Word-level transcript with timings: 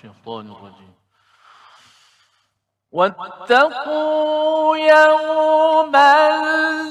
الشيطان 0.00 0.46
الرجيم. 0.50 0.94
واتقوا 2.92 4.76
يوما 4.76 6.30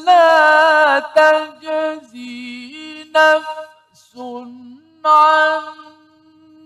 لا 0.05 0.99
تجزي 0.99 2.69
نفس 3.15 4.17
عن 5.05 5.61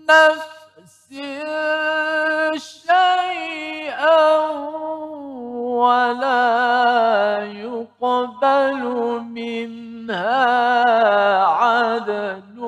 نفس 0.08 1.08
شيئا 2.56 4.36
ولا 5.80 6.44
يقبل 7.44 8.82
منها 9.20 10.44
عدل 11.44 12.58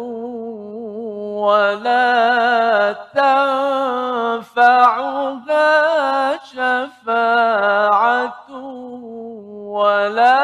ولا 1.37 2.93
تنفعها 4.57 6.45
شفاعة 6.45 8.51
ولا 9.77 10.41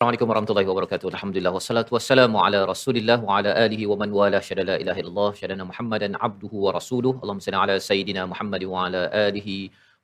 Assalamualaikum 0.00 0.30
warahmatullahi 0.32 0.68
wabarakatuh. 0.68 1.08
Alhamdulillah 1.14 1.50
wassalatu 1.56 1.92
wassalamu 1.94 2.36
ala 2.44 2.60
Rasulillah 2.70 3.16
wa 3.26 3.32
ala 3.38 3.50
alihi 3.64 3.84
wa 3.90 3.96
man 4.00 4.10
wala 4.18 4.38
syada 4.46 4.64
la 4.68 4.76
ilaha 4.82 4.98
illallah 5.02 5.32
syadana 5.40 5.64
Muhammadan 5.70 6.16
abduhu 6.26 6.62
wa 6.66 6.70
rasuluh. 6.76 7.12
Allahumma 7.20 7.44
salli 7.46 7.58
ala 7.64 7.74
sayidina 7.88 8.22
Muhammad 8.30 8.62
wa 8.70 8.84
ala 8.84 9.02
alihi 9.24 9.56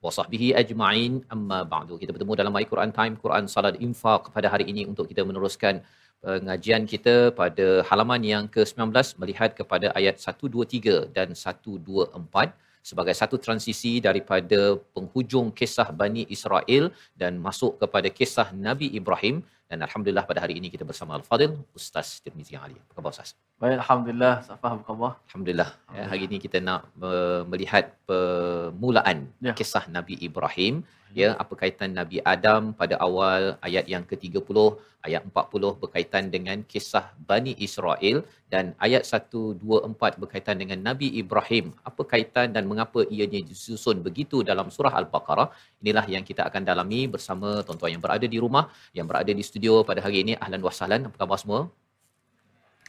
wa 0.05 0.13
sahbihi 0.17 0.49
ajma'in. 0.63 1.15
Amma 1.37 1.61
ba'du. 1.73 1.97
Kita 2.03 2.13
bertemu 2.17 2.37
dalam 2.41 2.53
My 2.59 2.65
Quran 2.73 2.93
Time, 2.99 3.17
Quran 3.25 3.49
Salat 3.55 3.81
Infaq 3.89 4.29
pada 4.37 4.53
hari 4.53 4.69
ini 4.75 4.85
untuk 4.91 5.09
kita 5.15 5.25
meneruskan 5.31 5.81
pengajian 6.27 6.85
kita 6.93 7.17
pada 7.41 7.67
halaman 7.89 8.21
yang 8.35 8.45
ke-19 8.53 9.17
melihat 9.25 9.57
kepada 9.63 9.97
ayat 9.97 10.21
123 10.21 11.09
dan 11.17 11.33
124 11.33 12.53
sebagai 12.93 13.15
satu 13.21 13.37
transisi 13.45 13.97
daripada 14.05 14.61
penghujung 14.95 15.49
kisah 15.59 15.89
Bani 16.01 16.29
Israel 16.37 16.85
dan 17.21 17.41
masuk 17.49 17.81
kepada 17.81 18.09
kisah 18.19 18.49
Nabi 18.69 18.93
Ibrahim 19.01 19.37
dan 19.71 19.79
alhamdulillah 19.87 20.25
pada 20.31 20.41
hari 20.45 20.55
ini 20.59 20.69
kita 20.75 20.85
bersama 20.91 21.19
Al-Fadil 21.19 21.53
Ustaz 21.79 22.09
Tirmizi 22.25 22.55
Ali. 22.65 22.79
Apa 22.83 22.93
khabar 22.99 23.11
Ustaz? 23.15 23.31
Baik, 23.63 23.79
Alhamdulillah. 23.83 24.35
Safah 24.49 24.71
apa 24.77 24.85
khabar? 24.89 25.13
Alhamdulillah. 25.29 25.71
Ya, 25.97 26.05
hari 26.13 26.23
ini 26.29 26.37
kita 26.45 26.59
nak 26.69 26.81
uh, 27.11 27.43
melihat 27.51 27.85
permulaan 28.07 29.19
Ya. 29.47 29.55
kisah 29.59 29.85
Nabi 29.97 30.15
Ibrahim. 30.29 30.85
Ya, 31.17 31.33
apa 31.43 31.55
kaitan 31.57 31.91
Nabi 31.97 32.19
Adam 32.35 32.63
pada 32.81 32.95
awal 33.07 33.43
ayat 33.67 33.89
yang 33.93 34.05
ke-30, 34.11 34.59
ayat 35.07 35.23
40 35.25 35.81
berkaitan 35.83 36.25
dengan 36.35 36.59
kisah 36.73 37.05
Bani 37.31 37.53
Israel 37.67 38.21
dan 38.53 38.65
ayat 38.87 39.03
124 39.09 40.21
berkaitan 40.23 40.61
dengan 40.61 40.79
Nabi 40.89 41.09
Ibrahim. 41.23 41.73
Apa 41.89 42.05
kaitan 42.13 42.53
dan 42.53 42.69
mengapa 42.71 43.01
ianya 43.17 43.41
disusun 43.51 44.05
begitu 44.05 44.45
dalam 44.51 44.69
surah 44.69 44.93
Al-Baqarah? 45.01 45.49
Inilah 45.81 46.05
yang 46.15 46.21
kita 46.31 46.45
akan 46.51 46.63
dalami 46.69 47.01
bersama 47.15 47.65
tuan-tuan 47.65 47.97
yang 47.97 48.05
berada 48.05 48.29
di 48.35 48.39
rumah, 48.45 48.69
yang 48.93 49.09
berada 49.09 49.33
di 49.33 49.41
studio 49.41 49.56
pada 49.89 50.01
hari 50.05 50.19
ini. 50.25 50.33
Ahlan 50.45 50.61
wa 50.69 50.73
sahlan. 50.79 51.09
Apa 51.09 51.17
khabar 51.25 51.39
semua? 51.43 51.61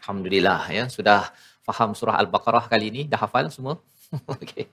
Alhamdulillah 0.08 0.62
ya 0.72 0.84
sudah 0.88 1.22
faham 1.68 1.92
surah 1.92 2.16
Al-Baqarah 2.24 2.66
kali 2.72 2.86
ini 2.92 3.02
dah 3.12 3.20
hafal 3.20 3.48
semua. 3.52 3.76
Okey. 4.34 4.64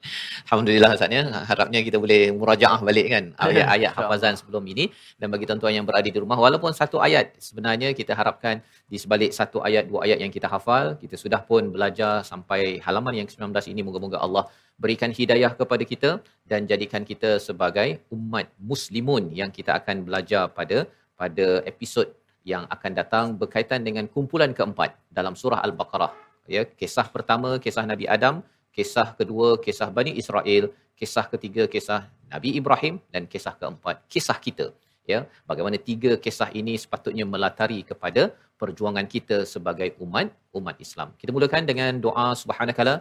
Alhamdulillah 0.47 0.95
Ustaz 0.95 1.11
ya. 1.11 1.23
Harapnya 1.51 1.81
kita 1.87 1.99
boleh 1.99 2.31
murajaah 2.31 2.79
balik 2.89 3.07
kan 3.15 3.25
ayat-ayat 3.47 3.91
hafazan 3.99 4.35
sebelum 4.41 4.63
ini 4.73 4.85
dan 5.19 5.27
bagi 5.35 5.45
tuan-tuan 5.49 5.75
yang 5.75 5.87
berada 5.89 6.07
di 6.07 6.15
rumah 6.25 6.39
walaupun 6.39 6.71
satu 6.71 7.03
ayat 7.07 7.35
sebenarnya 7.43 7.91
kita 7.99 8.15
harapkan 8.15 8.63
di 8.87 8.95
sebalik 8.95 9.35
satu 9.35 9.59
ayat 9.69 9.91
dua 9.91 10.07
ayat 10.07 10.23
yang 10.23 10.31
kita 10.37 10.47
hafal 10.47 10.95
kita 11.03 11.19
sudah 11.19 11.43
pun 11.51 11.75
belajar 11.75 12.23
sampai 12.23 12.79
halaman 12.87 13.15
yang 13.19 13.27
ke-19 13.27 13.75
ini 13.75 13.83
moga-moga 13.83 14.23
Allah 14.23 14.47
berikan 14.79 15.11
hidayah 15.11 15.51
kepada 15.59 15.83
kita 15.83 16.11
dan 16.47 16.71
jadikan 16.71 17.03
kita 17.03 17.43
sebagai 17.43 18.07
umat 18.15 18.47
muslimun 18.71 19.35
yang 19.35 19.51
kita 19.51 19.75
akan 19.83 20.07
belajar 20.07 20.47
pada 20.59 20.87
pada 21.21 21.47
episod 21.71 22.07
yang 22.45 22.69
akan 22.75 22.93
datang 23.01 23.25
berkaitan 23.41 23.81
dengan 23.89 24.05
kumpulan 24.15 24.53
keempat 24.59 24.91
dalam 25.09 25.35
surah 25.41 25.61
Al-Baqarah. 25.67 26.13
Ya, 26.45 26.63
kisah 26.81 27.09
pertama 27.09 27.57
kisah 27.65 27.85
Nabi 27.89 28.05
Adam, 28.05 28.45
kisah 28.77 29.17
kedua 29.19 29.57
kisah 29.65 29.89
Bani 29.89 30.13
Israel, 30.23 30.69
kisah 30.93 31.25
ketiga 31.33 31.65
kisah 31.75 32.01
Nabi 32.29 32.53
Ibrahim 32.61 33.01
dan 33.09 33.25
kisah 33.33 33.57
keempat 33.57 34.05
kisah 34.13 34.37
kita. 34.47 34.67
Ya, 35.05 35.29
bagaimana 35.49 35.77
tiga 35.89 36.17
kisah 36.17 36.49
ini 36.61 36.75
sepatutnya 36.81 37.25
melatari 37.29 37.81
kepada 37.85 38.33
perjuangan 38.61 39.05
kita 39.15 39.45
sebagai 39.45 39.89
umat 40.05 40.33
umat 40.57 40.77
Islam. 40.81 41.13
Kita 41.21 41.31
mulakan 41.37 41.65
dengan 41.71 41.93
doa 42.07 42.33
subhanakala 42.43 42.95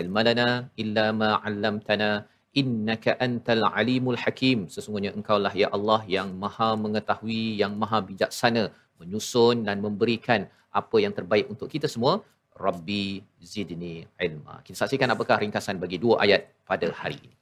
ilmalana 0.00 0.48
illa 0.82 1.06
ma 1.20 1.30
'allamtana 1.44 2.10
innaka 2.56 3.14
antal 3.26 3.62
alimul 3.70 4.18
hakim. 4.18 4.66
Sesungguhnya 4.74 5.14
engkaulah 5.14 5.52
ya 5.54 5.68
Allah 5.76 6.02
yang 6.16 6.34
maha 6.34 6.74
mengetahui 6.74 7.58
yang 7.62 7.74
maha 7.78 8.02
bijaksana 8.02 8.74
menyusun 9.00 9.64
dan 9.66 9.78
memberikan 9.80 10.50
apa 10.70 10.96
yang 11.02 11.14
terbaik 11.14 11.46
untuk 11.52 11.70
kita 11.70 11.86
semua. 11.86 12.22
Rabbi 12.60 13.24
zidni 13.40 14.04
ilma. 14.20 14.60
Kita 14.60 14.84
saksikan 14.84 15.08
apakah 15.14 15.40
ringkasan 15.40 15.80
bagi 15.80 15.96
dua 15.96 16.20
ayat 16.24 16.50
pada 16.68 16.92
hari 16.92 17.16
ini. 17.24 17.34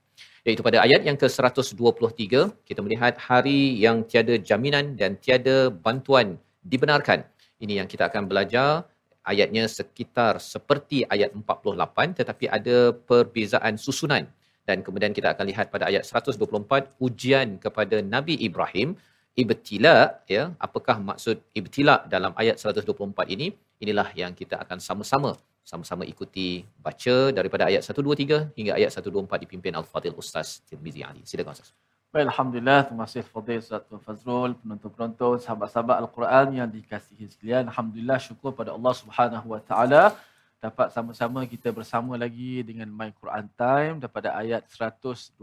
Iaitu 0.46 0.62
pada 0.62 0.78
ayat 0.86 1.02
yang 1.02 1.18
ke-123 1.18 2.24
kita 2.68 2.80
melihat 2.86 3.18
hari 3.18 3.74
yang 3.82 4.06
tiada 4.06 4.38
jaminan 4.38 4.94
dan 4.94 5.18
tiada 5.18 5.74
bantuan 5.74 6.38
dibenarkan. 6.62 7.26
Ini 7.58 7.82
yang 7.82 7.88
kita 7.90 8.06
akan 8.06 8.30
belajar. 8.30 8.86
Ayatnya 9.28 9.68
sekitar 9.68 10.40
seperti 10.40 11.04
ayat 11.04 11.34
48 11.36 12.22
tetapi 12.22 12.44
ada 12.48 12.96
perbezaan 13.10 13.76
susunan 13.76 14.24
dan 14.68 14.78
kemudian 14.86 15.12
kita 15.18 15.28
akan 15.34 15.46
lihat 15.50 15.66
pada 15.74 15.84
ayat 15.90 16.04
124 16.04 17.06
ujian 17.06 17.48
kepada 17.64 17.98
Nabi 18.14 18.34
Ibrahim 18.48 18.90
ibtila 19.42 19.96
ya 20.34 20.42
apakah 20.66 20.96
maksud 21.10 21.36
ibtila 21.60 21.96
dalam 22.14 22.32
ayat 22.42 22.56
124 22.62 23.34
ini 23.34 23.48
inilah 23.84 24.08
yang 24.22 24.32
kita 24.40 24.56
akan 24.64 24.78
sama-sama 24.88 25.32
sama-sama 25.70 26.04
ikuti 26.12 26.48
baca 26.86 27.16
daripada 27.38 27.64
ayat 27.70 27.82
123 27.84 28.56
hingga 28.58 28.72
ayat 28.78 28.90
124 28.96 29.44
dipimpin 29.44 29.72
Al-Fadil 29.80 30.16
Ustaz 30.22 30.48
Tirmizi 30.68 31.02
Ali 31.10 31.22
silakan 31.30 31.54
Ustaz 31.58 31.70
Baik, 32.08 32.24
Alhamdulillah. 32.32 32.88
Terima 32.88 33.04
kasih 33.04 33.20
Fadil 33.20 33.60
Ustaz 33.60 33.84
Tuan 33.84 34.00
Fazrul, 34.00 34.56
penonton-penonton, 34.60 35.44
sahabat-sahabat 35.44 35.96
Al-Quran 36.02 36.46
yang 36.56 36.68
dikasihi 36.76 37.28
sekalian. 37.28 37.68
Alhamdulillah, 37.68 38.16
syukur 38.16 38.56
pada 38.56 38.72
Allah 38.72 38.94
Subhanahu 38.96 39.46
Wa 39.52 39.60
Taala 39.60 40.02
dapat 40.58 40.90
sama-sama 40.90 41.46
kita 41.46 41.70
bersama 41.70 42.18
lagi 42.18 42.66
dengan 42.66 42.90
My 42.90 43.14
Quran 43.14 43.46
Time 43.54 44.02
daripada 44.02 44.34
ayat 44.34 44.66
123 44.66 45.38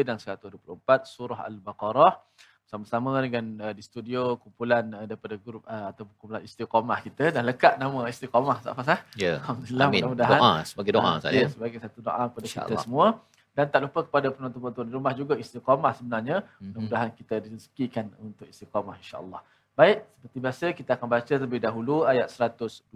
dan 0.00 0.16
124 0.16 0.56
surah 1.04 1.44
Al-Baqarah. 1.44 2.16
Sama-sama 2.64 3.18
dengan 3.18 3.44
uh, 3.66 3.74
di 3.74 3.82
studio 3.82 4.38
kumpulan 4.38 4.86
uh, 4.94 5.04
daripada 5.04 5.34
grup 5.36 5.66
uh, 5.66 5.90
atau 5.90 6.06
kumpulan 6.16 6.40
istiqamah 6.40 6.98
kita. 7.04 7.34
Dan 7.34 7.42
lekat 7.44 7.76
nama 7.76 8.06
istiqamah 8.08 8.62
tak 8.64 8.72
apa 8.78 8.82
sah? 8.86 8.98
ya. 9.18 9.42
Alhamdulillah 9.42 9.86
amin. 9.90 10.00
mudah-mudahan. 10.06 10.40
Doa 10.40 10.54
sebagai 10.64 10.92
doa 10.96 11.10
Ustaz 11.18 11.32
ya, 11.34 11.42
ya 11.44 11.48
sebagai 11.50 11.78
satu 11.82 11.98
doa 12.00 12.22
kepada 12.30 12.46
kita 12.46 12.60
InsyaAllah. 12.64 12.84
semua. 12.86 13.06
Dan 13.50 13.66
tak 13.66 13.80
lupa 13.82 14.00
kepada 14.06 14.26
penonton-penonton 14.30 14.84
di 14.86 14.92
rumah 14.94 15.12
juga 15.12 15.34
istiqamah 15.36 15.92
sebenarnya. 15.98 16.36
Mhm. 16.46 16.64
mudah-mudahan 16.70 17.10
kita 17.12 17.34
direzekikan 17.44 18.06
untuk 18.22 18.46
istiqamah 18.48 18.96
insya-Allah. 19.02 19.42
Baik, 19.74 20.06
seperti 20.16 20.38
biasa 20.40 20.64
kita 20.72 20.90
akan 20.96 21.08
baca 21.10 21.26
terlebih 21.26 21.60
dahulu 21.60 22.06
ayat 22.06 22.30
123 22.30 22.86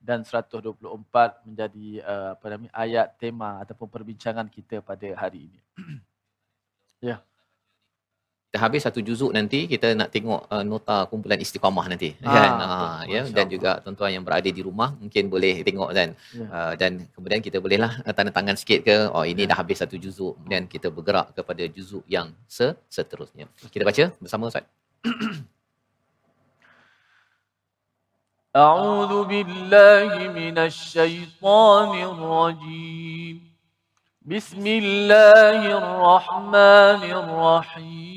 dan 0.00 0.24
124 0.24 0.80
menjadi 1.44 1.86
uh, 2.02 2.30
apa 2.32 2.46
namanya 2.48 2.72
ayat 2.74 3.06
tema 3.14 3.60
ataupun 3.60 3.86
perbincangan 3.86 4.48
kita 4.48 4.80
pada 4.80 5.04
hari 5.14 5.46
ini. 5.46 5.60
ya. 7.04 7.16
dah 8.50 8.66
habis 8.66 8.82
satu 8.82 8.98
juzuk 8.98 9.30
nanti 9.30 9.70
kita 9.70 9.94
nak 9.94 10.10
tengok 10.10 10.42
uh, 10.50 10.66
nota 10.66 11.06
kumpulan 11.06 11.38
istiqamah 11.38 11.86
nanti 11.86 12.18
Ah, 12.18 12.34
kan 12.34 12.50
uh, 12.58 13.00
ya 13.06 13.22
dan 13.22 13.46
Masya-Allah. 13.46 13.46
juga 13.46 13.70
tuan-tuan 13.78 14.10
yang 14.10 14.24
berada 14.26 14.50
di 14.50 14.58
rumah 14.58 14.90
mungkin 14.98 15.30
boleh 15.30 15.62
tengok 15.62 15.90
kan 15.94 16.08
Ya. 16.34 16.46
uh, 16.50 16.72
dan 16.74 17.06
kemudian 17.14 17.38
kita 17.38 17.62
bolehlah 17.62 18.02
uh, 18.02 18.10
tanda 18.10 18.34
tangan 18.34 18.58
sikit 18.58 18.82
ke 18.82 19.06
oh 19.06 19.22
ini 19.22 19.46
Ya. 19.46 19.54
dah 19.54 19.62
habis 19.62 19.78
satu 19.78 19.94
juzuk 19.94 20.34
kemudian 20.34 20.66
kita 20.66 20.90
bergerak 20.90 21.30
kepada 21.30 21.62
juzuk 21.70 22.02
yang 22.10 22.34
se- 22.50 22.74
seterusnya 22.90 23.46
kita 23.70 23.86
baca 23.86 24.10
bersama 24.18 24.50
Ustaz 24.50 24.66
أعوذ 28.56 29.24
بالله 29.24 30.28
من 30.28 30.58
الشيطان 30.58 32.02
الرجيم. 32.02 33.54
بسم 34.22 34.66
الله 34.66 35.78
الرحمن 35.78 37.02
الرحيم. 37.14 38.10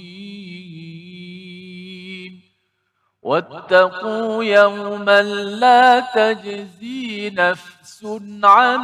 واتقوا 3.22 4.44
يوما 4.44 5.22
لا 5.62 6.00
تجزي 6.00 7.30
نفس 7.30 8.06
عن 8.44 8.82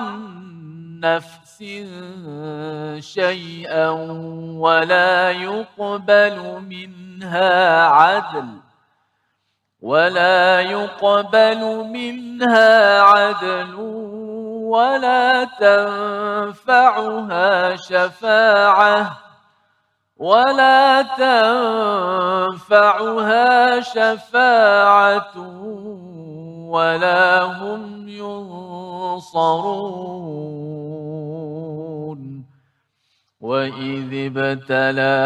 نفس 1.02 1.63
شيئا 3.00 3.90
ولا 4.54 5.31
يقبل 5.31 6.62
منها 6.62 7.84
عدل. 7.84 8.69
ولا 9.81 10.62
يقبل 10.62 11.88
منها 11.94 13.02
عدل 13.02 13.76
ولا 14.68 15.44
تنفعها 16.64 17.76
شفاعة 17.76 19.18
ولا 20.18 21.02
تنفعها 22.62 23.80
شفاعة 23.80 25.38
ولا 26.70 27.44
هم 27.44 28.10
ينصرون. 28.10 29.60
وإذ 33.42 34.12
ابتلى 34.14 35.18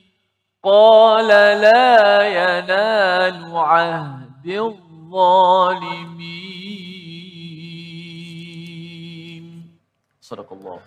قال 0.65 1.29
لا 1.29 2.23
ينال 2.23 3.57
عهد 3.57 4.77
صدق 10.22 10.50
الله 10.54 10.80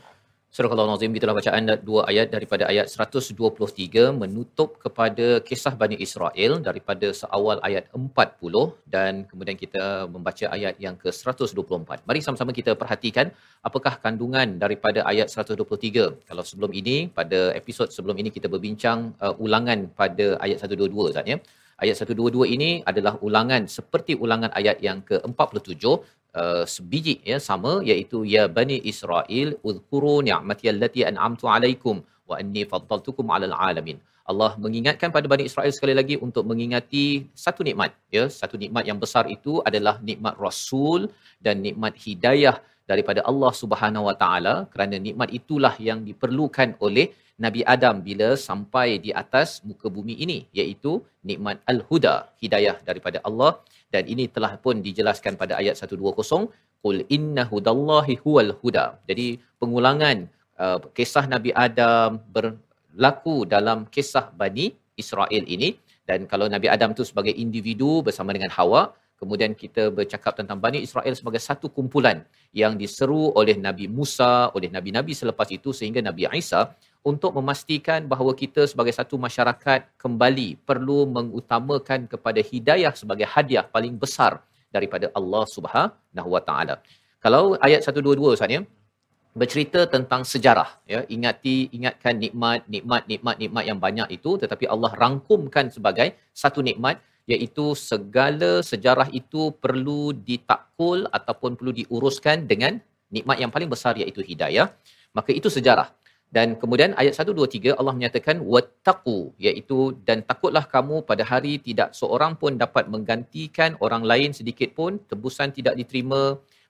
Surah 0.50 0.75
Al-Nazim 0.75 1.15
itulah 1.19 1.35
bacaan 1.38 1.65
dua 1.88 2.00
ayat 2.11 2.29
daripada 2.35 2.65
ayat 2.71 2.87
123 2.91 4.11
menutup 4.23 4.71
kepada 4.85 5.27
kisah 5.49 5.75
Bani 5.82 5.97
Israel 6.06 6.53
daripada 6.69 7.09
seawal 7.21 7.62
ayat 7.69 7.85
40 7.94 8.91
dan 8.94 9.12
kemudian 9.31 9.56
kita 9.62 9.85
membaca 10.15 10.47
ayat 10.56 10.75
yang 10.85 10.99
ke-124. 11.03 12.03
Mari 12.09 12.21
sama-sama 12.27 12.50
kita 12.59 12.75
perhatikan 12.82 13.31
apakah 13.69 13.94
kandungan 14.05 14.59
daripada 14.65 15.06
ayat 15.12 15.31
123. 15.31 16.29
Kalau 16.29 16.44
sebelum 16.50 16.75
ini 16.81 16.97
pada 17.19 17.41
episod 17.61 17.87
sebelum 17.97 18.19
ini 18.19 18.32
kita 18.37 18.50
berbincang 18.55 19.15
uh, 19.23 19.35
ulangan 19.44 19.87
pada 20.03 20.27
ayat 20.43 20.59
122 20.67 21.15
Ustaz 21.15 21.31
ya. 21.32 21.38
Ayat 21.83 21.95
122 22.07 22.56
ini 22.56 22.69
adalah 22.89 23.13
ulangan 23.27 23.63
seperti 23.77 24.13
ulangan 24.24 24.51
ayat 24.60 24.77
yang 24.88 25.00
ke-47 25.10 25.83
uh, 26.39 26.63
sebiji 26.74 27.16
ya 27.30 27.38
sama 27.48 27.74
iaitu 27.89 28.19
ya 28.33 28.44
bani 28.57 28.77
Israel 28.92 29.50
uzkuru 29.69 30.13
ni'mati 30.27 30.72
allati 30.72 31.04
an'amtu 31.10 31.51
alaikum 31.56 31.98
wa 32.30 32.36
anni 32.42 32.63
faddaltukum 32.72 33.27
'alal 33.27 33.56
alamin. 33.69 34.00
Allah 34.31 34.51
mengingatkan 34.63 35.10
pada 35.16 35.27
Bani 35.31 35.44
Israel 35.50 35.74
sekali 35.77 35.94
lagi 36.00 36.16
untuk 36.27 36.44
mengingati 36.50 37.06
satu 37.44 37.62
nikmat 37.68 37.92
ya 38.16 38.24
satu 38.39 38.56
nikmat 38.63 38.83
yang 38.89 38.98
besar 39.04 39.25
itu 39.36 39.60
adalah 39.69 39.95
nikmat 40.10 40.33
rasul 40.45 41.01
dan 41.45 41.62
nikmat 41.68 41.94
hidayah 42.06 42.56
daripada 42.92 43.21
Allah 43.30 43.51
Subhanahu 43.62 44.07
Wa 44.10 44.16
Taala 44.24 44.56
kerana 44.74 44.98
nikmat 45.07 45.30
itulah 45.39 45.75
yang 45.89 46.01
diperlukan 46.07 46.80
oleh 46.88 47.07
Nabi 47.36 47.62
Adam 47.74 48.00
bila 48.08 48.30
sampai 48.40 48.88
di 49.06 49.12
atas 49.22 49.60
muka 49.68 49.88
bumi 49.96 50.16
ini 50.24 50.38
iaitu 50.60 51.04
nikmat 51.28 51.60
al-huda 51.72 52.32
hidayah 52.40 52.80
daripada 52.88 53.20
Allah. 53.28 53.60
Dan 53.94 54.08
ini 54.14 54.26
telah 54.36 54.56
pun 54.64 54.80
dijelaskan 54.88 55.36
pada 55.42 55.60
ayat 55.60 55.76
120 55.76 56.00
qul 56.84 56.98
inna 57.18 57.44
hudallahi 57.52 58.16
huwal 58.24 58.52
huda. 58.62 58.86
Jadi 59.10 59.28
pengulangan 59.60 60.32
uh, 60.64 60.80
kisah 60.98 61.26
Nabi 61.28 61.52
Adam 61.66 62.24
berlaku 62.36 63.44
dalam 63.56 63.84
kisah 63.96 64.31
Bani 64.42 64.72
Israel 65.04 65.44
ini. 65.56 65.76
Dan 66.08 66.30
kalau 66.31 66.48
Nabi 66.56 66.68
Adam 66.72 66.96
tu 66.96 67.04
sebagai 67.04 67.34
individu 67.36 68.06
bersama 68.06 68.31
dengan 68.31 68.54
Hawa 68.58 68.94
kemudian 69.20 69.52
kita 69.56 69.84
bercakap 69.98 70.36
tentang 70.40 70.60
Bani 70.64 70.80
Israel 70.88 71.16
sebagai 71.20 71.42
satu 71.42 71.72
kumpulan 71.72 72.24
yang 72.52 72.76
diseru 72.76 73.31
oleh 73.40 73.56
Nabi 73.56 73.88
Musa 73.88 74.52
oleh 74.52 74.68
nabi-nabi 74.68 75.16
selepas 75.16 75.48
itu 75.58 75.72
sehingga 75.72 76.04
Nabi 76.04 76.28
Isa 76.36 76.76
untuk 77.06 77.31
memastikan 77.38 78.10
bahawa 78.12 78.34
kita 78.34 78.66
sebagai 78.66 78.94
satu 79.00 79.16
masyarakat 79.25 79.81
kembali 80.04 80.50
perlu 80.69 81.06
mengutamakan 81.06 82.10
kepada 82.10 82.42
hidayah 82.42 82.94
sebagai 83.02 83.30
hadiah 83.34 83.66
paling 83.75 83.94
besar 84.04 84.42
daripada 84.74 85.13
Allah 85.19 85.44
Subhanahu 85.56 86.30
Wa 86.36 86.42
Taala. 86.48 86.75
Kalau 87.22 87.44
ayat 87.68 87.86
122 87.86 88.34
Ustaz 88.34 88.50
ya 88.50 88.62
bercerita 89.38 89.81
tentang 89.94 90.22
sejarah 90.31 90.69
ya 90.94 91.00
ingati 91.16 91.56
ingatkan 91.78 92.16
nikmat 92.24 92.66
nikmat 92.74 93.04
nikmat 93.12 93.36
nikmat 93.42 93.63
yang 93.69 93.80
banyak 93.86 94.07
itu 94.18 94.31
tetapi 94.42 94.66
Allah 94.74 94.92
rangkumkan 95.02 95.68
sebagai 95.75 96.07
satu 96.42 96.63
nikmat 96.68 97.04
iaitu 97.34 97.66
segala 97.90 98.52
sejarah 98.72 99.12
itu 99.19 99.52
perlu 99.63 100.16
ditakul 100.30 101.04
ataupun 101.18 101.60
perlu 101.60 101.75
diuruskan 101.80 102.48
dengan 102.52 102.80
nikmat 103.16 103.38
yang 103.44 103.52
paling 103.56 103.68
besar 103.68 103.94
iaitu 104.00 104.24
hidayah 104.24 104.72
maka 105.18 105.36
itu 105.36 105.52
sejarah 105.57 105.92
dan 106.36 106.48
kemudian 106.62 106.92
ayat 107.02 107.14
123 107.16 107.80
Allah 107.80 107.94
menyatakan 107.98 108.44
wattaqu 108.54 109.18
iaitu 109.46 109.78
dan 110.08 110.20
takutlah 110.30 110.66
kamu 110.74 110.96
pada 111.10 111.24
hari 111.32 111.54
tidak 111.68 111.96
seorang 112.00 112.34
pun 112.42 112.60
dapat 112.64 112.92
menggantikan 112.94 113.80
orang 113.86 114.04
lain 114.12 114.36
sedikit 114.40 114.76
pun 114.80 115.00
tebusan 115.12 115.56
tidak 115.58 115.80
diterima 115.80 116.22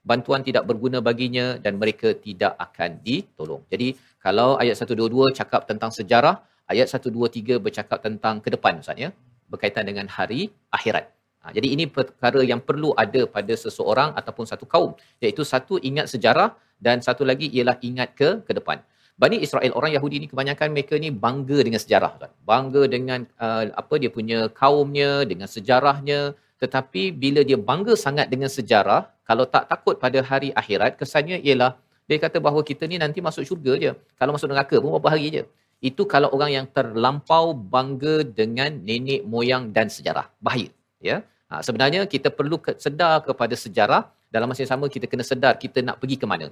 bantuan 0.06 0.46
tidak 0.48 0.64
berguna 0.70 1.02
baginya 1.02 1.58
dan 1.58 1.82
mereka 1.82 2.14
tidak 2.14 2.54
akan 2.66 3.02
ditolong. 3.08 3.66
Jadi 3.74 3.98
kalau 4.22 4.50
ayat 4.62 4.78
122 4.78 5.34
cakap 5.40 5.66
tentang 5.70 5.90
sejarah, 5.98 6.36
ayat 6.70 6.88
123 6.94 7.58
bercakap 7.66 8.00
tentang 8.06 8.38
ke 8.46 8.54
depan 8.54 8.86
Ustaz 8.86 9.02
ya, 9.02 9.10
berkaitan 9.50 9.89
dengan 9.89 10.06
hari 10.06 10.54
akhirat. 10.78 11.10
Ha, 11.42 11.54
jadi 11.58 11.68
ini 11.74 11.86
perkara 11.89 12.42
yang 12.51 12.62
perlu 12.62 12.94
ada 13.04 13.22
pada 13.25 13.54
seseorang 13.54 14.13
ataupun 14.20 14.46
satu 14.46 14.66
kaum 14.70 14.94
iaitu 15.22 15.42
satu 15.42 15.82
ingat 15.89 16.06
sejarah 16.13 16.54
dan 16.78 17.01
satu 17.01 17.25
lagi 17.25 17.50
ialah 17.50 17.78
ingat 17.82 18.13
ke 18.13 18.30
ke 18.46 18.54
depan. 18.54 18.78
Bani 19.15 19.39
Israel 19.39 19.72
orang 19.79 19.91
Yahudi 19.95 20.15
ni 20.24 20.27
kebanyakan 20.27 20.75
mereka 20.75 21.00
ni 21.00 21.07
bangga 21.07 21.57
dengan 21.63 21.79
sejarah 21.79 22.13
kan. 22.22 22.31
Bangga 22.43 22.84
dengan 22.95 23.19
uh, 23.39 23.72
apa 23.72 23.95
dia 23.95 24.12
punya 24.12 24.51
kaumnya, 24.51 25.24
dengan 25.24 25.48
sejarahnya, 25.48 26.36
tetapi 26.60 27.15
bila 27.15 27.39
dia 27.48 27.55
bangga 27.55 27.95
sangat 27.95 28.27
dengan 28.34 28.51
sejarah, 28.51 29.07
kalau 29.24 29.48
tak 29.48 29.72
takut 29.72 29.95
pada 30.03 30.19
hari 30.19 30.51
akhirat, 30.62 31.00
kesannya 31.00 31.39
ialah 31.48 31.79
dia 32.12 32.17
kata 32.22 32.38
bahawa 32.43 32.62
kita 32.69 32.84
ni 32.91 33.00
nanti 33.03 33.19
masuk 33.27 33.43
syurga 33.48 33.74
je. 33.84 33.91
Kalau 34.19 34.31
masuk 34.36 34.50
neraka 34.51 34.75
pun 34.84 34.89
beberapa 34.93 35.15
hari 35.15 35.31
je. 35.36 35.43
Itu 35.89 36.03
kalau 36.13 36.29
orang 36.36 36.51
yang 36.57 36.67
terlampau 36.77 37.55
bangga 37.74 38.15
dengan 38.39 38.72
nenek 38.88 39.24
moyang 39.34 39.72
dan 39.75 39.88
sejarah. 39.95 40.27
Bahaya. 40.43 40.69
Ya. 41.01 41.17
Ha, 41.50 41.63
sebenarnya 41.65 42.03
kita 42.13 42.29
perlu 42.38 42.57
sedar 42.86 43.25
kepada 43.25 43.55
sejarah. 43.57 44.03
Dalam 44.34 44.51
masa 44.51 44.67
yang 44.67 44.74
sama 44.75 44.86
kita 44.91 45.07
kena 45.07 45.24
sedar 45.24 45.55
kita 45.55 45.79
nak 45.88 45.98
pergi 46.03 46.17
ke 46.22 46.25
mana. 46.27 46.51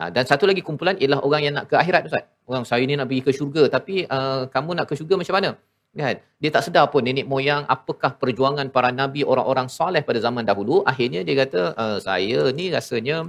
Ha, 0.00 0.08
dan 0.08 0.24
satu 0.24 0.48
lagi 0.48 0.64
kumpulan 0.64 0.96
ialah 0.96 1.20
orang 1.20 1.40
yang 1.44 1.54
nak 1.60 1.68
ke 1.68 1.76
akhirat 1.76 2.08
Ustaz. 2.08 2.24
Orang 2.48 2.64
saya 2.64 2.80
ni 2.88 2.96
nak 2.96 3.04
pergi 3.10 3.22
ke 3.26 3.30
syurga 3.36 3.62
tapi 3.68 4.08
uh, 4.08 4.48
kamu 4.54 4.70
nak 4.80 4.86
ke 4.88 4.96
syurga 4.96 5.14
macam 5.20 5.34
mana? 5.36 5.50
Kan? 5.92 6.16
Dia 6.40 6.50
tak 6.54 6.62
sedar 6.66 6.88
pun 6.88 7.04
nenek 7.04 7.28
moyang 7.28 7.68
apakah 7.68 8.16
perjuangan 8.16 8.72
para 8.72 8.88
nabi 9.00 9.20
orang-orang 9.32 9.68
soleh 9.68 10.00
pada 10.00 10.16
zaman 10.24 10.48
dahulu. 10.48 10.80
Akhirnya 10.90 11.20
dia 11.20 11.36
kata 11.44 11.60
uh, 11.76 11.98
saya 12.00 12.48
ni 12.58 12.72
rasanya 12.72 13.28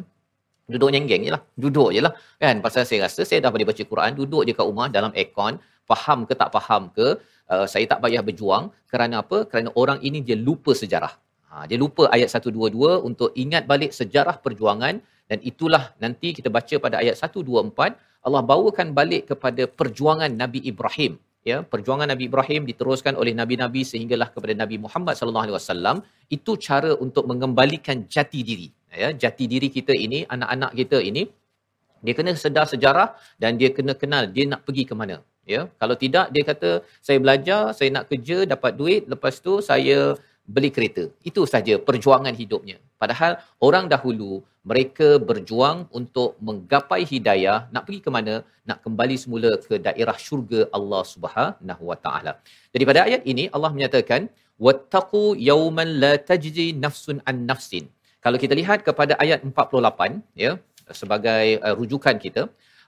duduk 0.72 0.96
nyenggeng 0.96 1.28
je 1.28 1.32
lah. 1.36 1.42
Duduk 1.60 1.90
je 1.92 2.00
lah. 2.08 2.14
Kan? 2.40 2.64
Pasal 2.64 2.88
saya 2.88 3.04
rasa 3.06 3.28
saya 3.28 3.44
dah 3.44 3.52
boleh 3.52 3.68
baca 3.68 3.84
Quran. 3.92 4.12
Duduk 4.16 4.48
je 4.48 4.56
kat 4.56 4.64
rumah 4.64 4.88
dalam 4.88 5.12
aircon. 5.12 5.60
Faham 5.92 6.24
ke 6.24 6.40
tak 6.40 6.56
faham 6.56 6.88
ke. 6.96 7.20
Uh, 7.52 7.68
saya 7.68 7.84
tak 7.92 8.00
payah 8.00 8.24
berjuang. 8.24 8.72
Kerana 8.88 9.28
apa? 9.28 9.44
Kerana 9.44 9.76
orang 9.76 10.00
ini 10.08 10.24
dia 10.24 10.40
lupa 10.40 10.72
sejarah. 10.72 11.12
Ha, 11.52 11.68
dia 11.68 11.76
lupa 11.76 12.08
ayat 12.16 12.32
122 12.32 13.04
untuk 13.04 13.36
ingat 13.36 13.68
balik 13.68 13.92
sejarah 13.92 14.40
perjuangan 14.40 15.04
dan 15.32 15.40
itulah 15.50 15.84
nanti 16.04 16.30
kita 16.38 16.50
baca 16.56 16.76
pada 16.86 16.96
ayat 17.02 17.16
124 17.16 18.28
Allah 18.28 18.42
bawakan 18.52 18.88
balik 18.98 19.24
kepada 19.32 19.64
perjuangan 19.80 20.32
Nabi 20.42 20.60
Ibrahim. 20.72 21.14
Ya 21.50 21.58
perjuangan 21.72 22.08
Nabi 22.12 22.24
Ibrahim 22.30 22.62
diteruskan 22.70 23.14
oleh 23.22 23.34
nabi-nabi 23.40 23.82
sehinggalah 23.92 24.28
kepada 24.34 24.54
Nabi 24.62 24.76
Muhammad 24.84 25.14
sallallahu 25.18 25.46
alaihi 25.48 25.58
wasallam. 25.58 25.96
Itu 26.36 26.54
cara 26.68 26.92
untuk 27.06 27.26
mengembalikan 27.32 28.04
jati 28.16 28.42
diri. 28.50 28.68
Ya 29.04 29.10
jati 29.24 29.48
diri 29.54 29.70
kita 29.78 29.96
ini 30.06 30.20
anak-anak 30.36 30.72
kita 30.82 31.00
ini 31.10 31.24
dia 32.06 32.14
kena 32.18 32.32
sedar 32.44 32.66
sejarah 32.74 33.08
dan 33.42 33.58
dia 33.62 33.70
kena 33.78 33.96
kenal 34.02 34.30
dia 34.36 34.46
nak 34.52 34.62
pergi 34.68 34.84
ke 34.90 34.94
mana. 35.02 35.18
Ya 35.54 35.62
kalau 35.82 35.96
tidak 36.04 36.28
dia 36.36 36.44
kata 36.52 36.70
saya 37.08 37.18
belajar 37.24 37.62
saya 37.78 37.90
nak 37.96 38.06
kerja 38.12 38.38
dapat 38.54 38.78
duit 38.82 39.10
lepas 39.14 39.40
tu 39.48 39.64
saya 39.72 39.98
beli 40.54 40.70
kereta. 40.76 41.06
Itu 41.32 41.44
saja 41.56 41.76
perjuangan 41.90 42.36
hidupnya 42.44 42.78
padahal 43.02 43.34
orang 43.68 43.86
dahulu 43.94 44.32
mereka 44.70 45.08
berjuang 45.30 45.78
untuk 46.00 46.32
menggapai 46.48 47.02
hidayah 47.12 47.58
nak 47.74 47.84
pergi 47.86 48.02
ke 48.06 48.10
mana? 48.18 48.36
Nak 48.70 48.80
kembali 48.86 49.16
semula 49.24 49.52
ke 49.68 49.76
daerah 49.88 50.18
syurga 50.26 50.60
Allah 50.78 51.04
Subhanahu 51.14 51.84
wa 51.92 51.98
taala. 52.06 52.34
Jadi 52.74 52.84
pada 52.90 53.02
ayat 53.10 53.22
ini 53.32 53.46
Allah 53.56 53.72
menyatakan 53.78 54.30
wattaqu 54.66 55.24
yawman 55.52 55.92
la 56.04 56.14
tajzi 56.30 56.68
nafsun 56.86 57.20
an 57.32 57.38
nafsin. 57.52 57.86
Kalau 58.26 58.38
kita 58.44 58.54
lihat 58.62 58.80
kepada 58.88 59.14
ayat 59.24 59.40
48 59.50 60.44
ya 60.44 60.52
sebagai 61.00 61.46
uh, 61.66 61.74
rujukan 61.80 62.16
kita 62.26 62.44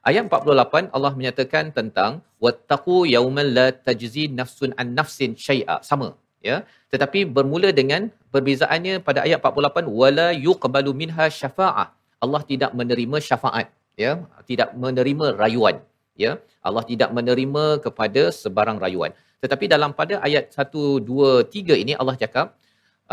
ayat 0.10 0.24
48 0.30 0.94
Allah 0.96 1.12
menyatakan 1.20 1.66
tentang 1.78 2.12
wattaqu 2.46 2.98
yawman 3.16 3.50
la 3.58 3.68
tajzi 3.88 4.26
nafsun 4.40 4.72
an 4.82 4.90
nafsin 5.00 5.34
syai'a. 5.48 5.78
Sama 5.90 6.10
ya 6.50 6.58
tetapi 6.94 7.20
bermula 7.36 7.70
dengan 7.80 8.12
perbezaannya 8.34 8.96
pada 9.08 9.20
ayat 9.26 9.40
48 9.42 9.88
wala 10.02 10.28
yuqbalu 10.48 10.92
minha 11.02 11.26
syafa'ah 11.40 11.88
Allah 12.24 12.42
tidak 12.52 12.72
menerima 12.80 13.18
syafaat 13.30 13.68
ya 14.04 14.12
tidak 14.50 14.70
menerima 14.84 15.26
rayuan 15.44 15.78
ya. 16.24 16.32
Allah 16.68 16.84
tidak 16.92 17.10
menerima 17.18 17.66
kepada 17.86 18.22
sebarang 18.42 18.78
rayuan. 18.84 19.12
Tetapi 19.44 19.66
dalam 19.74 19.92
pada 20.00 20.24
ayat 20.28 20.56
1 20.56 21.04
2 21.04 21.52
3 21.52 21.84
ini 21.84 21.94
Allah 22.00 22.16
cakap 22.24 22.56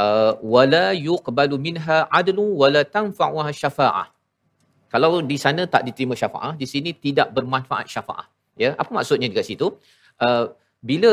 uh, 0.02 0.32
wala 0.54 0.87
yuqbalu 0.94 1.56
minha 1.66 1.99
adlu 2.20 2.44
wala 2.62 2.82
tanfa'uha 2.96 3.50
syafa'ah 3.62 4.06
kalau 4.94 5.10
di 5.30 5.38
sana 5.44 5.62
tak 5.75 5.82
diterima 5.87 6.14
syafaah 6.22 6.52
di 6.60 6.66
sini 6.72 6.90
tidak 7.06 7.34
bermanfaat 7.34 7.87
syafaah 7.94 8.26
ya. 8.54 8.70
Apa 8.78 8.90
maksudnya 8.99 9.26
dekat 9.32 9.46
situ? 9.50 9.66
Uh, 10.22 10.54
bila 10.80 11.12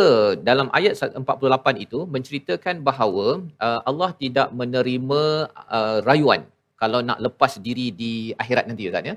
dalam 0.50 0.67
ayat 0.77 0.95
48 0.95 1.86
itu 1.86 2.00
menceritakan 2.07 2.75
bahawa 2.88 3.43
uh, 3.59 3.79
Allah 3.89 4.09
tidak 4.15 4.47
menerima 4.55 5.21
uh, 5.77 6.00
rayuan 6.07 6.47
kalau 6.81 7.00
nak 7.03 7.19
lepas 7.25 7.59
diri 7.59 7.88
di 7.91 8.31
akhirat 8.41 8.65
nanti 8.69 8.88
Ustaz 8.88 9.12
ya. 9.12 9.15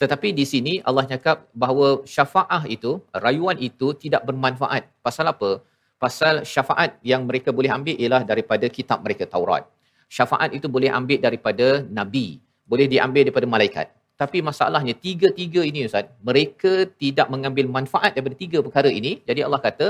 Tetapi 0.00 0.28
di 0.32 0.44
sini 0.48 0.74
Allah 0.88 1.04
cakap 1.04 1.44
bahawa 1.52 2.00
syafaah 2.08 2.64
itu, 2.74 3.04
rayuan 3.24 3.60
itu 3.60 3.92
tidak 4.02 4.24
bermanfaat. 4.24 4.88
Pasal 5.04 5.28
apa? 5.28 5.60
Pasal 6.00 6.34
syafaat 6.48 6.96
yang 7.04 7.28
mereka 7.28 7.52
boleh 7.52 7.68
ambil 7.68 7.92
ialah 8.00 8.24
daripada 8.24 8.64
kitab 8.72 9.04
mereka 9.04 9.28
Taurat. 9.28 9.68
Syafaat 10.08 10.56
itu 10.56 10.66
boleh 10.72 10.88
ambil 10.88 11.20
daripada 11.20 11.84
nabi, 11.98 12.40
boleh 12.64 12.88
diambil 12.88 13.28
daripada 13.28 13.44
malaikat. 13.44 13.86
Tapi 14.20 14.38
masalahnya 14.48 14.94
tiga-tiga 15.06 15.60
ini 15.70 15.88
Ustaz, 15.88 16.06
mereka 16.28 16.72
tidak 17.02 17.26
mengambil 17.32 17.66
manfaat 17.76 18.12
daripada 18.14 18.36
tiga 18.42 18.58
perkara 18.66 18.90
ini. 18.98 19.12
Jadi 19.28 19.40
Allah 19.46 19.60
kata, 19.66 19.86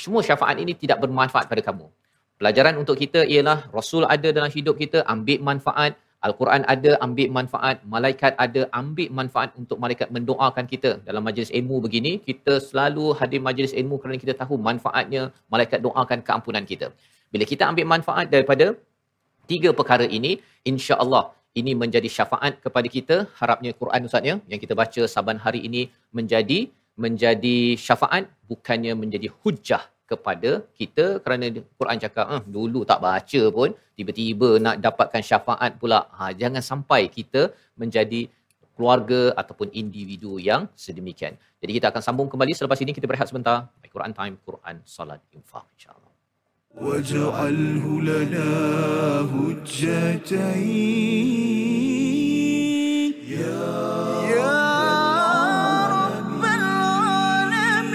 semua 0.00 0.20
syafaat 0.28 0.56
ini 0.64 0.72
tidak 0.82 0.98
bermanfaat 1.04 1.44
pada 1.52 1.62
kamu. 1.68 1.86
Pelajaran 2.40 2.74
untuk 2.82 2.96
kita 3.02 3.20
ialah 3.34 3.58
Rasul 3.76 4.08
ada 4.14 4.28
dalam 4.38 4.50
hidup 4.56 4.76
kita, 4.82 5.04
ambil 5.14 5.40
manfaat. 5.50 5.92
Al-Quran 6.26 6.62
ada, 6.74 6.92
ambil 7.06 7.28
manfaat. 7.38 7.76
Malaikat 7.94 8.32
ada, 8.44 8.62
ambil 8.80 9.08
manfaat 9.18 9.52
untuk 9.60 9.76
malaikat 9.84 10.08
mendoakan 10.16 10.64
kita. 10.72 10.90
Dalam 11.08 11.22
majlis 11.28 11.52
ilmu 11.58 11.76
begini, 11.84 12.12
kita 12.28 12.56
selalu 12.68 13.12
hadir 13.20 13.40
majlis 13.48 13.72
ilmu 13.80 14.00
kerana 14.00 14.16
kita 14.24 14.34
tahu 14.40 14.56
manfaatnya 14.68 15.22
malaikat 15.52 15.80
doakan 15.86 16.20
keampunan 16.28 16.64
kita. 16.72 16.88
Bila 17.32 17.44
kita 17.52 17.68
ambil 17.70 17.86
manfaat 17.94 18.32
daripada 18.32 18.66
tiga 19.52 19.76
perkara 19.76 20.08
ini, 20.18 20.40
insya 20.72 20.96
Allah 21.04 21.36
ini 21.60 21.72
menjadi 21.82 22.08
syafaat 22.16 22.54
kepada 22.64 22.88
kita 22.96 23.16
harapnya 23.40 23.70
Quran 23.80 24.08
Ustaz 24.08 24.28
ya 24.30 24.34
yang 24.52 24.60
kita 24.64 24.74
baca 24.80 25.02
saban 25.14 25.38
hari 25.44 25.60
ini 25.68 25.82
menjadi 26.18 26.58
menjadi 27.04 27.58
syafaat 27.86 28.24
bukannya 28.50 28.92
menjadi 29.02 29.28
hujah 29.40 29.82
kepada 30.10 30.50
kita 30.78 31.04
kerana 31.22 31.46
Quran 31.78 31.98
cakap 32.04 32.26
eh, 32.36 32.42
dulu 32.56 32.80
tak 32.90 33.00
baca 33.06 33.42
pun 33.56 33.70
tiba-tiba 33.98 34.50
nak 34.66 34.76
dapatkan 34.86 35.22
syafaat 35.30 35.72
pula 35.82 36.00
ha, 36.16 36.30
jangan 36.40 36.62
sampai 36.70 37.02
kita 37.18 37.42
menjadi 37.82 38.20
keluarga 38.76 39.20
ataupun 39.40 39.68
individu 39.82 40.36
yang 40.48 40.68
sedemikian. 40.84 41.34
Jadi 41.62 41.72
kita 41.80 41.86
akan 41.90 42.02
sambung 42.06 42.28
kembali 42.32 42.52
selepas 42.52 42.78
ini 42.84 42.92
kita 42.96 43.08
berehat 43.08 43.32
sebentar. 43.32 43.58
Quran 43.94 44.12
time 44.12 44.36
Quran 44.44 44.76
salat 44.84 45.20
infak 45.32 45.64
insyaallah. 45.74 46.05
واجعله 46.76 47.84
لنا 48.02 48.50
هجتين. 49.32 50.66
يا 53.28 53.76
رب 55.96 56.42
العالمين. 56.44 57.92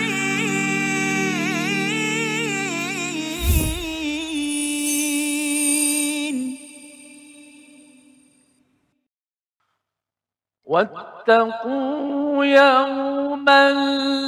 واتقوا 10.64 12.46
يوما 12.46 13.64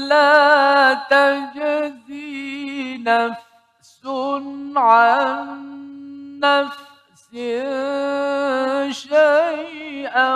لا 0.09 0.93
تجزي 1.09 2.97
نفس 2.97 3.52
عن 4.77 5.63
نفس 6.39 7.29
شيئا 8.91 10.35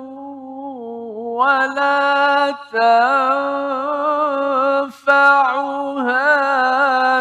ولا 1.34 2.54
تنفعها 4.92 5.66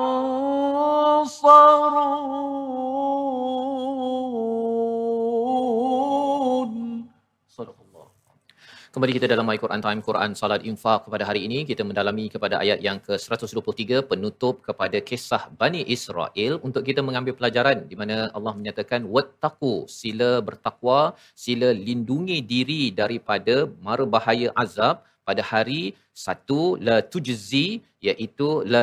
Kembali 8.96 9.12
kita 9.16 9.28
dalam 9.30 9.44
My 9.48 9.58
Quran 9.62 9.80
Time, 9.84 10.00
Quran 10.06 10.30
Salat 10.40 10.62
Infak 10.68 11.00
kepada 11.06 11.24
hari 11.28 11.40
ini. 11.46 11.58
Kita 11.70 11.82
mendalami 11.88 12.32
kepada 12.34 12.54
ayat 12.64 12.78
yang 12.86 12.96
ke-123, 13.06 14.00
penutup 14.10 14.64
kepada 14.68 14.98
kisah 15.08 15.42
Bani 15.60 15.84
Israel 15.96 16.56
untuk 16.66 16.80
kita 16.88 17.04
mengambil 17.08 17.36
pelajaran 17.38 17.84
di 17.90 17.96
mana 18.00 18.16
Allah 18.36 18.54
menyatakan, 18.60 19.04
Wattaku, 19.14 19.74
sila 19.98 20.30
bertakwa, 20.48 21.12
sila 21.44 21.68
lindungi 21.88 22.38
diri 22.52 22.82
daripada 23.00 23.68
mara 23.84 24.06
bahaya 24.14 24.48
azab 24.64 25.04
pada 25.28 25.44
hari 25.52 25.82
satu, 26.24 26.62
la 26.88 26.96
tujzi, 27.12 27.66
iaitu 28.00 28.48
la 28.64 28.82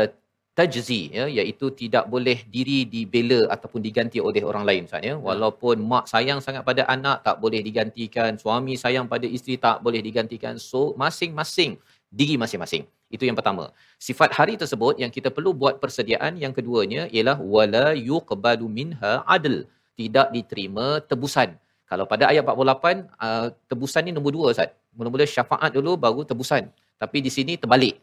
tajzi 0.57 1.09
ya 1.17 1.25
iaitu 1.37 1.73
tidak 1.81 2.05
boleh 2.13 2.37
diri 2.55 2.85
dibela 2.93 3.41
ataupun 3.53 3.81
diganti 3.81 4.21
oleh 4.21 4.41
orang 4.49 4.63
lain 4.69 4.81
Ustaz 4.87 5.01
ya. 5.09 5.15
Walaupun 5.27 5.81
mak 5.91 6.05
sayang 6.13 6.39
sangat 6.45 6.61
pada 6.69 6.85
anak 6.95 7.25
tak 7.27 7.41
boleh 7.43 7.61
digantikan. 7.67 8.37
Suami 8.43 8.77
sayang 8.83 9.09
pada 9.13 9.25
isteri 9.25 9.57
tak 9.65 9.81
boleh 9.85 10.01
digantikan. 10.07 10.61
So 10.61 10.93
masing-masing 11.03 11.81
diri 12.19 12.37
masing-masing. 12.43 12.85
Itu 13.09 13.25
yang 13.29 13.37
pertama. 13.37 13.73
Sifat 13.97 14.29
hari 14.37 14.53
tersebut 14.61 15.01
yang 15.01 15.11
kita 15.17 15.29
perlu 15.33 15.53
buat 15.61 15.81
persediaan 15.81 16.37
yang 16.43 16.53
keduanya 16.57 17.09
ialah 17.09 17.37
wala 17.55 17.87
yuqbalu 18.09 18.65
minha 18.79 19.13
adl. 19.35 19.65
Tidak 19.97 20.33
diterima 20.33 21.01
tebusan. 21.09 21.49
Kalau 21.89 22.05
pada 22.09 22.29
ayat 22.29 22.41
48 22.41 23.05
uh, 23.25 23.47
tebusan 23.69 24.01
ni 24.05 24.11
nombor 24.13 24.33
dua 24.37 24.47
Ustaz. 24.53 24.69
Mula-mula 24.97 25.25
syafaat 25.25 25.73
dulu 25.77 25.97
baru 26.05 26.21
tebusan. 26.29 26.69
Tapi 27.01 27.17
di 27.25 27.29
sini 27.33 27.53
terbalik 27.57 27.97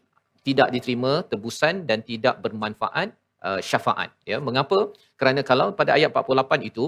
tidak 0.47 0.69
diterima 0.75 1.21
tebusan 1.31 1.85
dan 1.89 2.01
tidak 2.01 2.41
bermanfaat 2.43 3.13
uh, 3.47 3.59
syafaat 3.69 4.09
ya. 4.25 4.37
Mengapa? 4.47 4.89
Kerana 5.19 5.41
kalau 5.45 5.67
pada 5.79 5.97
ayat 5.97 6.09
48 6.13 6.69
itu 6.69 6.85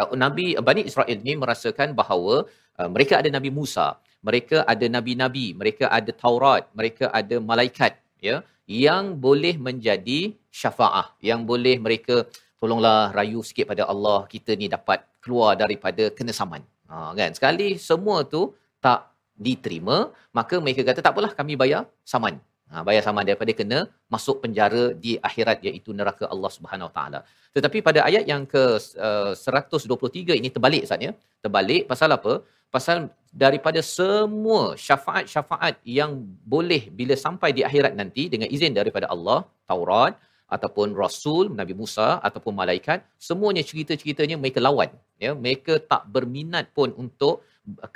uh, 0.00 0.16
Nabi 0.24 0.56
Bani 0.68 0.82
Israel 0.88 1.08
ini 1.12 1.34
merasakan 1.42 1.92
bahawa 2.00 2.48
uh, 2.80 2.88
mereka 2.94 3.20
ada 3.20 3.28
Nabi 3.28 3.52
Musa 3.52 4.00
mereka 4.28 4.56
ada 4.72 4.86
nabi-nabi 4.96 5.46
mereka 5.60 5.84
ada 5.98 6.10
Taurat 6.22 6.64
mereka 6.78 7.04
ada 7.20 7.36
malaikat 7.50 7.92
ya 8.28 8.36
yang 8.70 9.04
boleh 9.26 9.54
menjadi 9.66 10.20
syafaah 10.60 11.06
yang 11.30 11.42
boleh 11.50 11.76
mereka 11.86 12.16
tolonglah 12.62 13.10
rayu 13.18 13.42
sikit 13.48 13.66
pada 13.72 13.84
Allah 13.92 14.18
kita 14.34 14.54
ni 14.60 14.70
dapat 14.76 15.02
keluar 15.24 15.58
daripada 15.62 16.04
kena 16.16 16.32
saman 16.40 16.62
ha 16.90 17.10
kan? 17.18 17.30
Sekali 17.38 17.68
semua 17.88 18.22
tu 18.34 18.42
tak 18.86 19.10
diterima 19.46 19.96
maka 20.38 20.54
mereka 20.64 20.86
kata 20.88 21.02
tak 21.04 21.12
apalah 21.14 21.32
kami 21.40 21.58
bayar 21.62 21.82
saman 22.12 22.38
Ha, 22.72 22.82
bayar 22.88 23.02
saman 23.06 23.24
daripada 23.28 23.52
kena 23.58 23.78
masuk 24.14 24.36
penjara 24.42 24.84
di 25.04 25.12
akhirat 25.28 25.58
iaitu 25.68 25.90
neraka 25.98 26.24
Allah 26.34 26.50
Subhanahu 26.56 26.88
Wa 26.88 26.94
Taala. 26.96 27.20
Tetapi 27.56 27.78
pada 27.88 28.00
ayat 28.08 28.24
yang 28.32 28.42
ke 28.52 28.62
uh, 29.08 29.32
123 29.36 30.40
ini 30.40 30.48
terbalik 30.54 30.84
Ustaz 30.86 31.04
ya. 31.06 31.12
Terbalik 31.44 31.84
pasal 31.90 32.10
apa? 32.18 32.34
Pasal 32.76 32.98
daripada 33.44 33.80
semua 33.96 34.62
syafaat-syafaat 34.86 35.74
yang 35.98 36.12
boleh 36.54 36.82
bila 36.98 37.14
sampai 37.24 37.50
di 37.56 37.62
akhirat 37.68 37.92
nanti 38.00 38.24
dengan 38.32 38.48
izin 38.56 38.72
daripada 38.80 39.08
Allah, 39.14 39.38
Taurat 39.70 40.16
ataupun 40.56 40.88
Rasul, 41.02 41.44
Nabi 41.60 41.74
Musa 41.80 42.08
ataupun 42.28 42.52
malaikat, 42.62 42.98
semuanya 43.28 43.62
cerita-ceritanya 43.70 44.36
mereka 44.42 44.60
lawan. 44.68 44.90
Ya, 45.24 45.32
mereka 45.44 45.76
tak 45.92 46.02
berminat 46.14 46.66
pun 46.76 46.88
untuk 47.04 47.44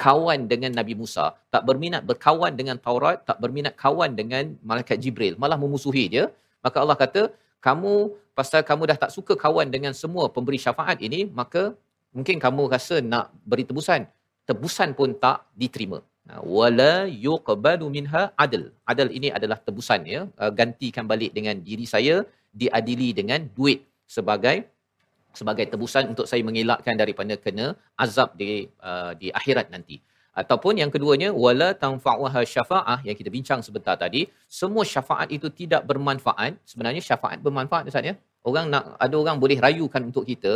kawan 0.04 0.46
dengan 0.52 0.70
Nabi 0.78 0.94
Musa, 1.00 1.34
tak 1.54 1.62
berminat 1.68 2.02
berkawan 2.10 2.52
dengan 2.60 2.76
Taurat, 2.86 3.18
tak 3.28 3.38
berminat 3.42 3.74
kawan 3.84 4.14
dengan 4.20 4.54
malaikat 4.62 4.98
Jibril, 5.02 5.34
malah 5.42 5.58
memusuhi 5.58 6.04
dia. 6.14 6.24
Maka 6.64 6.76
Allah 6.82 6.98
kata, 7.04 7.22
kamu 7.66 7.94
pasal 8.38 8.60
kamu 8.70 8.82
dah 8.90 8.98
tak 9.04 9.10
suka 9.16 9.34
kawan 9.44 9.68
dengan 9.74 9.92
semua 10.02 10.24
pemberi 10.34 10.58
syafaat 10.66 10.98
ini, 11.08 11.20
maka 11.40 11.62
mungkin 12.16 12.38
kamu 12.44 12.62
rasa 12.74 12.98
nak 13.12 13.34
beri 13.50 13.66
tebusan. 13.70 14.06
Tebusan 14.46 14.94
pun 14.98 15.10
tak 15.24 15.42
diterima. 15.58 15.98
Wala 16.58 17.06
yuqbalu 17.26 17.86
minha 17.96 18.22
adl. 18.44 18.62
Adl 18.92 19.08
ini 19.18 19.28
adalah 19.38 19.58
tebusan 19.66 20.02
ya. 20.14 20.20
Uh, 20.42 20.50
gantikan 20.58 21.06
balik 21.12 21.30
dengan 21.38 21.58
diri 21.68 21.86
saya, 21.94 22.22
diadili 22.62 23.10
dengan 23.18 23.46
duit 23.56 23.82
sebagai 24.06 24.56
sebagai 25.38 25.66
tebusan 25.72 26.12
untuk 26.12 26.26
saya 26.30 26.42
mengelakkan 26.48 26.94
daripada 27.02 27.34
kena 27.44 27.66
azab 28.04 28.32
di 28.40 28.66
uh, 28.90 29.12
di 29.20 29.28
akhirat 29.40 29.68
nanti. 29.74 29.96
Ataupun 30.40 30.76
yang 30.80 30.90
keduanya 30.94 31.28
wala 31.44 31.68
tanfa'uha 31.82 32.40
syafa'ah 32.54 32.98
yang 33.08 33.16
kita 33.20 33.30
bincang 33.36 33.60
sebentar 33.66 33.96
tadi 34.04 34.28
semua 34.60 34.84
syafaat 34.84 35.28
itu 35.36 35.48
tidak 35.60 35.82
bermanfaat. 35.90 36.52
Sebenarnya 36.70 37.02
syafaat 37.08 37.40
bermanfaat 37.46 37.88
Ustaz 37.88 38.04
ya? 38.10 38.14
Orang 38.48 38.66
nak 38.72 38.84
ada 39.04 39.16
orang 39.22 39.36
boleh 39.44 39.56
rayukan 39.66 40.02
untuk 40.10 40.24
kita 40.30 40.52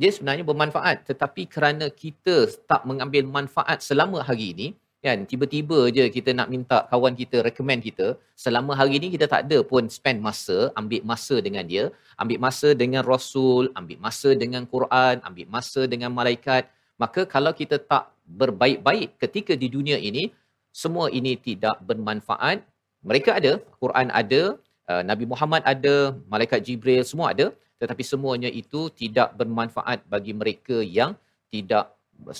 dia 0.00 0.10
sebenarnya 0.14 0.44
bermanfaat. 0.50 0.96
Tetapi 1.10 1.42
kerana 1.54 1.86
kita 2.02 2.48
tak 2.70 2.82
mengambil 2.88 3.22
manfaat 3.28 3.78
selama 3.88 4.24
hari 4.28 4.46
ini 4.56 4.66
kan 5.04 5.18
tiba-tiba 5.30 5.78
je 5.96 6.04
kita 6.16 6.30
nak 6.38 6.48
minta 6.54 6.78
kawan 6.90 7.14
kita 7.20 7.36
recommend 7.46 7.82
kita 7.86 8.06
selama 8.42 8.72
hari 8.78 8.96
ni 9.02 9.08
kita 9.14 9.26
tak 9.32 9.40
ada 9.44 9.58
pun 9.70 9.90
spend 9.96 10.18
masa 10.26 10.70
ambil 10.80 11.02
masa 11.10 11.36
dengan 11.46 11.64
dia. 11.70 11.84
Ambil 12.22 12.38
masa 12.44 12.68
dengan 12.82 13.02
rasul 13.12 13.64
ambil 13.78 13.98
masa 14.06 14.30
dengan 14.42 14.62
Quran 14.74 15.18
ambil 15.28 15.46
masa 15.54 15.82
dengan 15.92 16.10
malaikat. 16.18 16.70
Maka 17.02 17.26
kalau 17.34 17.52
kita 17.60 17.76
tak 17.92 18.14
berbaik-baik 18.40 19.18
ketika 19.22 19.52
di 19.62 19.68
dunia 19.76 19.98
ini 19.98 20.30
semua 20.82 21.06
ini 21.18 21.34
tidak 21.48 21.76
bermanfaat. 21.88 22.62
Mereka 23.02 23.30
ada 23.42 23.52
Quran 23.82 24.08
ada 24.22 24.42
uh, 24.86 25.02
Nabi 25.10 25.26
Muhammad 25.32 25.66
ada 25.66 25.94
malaikat 26.32 26.62
Jibril 26.62 27.02
semua 27.02 27.34
ada. 27.34 27.50
Tetapi 27.82 28.06
semuanya 28.06 28.46
itu 28.62 28.86
tidak 28.94 29.34
bermanfaat 29.34 30.06
bagi 30.06 30.30
mereka 30.30 30.78
yang 30.98 31.18
tidak 31.50 31.90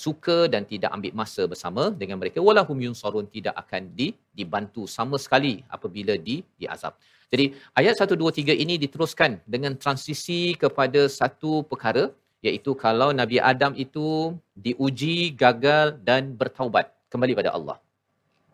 suka 0.02 0.36
dan 0.52 0.62
tidak 0.72 0.90
ambil 0.96 1.12
masa 1.20 1.42
bersama 1.52 1.82
dengan 2.00 2.16
mereka 2.22 2.38
walahum 2.48 2.78
yunsarun 2.86 3.26
tidak 3.34 3.54
akan 3.62 3.90
di, 3.98 4.08
dibantu 4.38 4.86
sama 4.96 5.18
sekali 5.24 5.54
apabila 5.76 6.14
di 6.28 6.36
diazab. 6.60 6.94
Jadi 7.32 7.56
ayat 7.80 7.94
1 7.96 8.14
2 8.22 8.54
3 8.54 8.62
ini 8.64 8.74
diteruskan 8.84 9.40
dengan 9.54 9.72
transisi 9.82 10.40
kepada 10.62 11.08
satu 11.18 11.52
perkara 11.70 12.04
iaitu 12.46 12.72
kalau 12.84 13.08
Nabi 13.20 13.38
Adam 13.52 13.72
itu 13.84 14.36
diuji 14.66 15.16
gagal 15.42 15.96
dan 16.08 16.34
bertaubat 16.40 16.86
kembali 17.12 17.34
pada 17.40 17.50
Allah. 17.56 17.76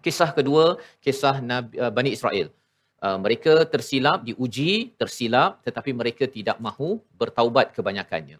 Kisah 0.04 0.30
kedua 0.38 0.78
kisah 1.04 1.36
Nabi, 1.50 1.74
uh, 1.82 1.92
Bani 1.96 2.12
Israel. 2.16 2.48
Uh, 2.98 3.18
mereka 3.24 3.62
tersilap 3.72 4.26
diuji 4.28 4.94
tersilap 5.00 5.62
tetapi 5.66 5.90
mereka 6.00 6.24
tidak 6.36 6.58
mahu 6.66 7.02
bertaubat 7.20 7.74
kebanyakannya. 7.76 8.38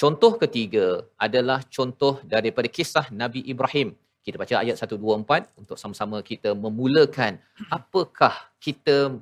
Contoh 0.00 0.32
ketiga 0.40 1.04
adalah 1.20 1.60
contoh 1.68 2.18
daripada 2.24 2.66
kisah 2.66 3.06
Nabi 3.12 3.44
Ibrahim. 3.52 3.94
Kita 4.22 4.38
baca 4.38 4.54
ayat 4.62 4.78
124 4.78 5.58
untuk 5.58 5.76
sama-sama 5.78 6.22
kita 6.22 6.54
memulakan 6.54 7.42
apakah 7.68 8.34
kita 8.62 9.18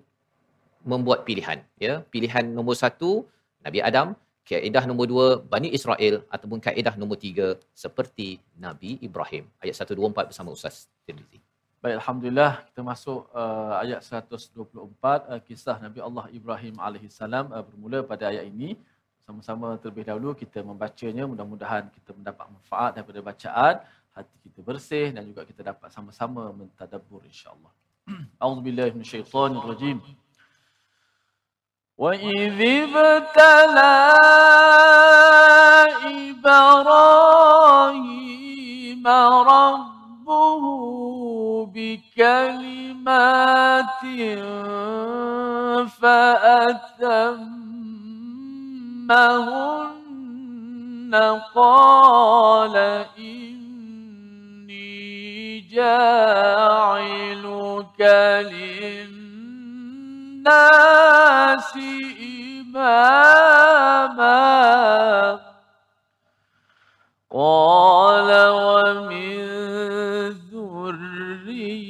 membuat 0.85 1.25
pilihan. 1.29 1.61
Ya, 1.77 2.05
Pilihan 2.13 2.45
nombor 2.57 2.77
satu, 2.77 3.25
Nabi 3.65 3.81
Adam. 3.81 4.17
Kaedah 4.45 4.83
nombor 4.89 5.07
dua, 5.07 5.27
Bani 5.53 5.69
Israel. 5.71 6.25
Ataupun 6.33 6.59
kaedah 6.59 6.97
nombor 7.01 7.21
tiga, 7.21 7.55
seperti 7.71 8.41
Nabi 8.57 8.99
Ibrahim. 8.99 9.47
Ayat 9.63 9.79
124 9.79 10.33
bersama 10.33 10.51
Ustaz 10.53 10.89
Tirmizi. 11.07 11.39
Baik, 11.81 11.97
Alhamdulillah 12.05 12.61
kita 12.69 12.85
masuk 12.85 13.25
uh, 13.33 13.81
ayat 13.81 14.05
124 14.05 14.53
uh, 15.33 15.41
kisah 15.41 15.81
Nabi 15.81 16.05
Allah 16.05 16.29
Ibrahim 16.29 16.77
AS 16.77 17.17
uh, 17.25 17.65
bermula 17.65 18.05
pada 18.05 18.29
ayat 18.29 18.45
ini 18.53 18.77
sama-sama 19.31 19.79
terlebih 19.79 20.11
dahulu 20.11 20.35
kita 20.35 20.59
membacanya 20.67 21.23
mudah-mudahan 21.23 21.87
kita 21.95 22.11
mendapat 22.11 22.51
manfaat 22.51 22.99
daripada 22.99 23.23
bacaan 23.23 23.79
hati 24.11 24.37
kita 24.43 24.59
bersih 24.67 25.15
dan 25.15 25.23
juga 25.23 25.47
kita 25.47 25.63
dapat 25.63 25.95
sama-sama 25.95 26.51
mentadabbur 26.51 27.23
insya-Allah. 27.31 27.71
A'udzubillahi 28.43 28.91
minasyaitonirrajim. 28.99 30.03
Wa 31.95 32.11
idh 32.19 32.59
ibtala 32.59 33.95
Ibrahim 36.11 37.47
rabbuhu 39.47 40.75
bikalimatin 41.71 42.83
أمهن 49.11 51.15
قال 51.55 52.77
إني 53.19 53.61
جاعلك 55.61 57.11
للناس 58.53 59.07
إماما. 62.77 64.41
قال 67.33 68.49
ومن 68.49 69.41
ذريتي. 70.31 71.81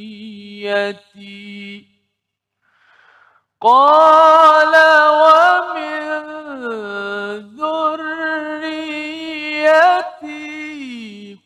قال 3.60 4.74
ومن 5.10 5.99
ذريتي 7.60 8.90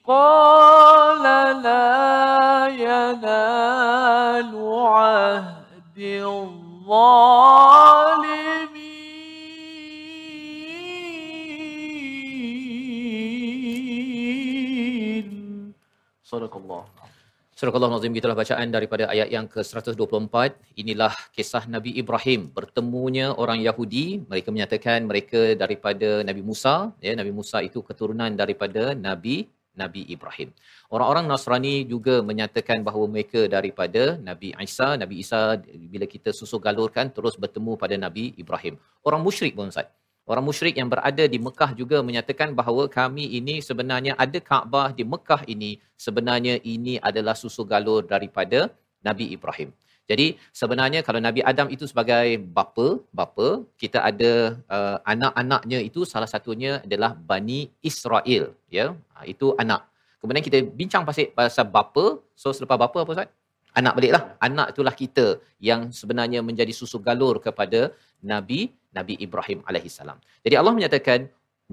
قال 0.07 1.23
لا 1.63 2.69
ينال 2.69 4.53
عهد 4.87 5.99
الظالمين. 5.99 6.95
صدق 16.25 16.57
الله. 16.57 16.94
Surah 17.55 17.71
Al-Nazim 17.71 18.11
gitulah 18.19 18.35
bacaan 18.35 18.69
daripada 18.75 19.05
ayat 19.15 19.29
yang 19.31 19.47
ke-124. 19.47 20.35
Inilah 20.83 21.15
kisah 21.37 21.65
Nabi 21.75 21.95
Ibrahim 22.03 22.51
bertemunya 22.51 23.31
orang 23.43 23.63
Yahudi. 23.63 24.27
Mereka 24.27 24.51
menyatakan 24.51 25.07
mereka 25.07 25.55
daripada 25.55 26.27
Nabi 26.27 26.43
Musa. 26.43 26.91
Ya, 26.99 27.15
Nabi 27.15 27.31
Musa 27.31 27.63
itu 27.63 27.79
keturunan 27.79 28.35
daripada 28.35 28.99
Nabi 28.99 29.47
Nabi 29.79 30.03
Ibrahim. 30.15 30.51
Orang-orang 30.91 31.31
Nasrani 31.31 31.87
juga 31.87 32.27
menyatakan 32.27 32.83
bahawa 32.83 33.07
mereka 33.07 33.47
daripada 33.47 34.19
Nabi 34.19 34.51
Isa. 34.67 34.99
Nabi 34.99 35.23
Isa 35.23 35.55
bila 35.95 36.07
kita 36.11 36.35
susu 36.35 36.59
galurkan 36.59 37.07
terus 37.15 37.39
bertemu 37.39 37.79
pada 37.79 37.95
Nabi 37.95 38.35
Ibrahim. 38.35 38.75
Orang 39.07 39.23
musyrik 39.23 39.55
pun 39.55 39.71
Ustaz. 39.71 39.87
Orang 40.25 40.45
musyrik 40.49 40.75
yang 40.81 40.89
berada 40.89 41.25
di 41.29 41.39
Mekah 41.47 41.71
juga 41.81 42.01
menyatakan 42.09 42.57
bahawa 42.59 42.85
kami 42.89 43.25
ini 43.39 43.55
sebenarnya 43.69 44.13
ada 44.25 44.39
Kaabah 44.41 44.97
di 44.99 45.05
Mekah 45.13 45.45
ini 45.55 45.71
sebenarnya 46.05 46.55
ini 46.75 46.97
adalah 47.09 47.37
susu 47.37 47.63
galur 47.73 48.01
daripada 48.13 48.73
Nabi 49.05 49.37
Ibrahim. 49.37 49.69
Jadi 50.11 50.27
sebenarnya 50.61 51.01
kalau 51.07 51.21
Nabi 51.27 51.41
Adam 51.51 51.69
itu 51.75 51.85
sebagai 51.91 52.41
bapa, 52.57 53.01
bapa, 53.09 53.49
kita 53.83 54.01
ada 54.11 54.33
uh, 54.77 54.99
anak-anaknya 55.13 55.79
itu 55.89 56.09
salah 56.13 56.29
satunya 56.29 56.81
adalah 56.85 57.17
Bani 57.17 57.73
Israel, 57.91 58.53
ya. 58.69 58.87
Ha, 59.17 59.25
itu 59.25 59.57
anak. 59.61 59.89
Kemudian 60.21 60.45
kita 60.45 60.59
bincang 60.81 61.05
pasal 61.09 61.33
pasal 61.37 61.69
bapa. 61.69 62.05
So 62.33 62.53
selepas 62.57 62.77
bapa 62.81 62.99
apa 63.05 63.13
Ustaz? 63.17 63.29
Anak 63.77 63.93
baliklah. 63.97 64.25
Anak 64.47 64.67
itulah 64.73 64.95
kita 65.03 65.27
yang 65.69 65.93
sebenarnya 66.01 66.41
menjadi 66.49 66.73
susu 66.81 66.97
galur 67.01 67.37
kepada 67.47 67.93
Nabi 68.33 68.61
Nabi 68.99 69.15
Ibrahim 69.27 69.61
alaihissalam. 69.69 70.19
Jadi 70.45 70.55
Allah 70.61 70.73
menyatakan 70.77 71.21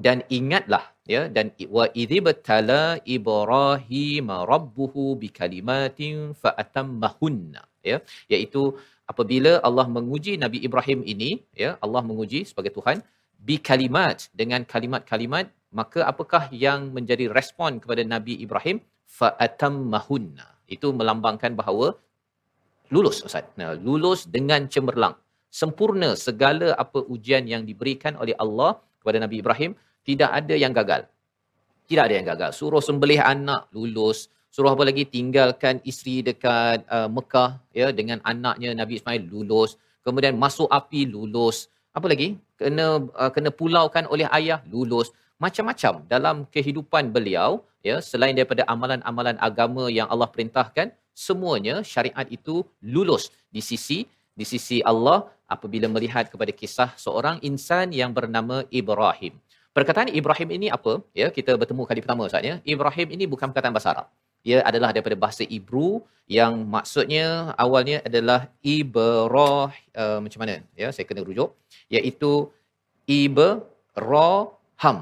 dan 0.05 0.17
ingatlah 0.37 0.83
ya 1.13 1.21
dan 1.35 1.45
wa 1.75 1.85
idzibtala 2.01 2.83
ibrahim 3.15 4.27
rabbuhu 4.51 5.03
bikalimatin 5.23 6.15
fa 6.41 6.51
atammahunna 6.63 7.63
ya. 7.91 7.97
Iaitu 8.33 8.63
apabila 9.11 9.53
Allah 9.67 9.87
menguji 9.97 10.33
Nabi 10.43 10.59
Ibrahim 10.67 10.99
ini 11.13 11.31
ya 11.63 11.71
Allah 11.85 12.03
menguji 12.09 12.41
sebagai 12.49 12.73
Tuhan 12.77 12.99
bi 13.47 13.57
kalimat 13.69 14.29
dengan 14.41 14.63
kalimat-kalimat 14.73 15.45
maka 15.79 15.99
apakah 16.11 16.43
yang 16.65 16.91
menjadi 16.95 17.25
respon 17.37 17.79
kepada 17.83 18.03
Nabi 18.13 18.35
Ibrahim? 18.45 18.79
Fa 19.19 19.29
atammahunna 19.45 20.47
itu 20.75 20.87
melambangkan 20.99 21.51
bahawa 21.59 21.87
lulus 22.93 23.17
ustaz. 23.27 23.47
Nah, 23.59 23.71
lulus 23.87 24.23
dengan 24.35 24.67
cemerlang 24.73 25.15
sempurna 25.51 26.09
segala 26.15 26.71
apa 26.83 27.03
ujian 27.13 27.43
yang 27.53 27.67
diberikan 27.67 28.15
oleh 28.15 28.35
Allah 28.43 28.79
kepada 29.03 29.19
Nabi 29.19 29.43
Ibrahim 29.43 29.71
tidak 30.07 30.29
ada 30.39 30.55
yang 30.63 30.73
gagal. 30.73 31.05
Tidak 31.85 32.03
ada 32.07 32.15
yang 32.15 32.27
gagal. 32.31 32.51
Suruh 32.55 32.79
sembelih 32.79 33.19
anak 33.19 33.67
lulus. 33.75 34.31
Suruh 34.47 34.71
apa 34.71 34.83
lagi? 34.87 35.03
Tinggalkan 35.03 35.83
isteri 35.83 36.23
dekat 36.23 36.87
uh, 36.87 37.11
Mekah 37.11 37.59
ya 37.75 37.91
dengan 37.91 38.23
anaknya 38.23 38.71
Nabi 38.71 38.97
Ismail 38.99 39.27
lulus. 39.27 39.75
Kemudian 40.01 40.39
masuk 40.39 40.71
api 40.71 41.03
lulus. 41.13 41.67
Apa 41.91 42.07
lagi? 42.07 42.39
Kena 42.55 42.87
uh, 43.03 43.31
kena 43.35 43.51
pulaukan 43.51 44.07
oleh 44.07 44.25
ayah 44.39 44.63
lulus. 44.71 45.11
Macam-macam 45.43 46.05
dalam 46.07 46.35
kehidupan 46.53 47.11
beliau 47.11 47.65
ya 47.83 47.97
selain 47.99 48.37
daripada 48.37 48.63
amalan-amalan 48.71 49.35
agama 49.41 49.89
yang 49.89 50.07
Allah 50.07 50.29
perintahkan 50.29 50.93
semuanya 51.11 51.83
syariat 51.83 52.25
itu 52.31 52.63
lulus. 52.79 53.29
Di 53.51 53.59
sisi 53.59 54.07
di 54.31 54.45
sisi 54.47 54.79
Allah 54.91 55.27
apabila 55.55 55.87
melihat 55.95 56.25
kepada 56.33 56.51
kisah 56.59 56.89
seorang 57.03 57.37
insan 57.49 57.87
yang 58.01 58.11
bernama 58.17 58.57
Ibrahim. 58.79 59.33
Perkataan 59.77 60.09
Ibrahim 60.19 60.49
ini 60.57 60.67
apa? 60.77 60.93
Ya, 61.21 61.27
kita 61.37 61.51
bertemu 61.61 61.83
kali 61.89 61.99
pertama 62.03 62.27
Ustaz 62.27 62.43
ya. 62.49 62.55
Ibrahim 62.73 63.07
ini 63.15 63.23
bukan 63.33 63.47
perkataan 63.51 63.75
bahasa 63.75 63.89
Arab. 63.93 64.07
Ia 64.49 64.59
adalah 64.69 64.89
daripada 64.95 65.15
bahasa 65.23 65.43
Ibru 65.57 65.89
yang 66.25 66.53
maksudnya 66.75 67.27
awalnya 67.63 67.97
adalah 68.07 68.39
Ibrah 68.75 69.69
uh, 70.01 70.19
macam 70.23 70.39
mana? 70.43 70.55
Ya, 70.81 70.89
saya 70.95 71.05
kena 71.09 71.21
rujuk 71.27 71.49
iaitu 71.95 72.31
Ibrahim 73.05 74.97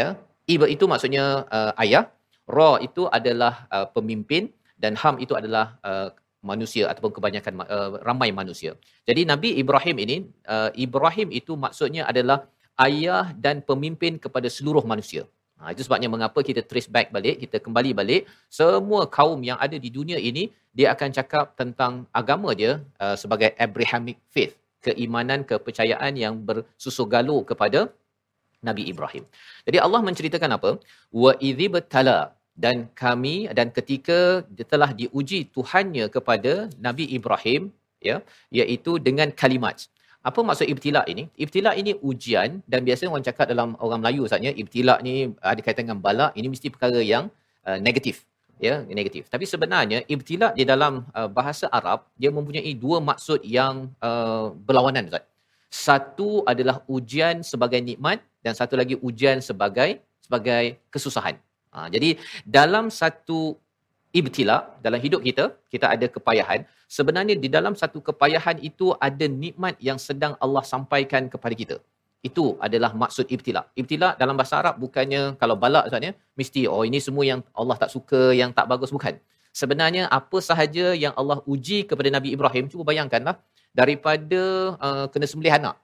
ya. 0.00 0.08
Iba 0.44 0.66
itu 0.68 0.84
maksudnya 0.92 1.48
uh, 1.48 1.72
ayah, 1.84 2.04
Ra 2.44 2.76
itu 2.86 3.08
adalah 3.08 3.64
uh, 3.72 3.88
pemimpin 3.96 4.52
dan 4.76 4.92
Ham 5.00 5.16
itu 5.24 5.32
adalah 5.32 5.80
uh, 5.80 6.12
manusia 6.50 6.84
ataupun 6.92 7.12
kebanyakan 7.16 7.52
uh, 7.64 7.90
ramai 8.08 8.28
manusia. 8.40 8.76
Jadi 9.08 9.24
Nabi 9.32 9.50
Ibrahim 9.62 9.96
ini 10.04 10.16
uh, 10.54 10.70
Ibrahim 10.86 11.32
itu 11.40 11.56
maksudnya 11.64 12.04
adalah 12.12 12.38
ayah 12.86 13.32
dan 13.44 13.64
pemimpin 13.70 14.20
kepada 14.24 14.48
seluruh 14.56 14.84
manusia. 14.92 15.24
Ha, 15.62 15.70
itu 15.72 15.86
sebabnya 15.86 16.10
mengapa 16.12 16.42
kita 16.48 16.60
trace 16.66 16.90
back 16.90 17.08
balik, 17.14 17.40
kita 17.40 17.56
kembali 17.62 17.90
balik, 17.94 18.22
semua 18.50 19.06
kaum 19.06 19.38
yang 19.48 19.56
ada 19.64 19.78
di 19.78 19.88
dunia 19.88 20.18
ini, 20.18 20.50
dia 20.74 20.90
akan 20.94 21.08
cakap 21.14 21.54
tentang 21.60 22.04
agama 22.10 22.50
dia 22.52 22.82
uh, 22.98 23.16
sebagai 23.16 23.54
Abrahamic 23.56 24.18
faith, 24.34 24.58
keimanan, 24.84 25.46
kepercayaan 25.46 26.12
yang 26.18 26.34
bersusuh 26.42 27.06
galur 27.06 27.46
kepada 27.46 27.88
Nabi 28.60 28.90
Ibrahim. 28.92 29.24
Jadi 29.62 29.78
Allah 29.78 30.00
menceritakan 30.02 30.50
apa? 30.58 30.70
Wa 31.14 31.32
idzibtala 31.38 32.34
dan 32.54 32.86
kami 32.94 33.50
dan 33.50 33.68
ketika 33.74 34.46
dia 34.46 34.66
telah 34.66 34.90
diuji 34.94 35.50
Tuhannya 35.50 36.06
kepada 36.06 36.70
Nabi 36.78 37.04
Ibrahim 37.18 37.74
ya 37.98 38.22
iaitu 38.54 39.02
dengan 39.02 39.28
kalimat 39.34 39.90
apa 40.24 40.40
maksud 40.40 40.64
ibtila 40.72 41.04
ini? 41.04 41.28
Ibtila 41.36 41.76
ini 41.76 41.92
ujian 42.00 42.64
dan 42.64 42.80
biasanya 42.80 43.12
orang 43.12 43.26
cakap 43.28 43.44
dalam 43.52 43.76
orang 43.76 44.00
Melayu 44.00 44.24
saatnya 44.24 44.56
ibtila 44.56 44.96
ni 45.04 45.36
ada 45.44 45.60
kaitan 45.60 45.84
dengan 45.84 46.00
bala, 46.00 46.32
ini 46.32 46.48
mesti 46.48 46.72
perkara 46.72 46.96
yang 47.04 47.28
uh, 47.68 47.76
negatif. 47.76 48.24
Ya, 48.56 48.80
negatif. 48.88 49.28
Tapi 49.28 49.44
sebenarnya 49.44 50.00
ibtila 50.08 50.56
di 50.56 50.64
dalam 50.64 51.04
uh, 51.12 51.28
bahasa 51.28 51.68
Arab 51.68 52.08
dia 52.16 52.32
mempunyai 52.32 52.72
dua 52.72 53.04
maksud 53.04 53.44
yang 53.44 53.92
uh, 54.00 54.48
berlawanan 54.64 55.12
Ustaz. 55.12 55.28
Satu 55.68 56.40
adalah 56.48 56.80
ujian 56.88 57.44
sebagai 57.44 57.84
nikmat 57.84 58.24
dan 58.40 58.56
satu 58.56 58.80
lagi 58.80 58.96
ujian 58.96 59.44
sebagai 59.44 60.00
sebagai 60.24 60.80
kesusahan. 60.88 61.36
Ha, 61.74 61.90
jadi 61.94 62.10
dalam 62.46 62.86
satu 63.00 63.58
ibtila 64.14 64.56
dalam 64.84 65.00
hidup 65.04 65.20
kita 65.26 65.44
kita 65.74 65.86
ada 65.94 66.06
kepayahan. 66.14 66.62
Sebenarnya 66.96 67.34
di 67.44 67.48
dalam 67.56 67.74
satu 67.80 67.98
kepayahan 68.08 68.62
itu 68.68 68.94
ada 69.08 69.26
nikmat 69.42 69.74
yang 69.88 69.98
sedang 69.98 70.38
Allah 70.44 70.62
sampaikan 70.72 71.26
kepada 71.32 71.54
kita. 71.62 71.76
Itu 72.28 72.44
adalah 72.66 72.90
maksud 73.02 73.26
ibtila. 73.34 73.62
Ibtila 73.80 74.08
dalam 74.22 74.38
bahasa 74.38 74.54
Arab 74.62 74.78
bukannya 74.84 75.22
kalau 75.40 75.56
balak 75.64 75.90
ustaz 75.90 76.06
ya 76.08 76.12
mesti 76.38 76.62
oh 76.74 76.82
ini 76.88 76.98
semua 77.06 77.24
yang 77.30 77.40
Allah 77.60 77.76
tak 77.82 77.90
suka 77.96 78.22
yang 78.40 78.54
tak 78.58 78.70
bagus. 78.70 78.94
Bukan. 78.94 79.18
Sebenarnya 79.60 80.06
apa 80.18 80.38
sahaja 80.42 80.86
yang 81.04 81.12
Allah 81.20 81.38
uji 81.52 81.78
kepada 81.90 82.08
Nabi 82.16 82.34
Ibrahim 82.36 82.70
cuba 82.70 82.82
bayangkanlah 82.90 83.36
daripada 83.80 84.42
uh, 84.86 85.06
kena 85.10 85.26
sembelih 85.26 85.54
anak. 85.58 85.76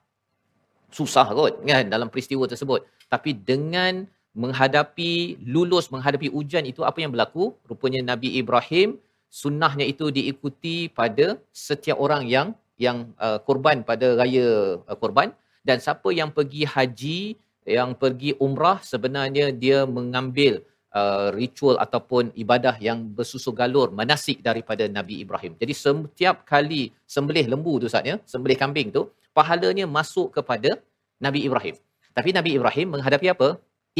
Susah 0.91 1.27
kot 1.27 1.59
kan 1.67 1.85
dalam 1.87 2.07
peristiwa 2.11 2.47
tersebut. 2.47 2.87
Tapi 3.11 3.31
dengan 3.35 4.07
menghadapi 4.31 5.43
lulus 5.43 5.91
menghadapi 5.93 6.31
ujian 6.31 6.63
itu 6.63 6.81
apa 6.87 7.03
yang 7.03 7.11
berlaku 7.11 7.51
rupanya 7.67 8.15
Nabi 8.15 8.39
Ibrahim 8.39 8.95
sunnahnya 9.27 9.83
itu 9.83 10.07
diikuti 10.11 10.87
pada 10.87 11.39
setiap 11.51 11.99
orang 11.99 12.23
yang 12.27 12.47
yang 12.79 13.11
uh, 13.19 13.39
korban 13.43 13.83
pada 13.83 14.15
raya 14.15 14.79
uh, 14.87 14.97
korban 14.97 15.35
dan 15.67 15.77
siapa 15.83 16.09
yang 16.15 16.31
pergi 16.31 16.63
haji 16.63 17.19
yang 17.67 17.93
pergi 17.93 18.33
umrah 18.41 18.79
sebenarnya 18.81 19.53
dia 19.53 19.85
mengambil 19.85 20.63
uh, 20.95 21.29
ritual 21.35 21.77
ataupun 21.77 22.31
ibadah 22.43 22.75
yang 22.87 22.99
bersusu 23.17 23.51
galur 23.53 23.93
manasik 23.93 24.41
daripada 24.41 24.87
Nabi 24.89 25.23
Ibrahim. 25.23 25.53
Jadi 25.61 25.73
setiap 25.75 26.43
kali 26.43 26.91
sembelih 27.07 27.45
lembu 27.53 27.77
tu 27.83 27.87
saatnya, 27.91 28.17
sembelih 28.27 28.57
kambing 28.59 28.89
tu, 28.89 29.07
pahalanya 29.37 29.85
masuk 29.87 30.33
kepada 30.35 30.79
Nabi 31.21 31.45
Ibrahim. 31.47 31.75
Tapi 32.11 32.29
Nabi 32.35 32.59
Ibrahim 32.59 32.87
menghadapi 32.97 33.27
apa? 33.31 33.49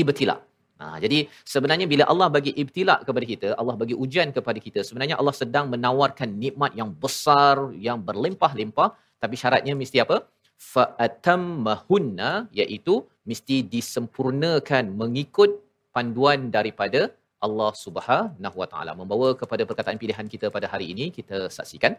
Ibtila. 0.01 0.37
Ha, 0.81 0.97
jadi 1.03 1.29
sebenarnya 1.45 1.85
bila 1.85 2.03
Allah 2.11 2.27
bagi 2.35 2.51
ibtila 2.61 2.95
kepada 3.07 3.25
kita, 3.31 3.47
Allah 3.61 3.75
bagi 3.81 3.95
ujian 4.03 4.29
kepada 4.37 4.59
kita, 4.65 4.79
sebenarnya 4.87 5.15
Allah 5.21 5.35
sedang 5.41 5.65
menawarkan 5.73 6.29
nikmat 6.43 6.73
yang 6.79 6.89
besar, 7.03 7.69
yang 7.87 8.01
berlimpah-limpah, 8.07 8.89
tapi 9.21 9.35
syaratnya 9.41 9.73
mesti 9.81 10.01
apa? 10.05 10.25
Fa'atammahunna, 10.57 12.49
iaitu 12.61 13.05
mesti 13.29 13.61
disempurnakan 13.75 14.89
mengikut 15.01 15.51
panduan 15.93 16.49
daripada 16.49 17.13
Allah 17.45 17.71
Subhanahu 17.85 18.57
Wa 18.61 18.67
Taala. 18.71 18.91
Membawa 18.97 19.37
kepada 19.41 19.63
perkataan 19.69 20.01
pilihan 20.01 20.25
kita 20.33 20.49
pada 20.55 20.65
hari 20.73 20.93
ini, 20.93 21.13
kita 21.13 21.49
saksikan 21.57 21.93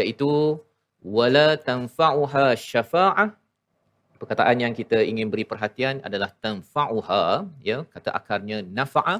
iaitu 0.00 0.60
wala 1.16 1.48
tanfa'uha 1.68 2.46
syafa'ah 2.56 3.28
perkataan 4.22 4.56
yang 4.64 4.72
kita 4.80 4.98
ingin 5.10 5.26
beri 5.32 5.44
perhatian 5.52 5.98
adalah 6.08 6.30
tanfa'uha 6.44 7.24
ya 7.68 7.78
kata 7.94 8.10
akarnya 8.18 8.58
nafa'a 8.78 9.16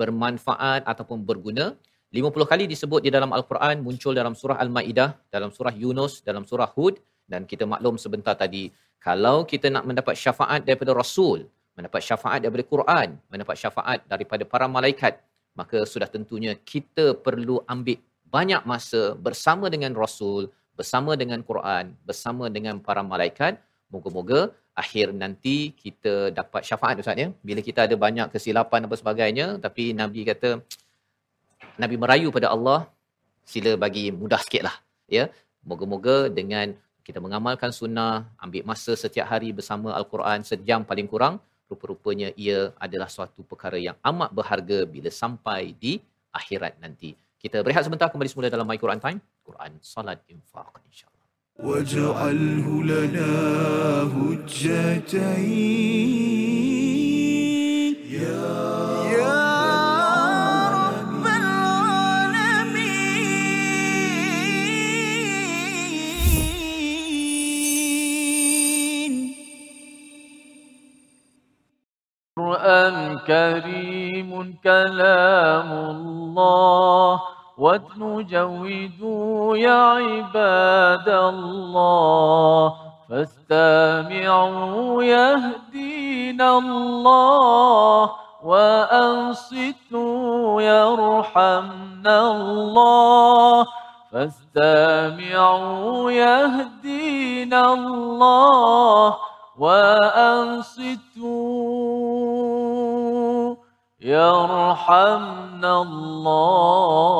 bermanfaat 0.00 0.82
ataupun 0.92 1.20
berguna. 1.28 1.66
50 2.08 2.50
kali 2.50 2.64
disebut 2.72 3.00
di 3.04 3.10
dalam 3.16 3.30
al-Quran 3.36 3.84
muncul 3.86 4.16
dalam 4.16 4.32
surah 4.40 4.56
al-Maidah 4.64 5.10
dalam 5.34 5.50
surah 5.56 5.74
Yunus 5.82 6.24
dalam 6.28 6.48
surah 6.50 6.70
Hud. 6.76 6.96
Dan 7.28 7.44
kita 7.44 7.68
maklum 7.72 8.00
sebentar 8.00 8.32
tadi 8.32 8.72
kalau 8.98 9.46
kita 9.46 9.70
nak 9.74 9.84
mendapat 9.88 10.14
syafaat 10.18 10.60
daripada 10.66 10.92
rasul 10.96 11.46
mendapat 11.78 12.02
syafaat 12.02 12.42
daripada 12.42 12.64
Quran 12.66 13.08
mendapat 13.30 13.56
syafaat 13.62 13.98
daripada 14.12 14.42
para 14.42 14.66
malaikat 14.66 15.22
maka 15.54 15.86
sudah 15.86 16.10
tentunya 16.10 16.52
kita 16.72 17.14
perlu 17.26 17.62
ambil 17.70 17.98
banyak 18.26 18.62
masa 18.66 19.14
bersama 19.26 19.70
dengan 19.70 19.94
rasul 19.94 20.50
bersama 20.74 21.14
dengan 21.14 21.40
Quran 21.46 21.94
bersama 22.02 22.50
dengan 22.50 22.82
para 22.82 23.02
malaikat 23.06 23.62
Moga-moga 23.94 24.40
akhir 24.82 25.06
nanti 25.22 25.56
kita 25.82 26.14
dapat 26.38 26.62
syafaat 26.68 27.00
Ustaz 27.02 27.18
ya. 27.22 27.28
Bila 27.48 27.60
kita 27.68 27.80
ada 27.86 27.96
banyak 28.06 28.28
kesilapan 28.34 28.86
apa 28.86 28.96
sebagainya 29.00 29.46
tapi 29.64 29.84
Nabi 30.00 30.22
kata 30.30 30.50
Nabi 31.82 31.96
merayu 32.02 32.28
pada 32.36 32.48
Allah 32.54 32.80
sila 33.52 33.72
bagi 33.84 34.04
mudah 34.20 34.40
sikitlah 34.44 34.76
ya. 35.18 35.24
Moga-moga 35.70 36.16
dengan 36.38 36.76
kita 37.08 37.18
mengamalkan 37.24 37.72
sunnah, 37.72 38.28
ambil 38.44 38.62
masa 38.70 38.92
setiap 38.92 39.26
hari 39.32 39.48
bersama 39.58 39.96
Al-Quran 39.96 40.44
sejam 40.44 40.84
paling 40.84 41.08
kurang, 41.12 41.40
rupa-rupanya 41.70 42.28
ia 42.36 42.76
adalah 42.76 43.08
suatu 43.08 43.40
perkara 43.50 43.80
yang 43.80 43.96
amat 44.10 44.30
berharga 44.38 44.78
bila 44.84 45.08
sampai 45.08 45.72
di 45.72 45.96
akhirat 46.40 46.76
nanti. 46.84 47.16
Kita 47.40 47.64
berehat 47.64 47.88
sebentar 47.88 48.12
kembali 48.12 48.28
semula 48.28 48.52
dalam 48.52 48.68
My 48.68 48.76
Quran 48.76 49.00
Time. 49.00 49.20
Quran, 49.46 49.80
Salat, 49.80 50.20
Infaq, 50.28 50.74
insyaAllah. 50.84 51.17
واجعله 51.58 52.66
لنا 52.82 53.32
هجتين. 54.14 55.58
يا 58.10 58.58
رب 60.78 61.24
العالمين. 61.26 62.74
القرآن 72.38 73.18
كريم 73.26 74.30
كلام 74.64 75.70
الله. 75.72 77.37
وتجودوا 77.58 79.56
يا 79.56 79.82
عباد 79.98 81.08
الله 81.08 82.74
فاستمعوا 83.10 85.02
يهدينا 85.02 86.58
الله 86.58 88.10
وأنصتوا 88.44 90.12
يرحمنا 90.62 92.30
الله 92.30 93.66
فاستمعوا 94.12 96.10
يهدينا 96.10 97.72
الله 97.72 99.16
وأنصتوا 99.58 100.98
يرحمنا 104.03 105.71
الله 105.81 107.13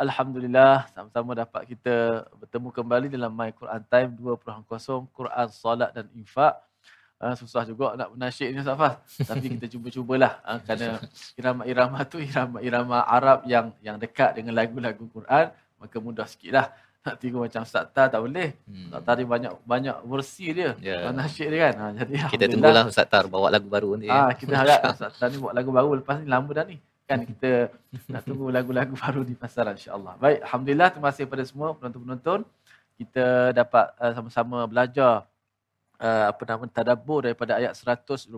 Alhamdulillah 0.00 0.88
sama-sama 0.96 1.36
dapat 1.36 1.76
kita 1.76 2.24
bertemu 2.40 2.72
kembali 2.72 3.12
dalam 3.12 3.28
My 3.36 3.52
Quran 3.52 3.84
Time 3.84 4.16
2.0 4.16 4.64
Quran 5.12 5.46
Salat 5.52 5.92
dan 5.92 6.08
Infak. 6.16 6.56
Uh, 7.20 7.36
susah 7.36 7.68
juga 7.68 8.00
nak 8.00 8.16
menasyid 8.16 8.56
ni 8.56 8.64
Safas. 8.64 8.96
Tapi 9.28 9.60
kita 9.60 9.68
cuba-cubalah 9.68 10.40
uh, 10.40 10.56
kerana 10.64 10.96
irama-irama 11.36 12.00
tu 12.08 12.16
irama-irama 12.16 13.04
Arab 13.04 13.44
yang 13.44 13.76
yang 13.84 14.00
dekat 14.00 14.40
dengan 14.40 14.56
lagu-lagu 14.56 15.04
Quran 15.04 15.52
maka 15.76 15.96
mudah 16.00 16.24
sikitlah. 16.24 16.72
Nak 17.05 17.15
tiru 17.21 17.45
macam 17.45 17.61
Ustaz 17.61 17.85
Tar 17.93 18.09
tak 18.09 18.17
boleh. 18.17 18.57
Hmm. 18.65 18.89
Ustaz 18.89 19.01
Tar 19.05 19.15
banyak 19.21 19.53
banyak 19.61 19.97
versi 20.09 20.45
dia. 20.57 20.73
Yeah. 20.81 21.13
Nasyid 21.13 21.47
dia 21.53 21.59
kan. 21.69 21.73
Ha, 21.77 21.85
jadi 22.01 22.13
kita 22.33 22.45
tunggulah 22.49 22.83
Ustaz 22.89 23.05
Tar 23.05 23.29
bawa 23.29 23.53
lagu 23.53 23.69
baru 23.69 23.93
ni. 23.93 24.09
Ah, 24.09 24.33
kita 24.33 24.57
harap 24.57 24.81
Ustaz 24.97 25.13
Tar 25.21 25.29
ni 25.29 25.37
buat 25.37 25.53
lagu 25.53 25.69
baru 25.69 26.01
lepas 26.01 26.17
ni 26.17 26.25
lama 26.25 26.49
dah 26.49 26.65
ni 26.65 26.81
kan 27.05 27.21
kita 27.21 27.69
nak 28.11 28.25
tunggu 28.25 28.49
lagu-lagu 28.49 28.97
baru 28.97 29.21
di 29.21 29.37
pasaran 29.37 29.77
insya-Allah. 29.77 30.17
Baik, 30.17 30.39
alhamdulillah 30.49 30.89
terima 30.89 31.07
kasih 31.13 31.23
kepada 31.29 31.43
semua 31.45 31.67
penonton-penonton. 31.77 32.39
Kita 32.97 33.53
dapat 33.53 33.93
uh, 34.01 34.11
sama-sama 34.17 34.65
belajar 34.65 35.29
uh, 36.01 36.25
apa 36.33 36.41
nama 36.47 36.65
tadabbur 36.65 37.29
daripada 37.29 37.59
ayat 37.59 37.77
123 37.77 38.33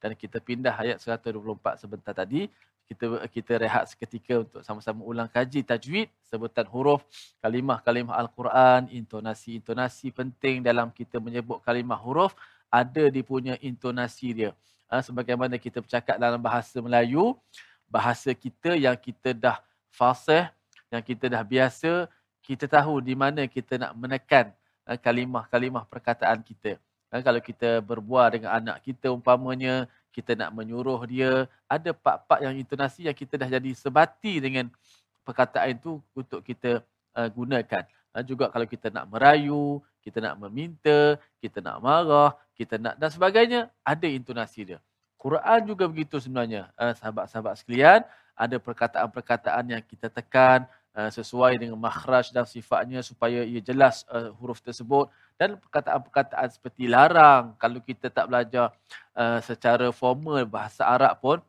dan 0.00 0.10
kita 0.16 0.38
pindah 0.40 0.74
ayat 0.76 1.00
124 1.00 1.80
sebentar 1.80 2.12
tadi. 2.12 2.52
Kita 2.90 3.22
kita 3.30 3.52
rehat 3.54 3.86
seketika 3.86 4.42
untuk 4.42 4.66
sama-sama 4.66 5.06
ulang 5.06 5.30
kaji 5.30 5.62
tajwid, 5.62 6.10
sebutan 6.26 6.66
huruf, 6.66 7.06
kalimah-kalimah 7.38 8.18
al-Quran, 8.18 8.90
intonasi-intonasi 8.90 10.10
penting 10.10 10.66
dalam 10.66 10.90
kita 10.90 11.22
menyebut 11.22 11.62
kalimah 11.62 12.02
huruf 12.02 12.34
ada 12.66 13.06
di 13.06 13.22
punya 13.22 13.54
intonasi 13.62 14.34
dia. 14.34 14.50
Uh, 14.90 14.98
sebagaimana 14.98 15.54
kita 15.54 15.78
bercakap 15.78 16.18
dalam 16.18 16.42
bahasa 16.42 16.82
Melayu, 16.82 17.38
bahasa 17.86 18.34
kita 18.34 18.74
yang 18.74 18.98
kita 18.98 19.38
dah 19.38 19.62
fasih, 19.86 20.50
yang 20.90 21.02
kita 21.02 21.30
dah 21.30 21.46
biasa, 21.46 22.10
kita 22.42 22.66
tahu 22.66 22.98
di 22.98 23.14
mana 23.14 23.46
kita 23.46 23.78
nak 23.78 23.94
menekan 23.94 24.50
eh, 24.90 24.98
kalimah-kalimah 24.98 25.86
perkataan 25.86 26.42
kita. 26.42 26.74
Eh, 27.10 27.22
kalau 27.22 27.38
kita 27.38 27.78
berbual 27.82 28.26
dengan 28.34 28.50
anak 28.58 28.82
kita 28.82 29.10
umpamanya, 29.10 29.86
kita 30.10 30.34
nak 30.34 30.50
menyuruh 30.54 31.00
dia, 31.06 31.46
ada 31.70 31.90
part-part 31.94 32.42
yang 32.42 32.54
intonasi 32.58 33.06
yang 33.06 33.16
kita 33.16 33.38
dah 33.38 33.48
jadi 33.48 33.70
sebati 33.74 34.42
dengan 34.42 34.66
perkataan 35.22 35.78
itu 35.78 36.02
untuk 36.12 36.42
kita 36.42 36.82
uh, 37.14 37.28
gunakan. 37.30 37.86
Uh, 38.10 38.24
juga 38.26 38.50
kalau 38.50 38.66
kita 38.66 38.90
nak 38.90 39.06
merayu, 39.06 39.78
kita 40.02 40.18
nak 40.18 40.34
meminta, 40.42 41.16
kita 41.38 41.62
nak 41.62 41.78
marah, 41.78 42.34
kita 42.58 42.76
nak 42.76 42.98
dan 42.98 43.10
sebagainya, 43.12 43.60
ada 43.86 44.06
intonasi 44.10 44.74
dia. 44.74 44.78
Quran 45.20 45.60
juga 45.68 45.84
begitu 45.86 46.16
sebenarnya. 46.18 46.72
Uh, 46.74 46.96
sahabat-sahabat 46.96 47.60
sekalian, 47.60 48.00
ada 48.34 48.56
perkataan-perkataan 48.56 49.64
yang 49.68 49.82
kita 49.84 50.08
tekan 50.08 50.64
uh, 50.96 51.12
sesuai 51.12 51.60
dengan 51.60 51.76
makhraj 51.76 52.32
dan 52.32 52.48
sifatnya 52.48 53.04
supaya 53.04 53.44
ia 53.44 53.60
jelas 53.60 54.08
uh, 54.08 54.32
huruf 54.40 54.64
tersebut 54.64 55.12
dan 55.40 55.56
perkataan-perkataan 55.56 56.48
seperti 56.52 56.84
larang 56.84 57.56
kalau 57.56 57.80
kita 57.80 58.12
tak 58.12 58.28
belajar 58.28 58.76
uh, 59.16 59.40
secara 59.40 59.88
formal 59.88 60.44
bahasa 60.44 60.84
Arab 60.84 61.16
pun 61.16 61.40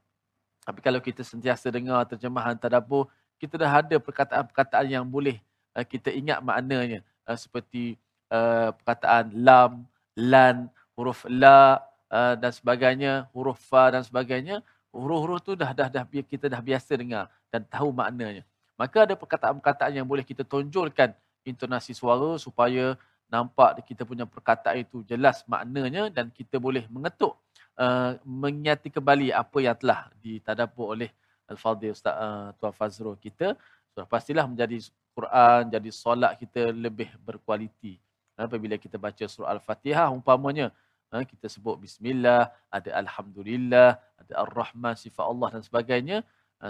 tapi 0.64 0.80
kalau 0.80 1.04
kita 1.04 1.28
sentiasa 1.28 1.68
dengar 1.68 2.08
terjemahan 2.08 2.56
tadabbur 2.56 3.12
kita 3.36 3.60
dah 3.60 3.84
ada 3.84 4.00
perkataan-perkataan 4.00 4.88
yang 4.88 5.04
boleh 5.04 5.44
uh, 5.76 5.84
kita 5.84 6.08
ingat 6.08 6.40
maknanya 6.40 7.04
uh, 7.28 7.36
seperti 7.36 8.00
uh, 8.32 8.72
perkataan 8.80 9.36
lam 9.36 9.84
lan 10.16 10.72
huruf 10.96 11.28
la 11.28 11.82
uh, 12.12 12.36
dan 12.36 12.52
sebagainya, 12.52 13.32
huruf 13.32 13.58
fa 13.58 13.90
dan 13.90 14.04
sebagainya, 14.04 14.60
huruf-huruf 14.92 15.40
tu 15.42 15.56
dah 15.56 15.72
dah 15.72 15.88
dah 15.88 16.04
kita 16.06 16.52
dah 16.52 16.60
biasa 16.60 17.00
dengar 17.00 17.32
dan 17.50 17.64
tahu 17.66 17.96
maknanya. 17.96 18.44
Maka 18.76 19.08
ada 19.08 19.16
perkataan-perkataan 19.16 19.96
yang 19.96 20.08
boleh 20.08 20.26
kita 20.26 20.44
tonjolkan 20.44 21.16
intonasi 21.48 21.96
suara 21.96 22.38
supaya 22.38 23.00
nampak 23.32 23.80
kita 23.88 24.04
punya 24.04 24.28
perkataan 24.28 24.84
itu 24.84 25.08
jelas 25.08 25.48
maknanya 25.48 26.12
dan 26.12 26.28
kita 26.28 26.60
boleh 26.60 26.84
mengetuk 26.92 27.40
uh, 27.80 28.20
mengingati 28.28 28.92
kembali 28.92 29.32
apa 29.32 29.58
yang 29.64 29.76
telah 29.80 30.12
ditadabbur 30.20 31.00
oleh 31.00 31.10
Al-Fadhil 31.48 31.96
Ustaz 31.96 32.16
uh, 32.16 32.48
Tuan 32.60 32.76
Fazrul 32.76 33.16
kita. 33.16 33.56
Sudah 33.92 34.08
pastilah 34.08 34.48
menjadi 34.48 34.80
Quran, 35.12 35.68
jadi 35.68 35.90
solat 35.92 36.40
kita 36.40 36.72
lebih 36.72 37.12
berkualiti. 37.24 38.00
Apabila 38.40 38.80
kita 38.80 38.96
baca 38.96 39.28
surah 39.28 39.52
Al-Fatihah 39.52 40.08
umpamanya, 40.16 40.72
ha, 41.12 41.22
kita 41.28 41.52
sebut 41.52 41.76
bismillah, 41.76 42.48
ada 42.72 42.90
alhamdulillah, 42.96 44.00
ada 44.00 44.34
ar-rahman 44.48 44.96
sifat 44.96 45.28
Allah 45.28 45.48
dan 45.60 45.62
sebagainya, 45.62 46.18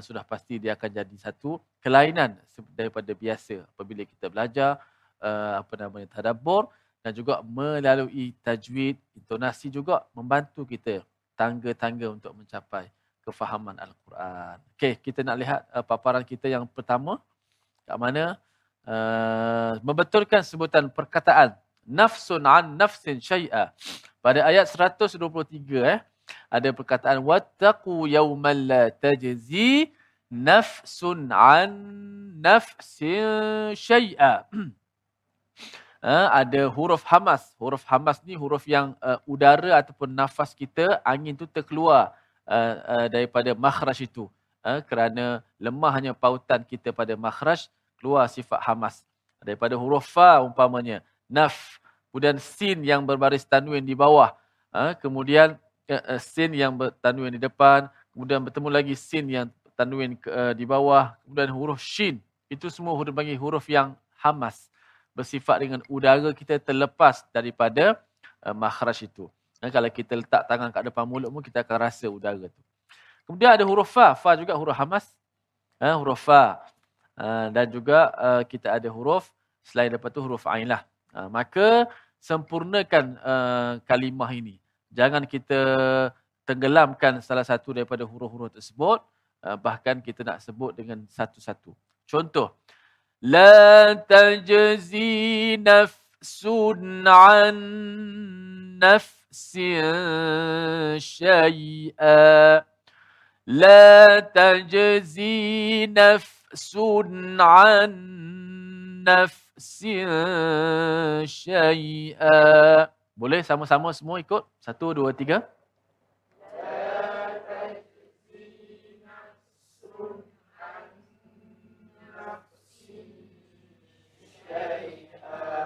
sudah 0.02 0.26
pasti 0.26 0.58
dia 0.58 0.74
akan 0.74 0.90
jadi 0.90 1.16
satu 1.20 1.62
kelainan 1.84 2.40
daripada 2.74 3.12
biasa 3.12 3.68
apabila 3.76 4.08
kita 4.08 4.32
belajar 4.32 4.80
uh, 5.22 5.62
apa 5.62 5.74
namanya 5.78 6.10
tadabbur 6.10 6.68
dan 7.02 7.18
juga 7.18 7.42
melalui 7.42 8.34
tajwid, 8.46 8.98
intonasi 9.18 9.74
juga 9.74 10.06
membantu 10.14 10.66
kita 10.70 11.02
tangga-tangga 11.34 12.14
untuk 12.14 12.38
mencapai 12.38 12.94
kefahaman 13.26 13.78
al-Quran. 13.82 14.58
Okey, 14.78 14.94
kita 15.02 15.26
nak 15.26 15.38
lihat 15.42 15.62
uh, 15.74 15.86
paparan 15.86 16.22
kita 16.22 16.46
yang 16.50 16.66
pertama 16.70 17.18
kat 17.86 17.98
mana 17.98 18.38
uh, 18.86 19.82
membetulkan 19.82 20.46
sebutan 20.46 20.90
perkataan 20.90 21.58
nafsun 21.86 22.46
an 22.46 22.78
nafsin 22.78 23.18
syai'a. 23.18 23.74
Pada 24.22 24.46
ayat 24.46 24.70
123 24.70 25.18
eh 25.82 26.00
ada 26.50 26.70
perkataan 26.70 27.26
wattaqu 27.26 28.06
yawman 28.06 28.70
la 28.70 28.84
tajzi 28.94 29.90
nafsun 30.30 31.34
an 31.34 31.72
nafsin 32.38 33.74
syai'a. 33.74 34.46
Uh, 36.02 36.28
ada 36.34 36.66
huruf 36.66 37.06
hamas. 37.06 37.54
Huruf 37.62 37.86
hamas 37.86 38.18
ni 38.26 38.34
huruf 38.34 38.66
yang 38.66 38.98
uh, 39.06 39.22
udara 39.30 39.78
ataupun 39.78 40.10
nafas 40.10 40.58
kita, 40.58 40.98
angin 41.06 41.38
tu 41.38 41.46
terkeluar 41.46 42.18
uh, 42.50 42.76
uh, 42.90 43.08
daripada 43.08 43.54
makhraj 43.54 44.02
itu. 44.02 44.26
Uh, 44.66 44.82
kerana 44.82 45.46
lemahnya 45.62 46.18
pautan 46.18 46.66
kita 46.66 46.90
pada 46.90 47.14
makhraj, 47.14 47.70
keluar 48.02 48.26
sifat 48.26 48.58
hamas. 48.66 49.06
Daripada 49.46 49.78
huruf 49.78 50.10
fa 50.10 50.42
umpamanya, 50.42 51.06
naf. 51.30 51.78
Kemudian 52.10 52.42
sin 52.42 52.82
yang 52.82 53.06
berbaris 53.06 53.46
tanwin 53.46 53.86
di 53.86 53.94
bawah. 53.94 54.34
Ha, 54.74 54.98
kemudian 54.98 55.54
uh, 55.86 56.18
sin 56.18 56.50
yang 56.58 56.74
bertanwin 56.74 57.38
di 57.38 57.42
depan. 57.42 57.86
Kemudian 58.10 58.42
bertemu 58.42 58.68
lagi 58.74 58.94
sin 58.98 59.30
yang 59.30 59.48
tanwin 59.78 60.18
uh, 60.26 60.58
di 60.58 60.66
bawah. 60.66 61.14
Kemudian 61.24 61.54
huruf 61.54 61.78
shin. 61.78 62.18
Itu 62.50 62.74
semua 62.74 62.98
huruf 62.98 63.14
bagi 63.14 63.38
huruf 63.38 63.70
yang 63.70 63.94
hamas. 64.18 64.71
Bersifat 65.12 65.60
dengan 65.60 65.80
udara 65.92 66.32
kita 66.32 66.56
terlepas 66.62 67.28
daripada 67.36 68.00
uh, 68.48 68.56
makhraj 68.56 69.04
itu. 69.04 69.28
Ha, 69.62 69.70
kalau 69.70 69.90
kita 69.92 70.18
letak 70.18 70.48
tangan 70.50 70.74
kat 70.74 70.90
depan 70.90 71.06
mulut 71.06 71.30
pun 71.30 71.44
kita 71.44 71.62
akan 71.62 71.78
rasa 71.78 72.10
udara 72.10 72.50
tu. 72.50 72.62
Kemudian 73.28 73.54
ada 73.54 73.64
huruf 73.68 73.92
fa. 73.92 74.18
Fa 74.18 74.34
juga 74.40 74.58
huruf 74.58 74.74
hamas. 74.74 75.06
Ha, 75.78 75.94
huruf 76.00 76.26
fa. 76.26 76.64
Uh, 77.20 77.52
dan 77.54 77.70
juga 77.70 78.10
uh, 78.18 78.42
kita 78.48 78.72
ada 78.72 78.88
huruf 78.90 79.30
selain 79.62 79.94
daripada 79.94 80.18
tu 80.18 80.24
huruf 80.26 80.48
ain 80.50 80.66
lah. 80.66 80.82
Uh, 81.12 81.28
maka 81.28 81.86
sempurnakan 82.18 83.18
uh, 83.22 83.74
kalimah 83.86 84.32
ini. 84.32 84.58
Jangan 84.94 85.28
kita 85.28 85.60
tenggelamkan 86.46 87.22
salah 87.22 87.46
satu 87.46 87.76
daripada 87.76 88.06
huruf-huruf 88.08 88.54
tersebut. 88.54 89.02
Uh, 89.42 89.58
bahkan 89.58 89.98
kita 90.02 90.22
nak 90.22 90.42
sebut 90.42 90.78
dengan 90.78 91.02
satu-satu. 91.10 91.74
Contoh. 92.06 92.61
La 93.22 93.94
tajzi 94.10 95.54
nafsun 95.62 97.06
an 97.06 97.58
nafsin 98.82 99.86
syai'a. 100.98 102.66
La 103.46 104.22
tajzi 104.34 105.86
nafsun 105.94 107.38
an 107.38 107.94
nafsin 109.06 110.10
syai'a. 111.30 112.90
Boleh 113.14 113.46
sama-sama 113.46 113.94
semua 113.94 114.18
ikut? 114.18 114.50
Satu, 114.58 114.98
dua, 114.98 115.14
tiga. 115.14 115.46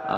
Ha, 0.06 0.18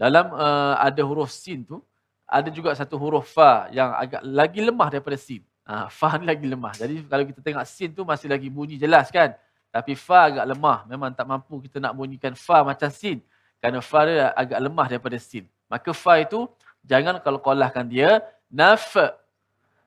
dalam 0.00 0.26
uh, 0.32 0.74
ada 0.80 1.02
huruf 1.04 1.28
sin 1.28 1.62
tu, 1.62 1.84
ada 2.24 2.48
juga 2.48 2.72
satu 2.72 2.96
huruf 2.96 3.28
fa 3.36 3.68
yang 3.74 3.92
agak 3.92 4.22
lagi 4.24 4.60
lemah 4.64 4.88
daripada 4.88 5.18
sin. 5.20 5.44
Ha, 5.68 5.86
fa 5.92 6.16
ni 6.18 6.24
lagi 6.26 6.46
lemah. 6.46 6.72
Jadi 6.74 7.04
kalau 7.06 7.24
kita 7.28 7.40
tengok 7.44 7.64
sin 7.68 7.90
tu 7.92 8.02
masih 8.02 8.26
lagi 8.32 8.48
bunyi 8.48 8.80
jelas 8.80 9.12
kan. 9.12 9.36
Tapi 9.70 9.94
fa 9.94 10.30
agak 10.30 10.44
lemah. 10.50 10.88
Memang 10.90 11.14
tak 11.14 11.26
mampu 11.28 11.62
kita 11.62 11.78
nak 11.78 11.94
bunyikan 11.94 12.34
fa 12.34 12.64
macam 12.66 12.90
sin. 12.90 13.22
Kerana 13.60 13.78
fa 13.84 14.08
dia 14.08 14.32
agak 14.34 14.58
lemah 14.58 14.86
daripada 14.88 15.18
sin. 15.20 15.44
Maka 15.70 15.94
fa 15.94 16.18
itu 16.18 16.50
jangan 16.82 17.22
kalau 17.22 17.38
kolahkan 17.38 17.86
dia 17.86 18.24
naf 18.50 18.98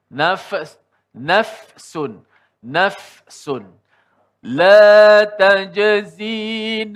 naf 0.07 0.53
nafsun 1.11 2.23
nafsun 2.63 3.63
la 4.43 5.25
tajzi 5.25 6.87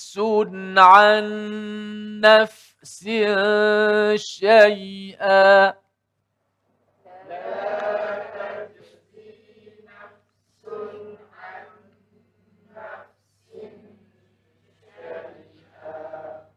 nafsun 0.00 0.78
an 0.78 2.20
nafsin 2.22 4.16
syai'a 4.16 5.74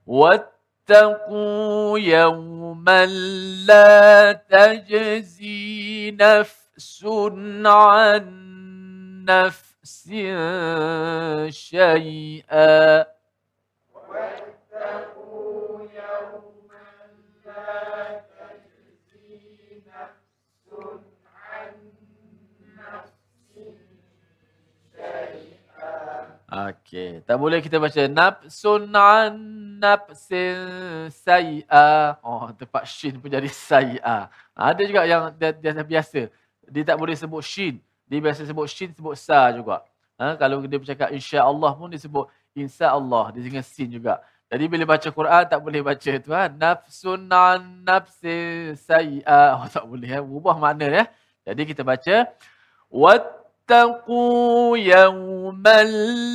واتقوا 0.08 2.00
يوما 2.00 3.06
لا 3.66 4.32
تجزي 4.32 6.12
نفس 6.12 7.06
عن 7.66 8.26
نفس 9.26 10.10
شيئا. 11.50 13.13
Okey, 26.54 27.26
tak 27.26 27.42
boleh 27.42 27.66
kita 27.66 27.82
baca 27.82 28.02
nafsun 28.06 28.86
an 28.94 29.34
nafsin 29.82 31.10
sayi'a. 31.10 32.22
Oh, 32.22 32.54
tempat 32.54 32.86
shin 32.86 33.18
pun 33.18 33.26
jadi 33.26 33.50
sayi'a. 33.50 34.30
Ada 34.54 34.82
juga 34.86 35.02
yang 35.10 35.34
dia, 35.34 35.50
dia, 35.50 35.74
dia 35.74 35.82
biasa. 35.82 36.30
Dia 36.70 36.84
tak 36.86 37.02
boleh 37.02 37.18
sebut 37.18 37.42
shin. 37.42 37.82
Dia 38.06 38.22
biasa 38.22 38.46
sebut 38.46 38.70
shin, 38.70 38.94
sebut 38.94 39.18
sa 39.18 39.50
juga. 39.50 39.82
Ha, 40.22 40.38
kalau 40.38 40.62
dia 40.62 40.78
bercakap 40.78 41.10
insya-Allah 41.10 41.74
pun 41.74 41.90
dia 41.90 41.98
sebut 41.98 42.30
insya-Allah. 42.55 43.33
Dia 43.35 43.43
dengan 43.45 43.65
sin 43.65 43.89
juga. 43.93 44.21
Jadi 44.49 44.65
bila 44.65 44.85
baca 44.89 45.09
Quran 45.13 45.43
tak 45.45 45.61
boleh 45.61 45.81
baca 45.85 46.13
tu 46.21 46.31
ha. 46.33 46.49
Nafsun 46.49 47.29
an 47.29 47.85
nafsin 47.85 48.77
sayi'a. 48.77 49.61
Oh, 49.61 49.69
tak 49.69 49.85
boleh. 49.85 50.09
Ha. 50.13 50.25
Ubah 50.25 50.57
makna 50.57 50.87
ya. 50.89 51.05
Jadi 51.45 51.63
kita 51.69 51.85
baca. 51.85 52.29
Wat 52.89 53.39
واتقوا 53.69 54.79
يوما 54.79 55.83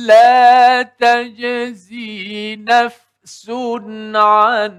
لا 0.06 0.82
تجزي 0.82 2.56
نفس 2.56 3.50
عن 4.14 4.74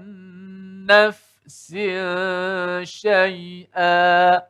نفس 0.88 1.76
شيئا 2.82 4.42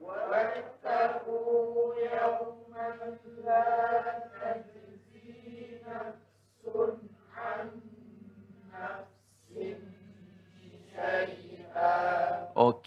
واتقوا 0.00 1.94
يوما 1.94 2.88
لا 3.44 3.66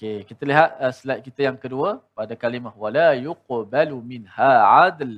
Okey, 0.05 0.21
kita 0.29 0.43
lihat 0.45 0.77
uh, 0.85 0.93
slide 0.93 1.25
kita 1.25 1.49
yang 1.49 1.57
kedua 1.57 1.97
pada 2.13 2.37
kalimah 2.37 2.77
wala 2.77 3.17
yuqbalu 3.17 3.97
minha 4.05 4.53
adl. 4.85 5.17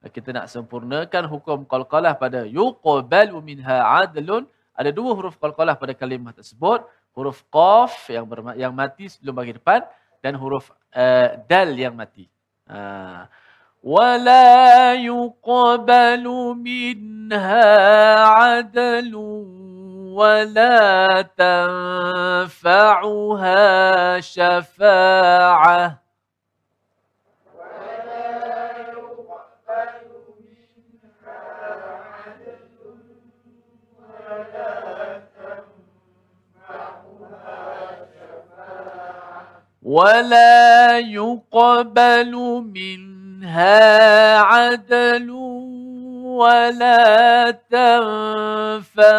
Uh, 0.00 0.08
kita 0.08 0.32
nak 0.32 0.48
sempurnakan 0.48 1.28
hukum 1.28 1.68
qalqalah 1.68 2.16
pada 2.16 2.48
yuqbalu 2.48 3.36
minha 3.44 3.76
adlun. 4.00 4.48
Ada 4.72 4.88
dua 4.88 5.12
huruf 5.12 5.36
qalqalah 5.36 5.76
pada 5.76 5.92
kalimah 5.92 6.32
tersebut, 6.32 6.80
huruf 7.12 7.44
qaf 7.52 8.08
yang 8.08 8.24
ber, 8.24 8.56
yang 8.56 8.72
mati 8.72 9.12
sebelum 9.12 9.36
bagi 9.36 9.52
depan 9.52 9.84
dan 10.24 10.32
huruf 10.40 10.72
uh, 10.96 11.36
dal 11.44 11.68
yang 11.76 11.92
mati. 11.92 12.24
Ha. 12.72 13.28
ولا 13.82 14.94
يقبل 14.94 16.24
منها 16.54 17.66
عدل 18.22 19.14
ولا 20.12 21.22
تنفعها 21.36 22.80
شفاعة. 24.20 26.02
ولا 39.82 40.98
يقبل 40.98 42.32
منها 42.74 44.38
عدل. 44.38 45.28
ولا 46.38 47.50
تنفعها 47.70 49.16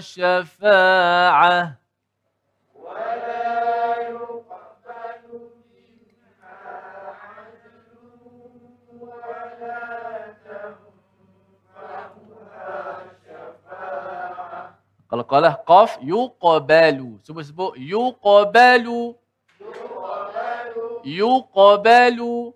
شفاعة. 0.00 1.86
قال 15.10 15.22
قال 15.22 15.44
قاف 15.44 15.98
يقبل 16.02 17.18
سبو 17.22 17.42
سبو 17.42 17.74
يقبل 17.76 19.14
يقبل 21.04 21.04
يقبل 21.04 22.52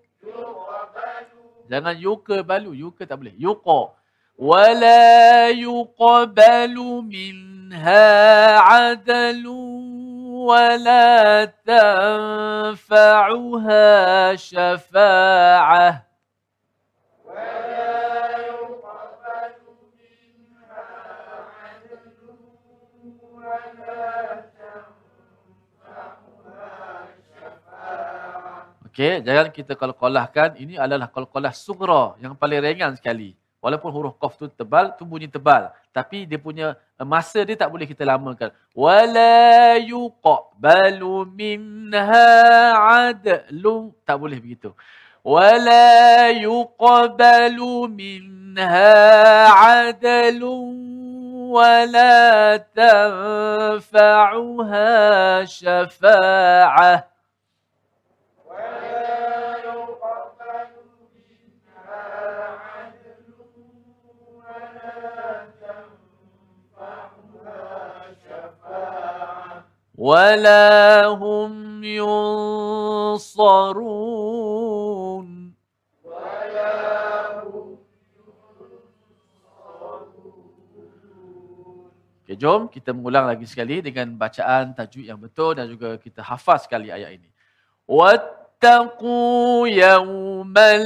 Jangan 1.71 1.95
yuka 1.95 2.43
balu. 2.43 2.75
Yuka 2.75 3.07
tak 3.07 3.23
boleh. 3.23 3.31
Yuqa. 3.39 3.95
Wala 4.35 5.47
yuqbalu 5.55 6.99
minha 7.07 8.11
adalu 8.91 9.55
wala 10.51 11.47
tanfa'uha 11.63 13.15
syafa'ah. 14.35 16.03
Okey, 28.91 29.23
jangan 29.23 29.47
kita 29.55 29.71
qalqalahkan. 29.71 30.59
Ini 30.59 30.75
adalah 30.75 31.07
qalqalah 31.07 31.55
sugra 31.55 32.19
yang 32.19 32.35
paling 32.35 32.59
ringan 32.59 32.91
sekali. 32.99 33.39
Walaupun 33.63 33.87
huruf 33.87 34.19
qaf 34.19 34.35
tu 34.35 34.51
tebal, 34.51 34.91
tu 34.99 35.07
bunyi 35.07 35.31
tebal. 35.31 35.71
Tapi 35.95 36.27
dia 36.27 36.35
punya 36.35 36.75
eh, 36.99 37.07
masa 37.07 37.39
dia 37.47 37.55
tak 37.55 37.71
boleh 37.71 37.87
kita 37.87 38.03
lamakan. 38.03 38.51
Wala 38.75 39.79
yuqbalu 39.79 41.23
minha 41.31 42.27
adlu. 43.07 43.95
Tak 44.03 44.19
boleh 44.19 44.43
begitu. 44.43 44.75
Wala 45.23 46.27
yuqbalu 46.35 47.87
minha 47.87 48.91
adlu. 49.87 50.91
ولا 70.00 71.02
تنفعها 71.02 71.06
شفاعه 71.06 71.06
ولا 71.06 71.06
هم 71.06 71.84
ينصرون 73.44 74.16
Okay, 82.26 82.34
jom 82.34 82.66
kita 82.66 82.90
mengulang 82.90 83.30
lagi 83.30 83.46
sekali 83.46 83.78
dengan 83.78 84.10
bacaan 84.18 84.74
tajwid 84.74 85.06
yang 85.06 85.20
betul 85.22 85.54
dan 85.54 85.70
juga 85.70 85.94
kita 85.94 86.26
hafaz 86.26 86.66
sekali 86.66 86.90
ayat 86.90 87.22
ini. 87.22 87.30
واتقوا 87.86 89.68
يوما 89.68 90.78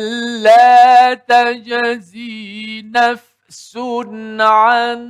لا 0.45 1.15
تجزي 1.15 2.83
نفس 2.93 3.77
عن 4.41 5.01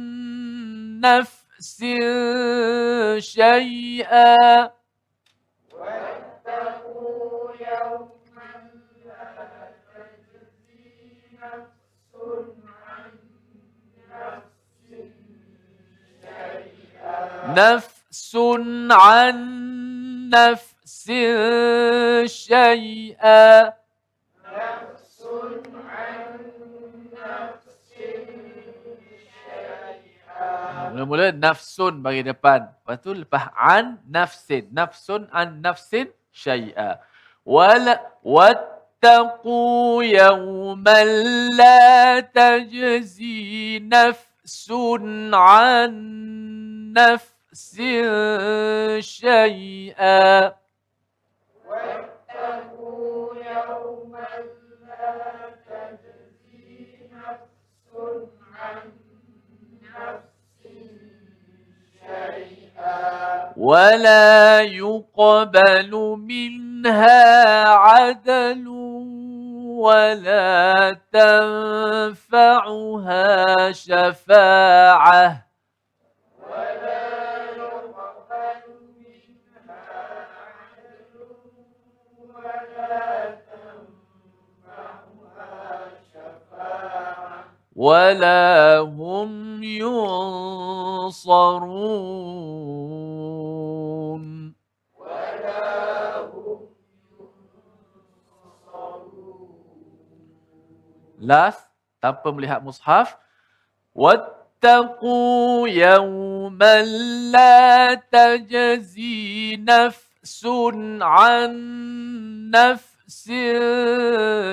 نفس 1.03 1.44
بأس 1.66 1.82
شيئا. 3.26 4.36
واتقوا 5.74 7.52
يوما 7.60 8.52
لا 9.06 9.22
نفس 17.54 18.36
عن 18.92 19.38
نفس 20.30 21.12
شيئا. 22.26 23.85
Mula-mula 30.96 31.36
nafsun 31.36 32.00
bagi 32.00 32.24
depan. 32.24 32.72
Lepas 32.72 33.04
tu 33.04 33.12
lepas 33.12 33.52
an 33.52 34.00
nafsin. 34.08 34.72
Nafsun 34.72 35.28
an 35.28 35.60
nafsin 35.60 36.08
syai'a. 36.32 37.04
Wala 37.44 38.00
wattaqu 38.24 39.60
yawman 40.08 41.10
la 41.60 42.24
tajzi 42.32 43.84
nafsun 43.84 45.36
an 45.36 45.92
nafsin 46.96 48.08
syai'a. 49.04 50.56
ولا 63.58 64.62
يقبل 64.62 65.92
منها 66.20 67.68
عدل 67.70 68.68
ولا 69.80 70.98
تنفعها 72.36 73.72
شفاعة 73.72 75.46
ولا 76.50 77.15
هم 88.80 89.64
ينصرون 89.64 90.26
Last, 101.26 101.66
tanpa 101.98 102.30
melihat 102.30 102.62
mushaf. 102.62 103.18
واتقوا 103.96 105.68
يوما 105.68 106.82
لا 107.32 107.94
تجزي 107.94 109.56
نفس 109.58 110.46
عن 111.02 111.52
نفس 112.52 113.32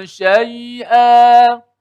شيئا 0.04 1.71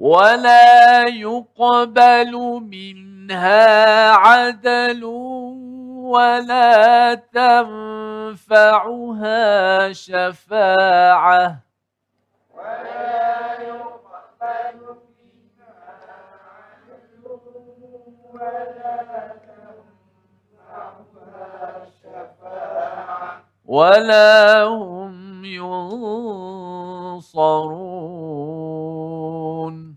ولا 0.00 1.04
يقبل 1.08 2.32
منها 2.60 4.10
عدل 4.10 5.04
ولا 6.14 7.14
تنفعها 7.14 8.62
شفاعة. 9.92 11.56
ولا 23.69 24.63
هم 24.63 25.45
ينصرون 27.15 29.95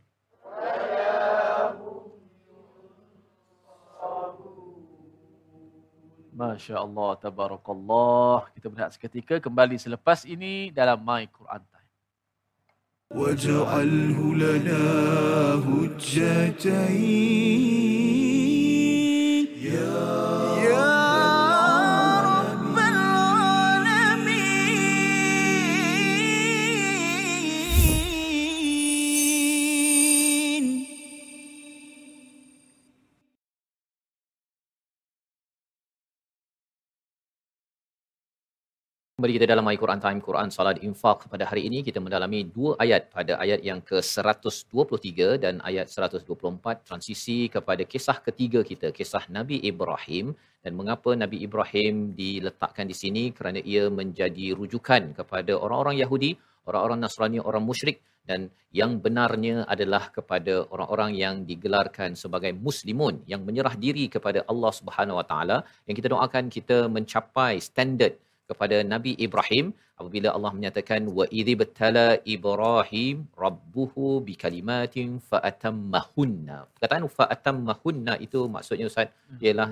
Masya 6.38 6.86
Allah, 6.86 7.18
tabarakallah. 7.18 8.46
Kita 8.54 8.70
berehat 8.70 8.94
seketika 8.94 9.42
kembali 9.42 9.74
selepas 9.74 10.22
ini 10.22 10.70
dalam 10.70 11.02
My 11.02 11.26
Quran 11.26 11.66
Time. 11.66 11.76
واجعله 13.08 14.18
لنا 14.34 14.84
هجتين 15.64 17.48
Kembali 39.13 39.37
kita 39.37 39.45
dalam 39.53 39.67
Al-Quran 39.69 39.99
Time, 40.01 40.19
Quran 40.25 40.49
Salat 40.49 40.77
Infaq 40.81 41.29
pada 41.31 41.45
hari 41.45 41.69
ini 41.69 41.85
kita 41.87 42.01
mendalami 42.01 42.39
dua 42.55 42.71
ayat. 42.83 43.13
Pada 43.13 43.37
ayat 43.43 43.61
yang 43.61 43.77
ke-123 43.89 45.37
dan 45.43 45.61
ayat 45.69 45.85
124 45.85 46.81
transisi 46.87 47.45
kepada 47.45 47.85
kisah 47.85 48.17
ketiga 48.25 48.65
kita, 48.69 48.89
kisah 48.89 49.21
Nabi 49.29 49.61
Ibrahim. 49.71 50.33
Dan 50.65 50.73
mengapa 50.79 51.13
Nabi 51.13 51.45
Ibrahim 51.45 52.17
diletakkan 52.17 52.89
di 52.89 52.97
sini? 52.97 53.29
Kerana 53.37 53.61
ia 53.61 53.85
menjadi 53.99 54.57
rujukan 54.57 55.13
kepada 55.13 55.61
orang-orang 55.61 56.01
Yahudi, 56.01 56.33
orang-orang 56.65 57.05
Nasrani, 57.05 57.37
orang 57.37 57.61
musyrik. 57.69 58.01
Dan 58.25 58.49
yang 58.73 58.97
benarnya 58.97 59.69
adalah 59.69 60.09
kepada 60.09 60.65
orang-orang 60.73 61.13
yang 61.13 61.35
digelarkan 61.45 62.17
sebagai 62.17 62.57
muslimun 62.57 63.21
yang 63.29 63.45
menyerah 63.45 63.77
diri 63.77 64.09
kepada 64.09 64.41
Allah 64.49 64.73
Subhanahu 64.73 65.21
Wa 65.21 65.25
Taala. 65.29 65.57
Yang 65.85 66.01
kita 66.01 66.09
doakan 66.17 66.45
kita 66.49 66.77
mencapai 66.89 67.61
standard 67.61 68.17
kepada 68.53 68.77
Nabi 68.93 69.11
Ibrahim 69.25 69.65
apabila 69.99 70.29
Allah 70.35 70.51
menyatakan 70.57 71.01
wa 71.17 71.25
idzibtala 71.39 72.07
Ibrahim 72.35 73.17
rabbuhu 73.43 74.07
bikalimatin 74.27 75.09
fa'atammahunna. 75.29 76.57
Perkataan 76.75 77.05
fa'atammahunna 77.19 78.15
itu 78.25 78.41
maksudnya 78.55 78.87
Ustaz 78.91 79.09
ialah 79.45 79.69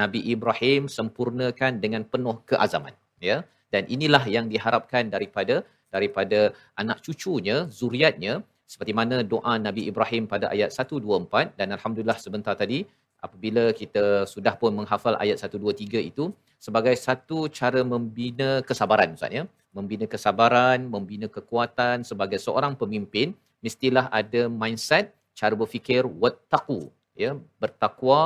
Nabi 0.00 0.20
Ibrahim 0.34 0.82
sempurnakan 0.98 1.72
dengan 1.84 2.04
penuh 2.14 2.36
keazaman 2.50 2.96
ya. 3.30 3.38
Dan 3.74 3.84
inilah 3.94 4.24
yang 4.36 4.46
diharapkan 4.52 5.10
daripada 5.14 5.56
daripada 5.94 6.40
anak 6.82 6.98
cucunya 7.06 7.56
zuriatnya 7.78 8.34
seperti 8.72 8.92
mana 9.00 9.16
doa 9.32 9.54
Nabi 9.66 9.82
Ibrahim 9.90 10.24
pada 10.32 10.46
ayat 10.54 10.70
124 10.74 11.58
dan 11.58 11.68
alhamdulillah 11.76 12.18
sebentar 12.24 12.54
tadi 12.62 12.78
apabila 13.26 13.64
kita 13.80 14.04
sudah 14.34 14.54
pun 14.60 14.72
menghafal 14.78 15.14
ayat 15.24 15.38
1 15.40 15.60
2 15.64 15.74
3 15.82 16.10
itu 16.10 16.24
sebagai 16.64 16.94
satu 17.06 17.38
cara 17.58 17.80
membina 17.92 18.50
kesabaran 18.68 19.12
Ustaz 19.16 19.32
ya. 19.38 19.44
Membina 19.76 20.06
kesabaran 20.14 20.78
membina 20.94 21.26
kekuatan 21.36 22.06
sebagai 22.10 22.38
seorang 22.46 22.72
pemimpin 22.82 23.28
mestilah 23.64 24.06
ada 24.20 24.42
mindset 24.60 25.12
cara 25.38 25.54
berfikir 25.62 26.02
wattaqu 26.22 26.80
ya. 27.22 27.30
Bertakwa 27.60 28.22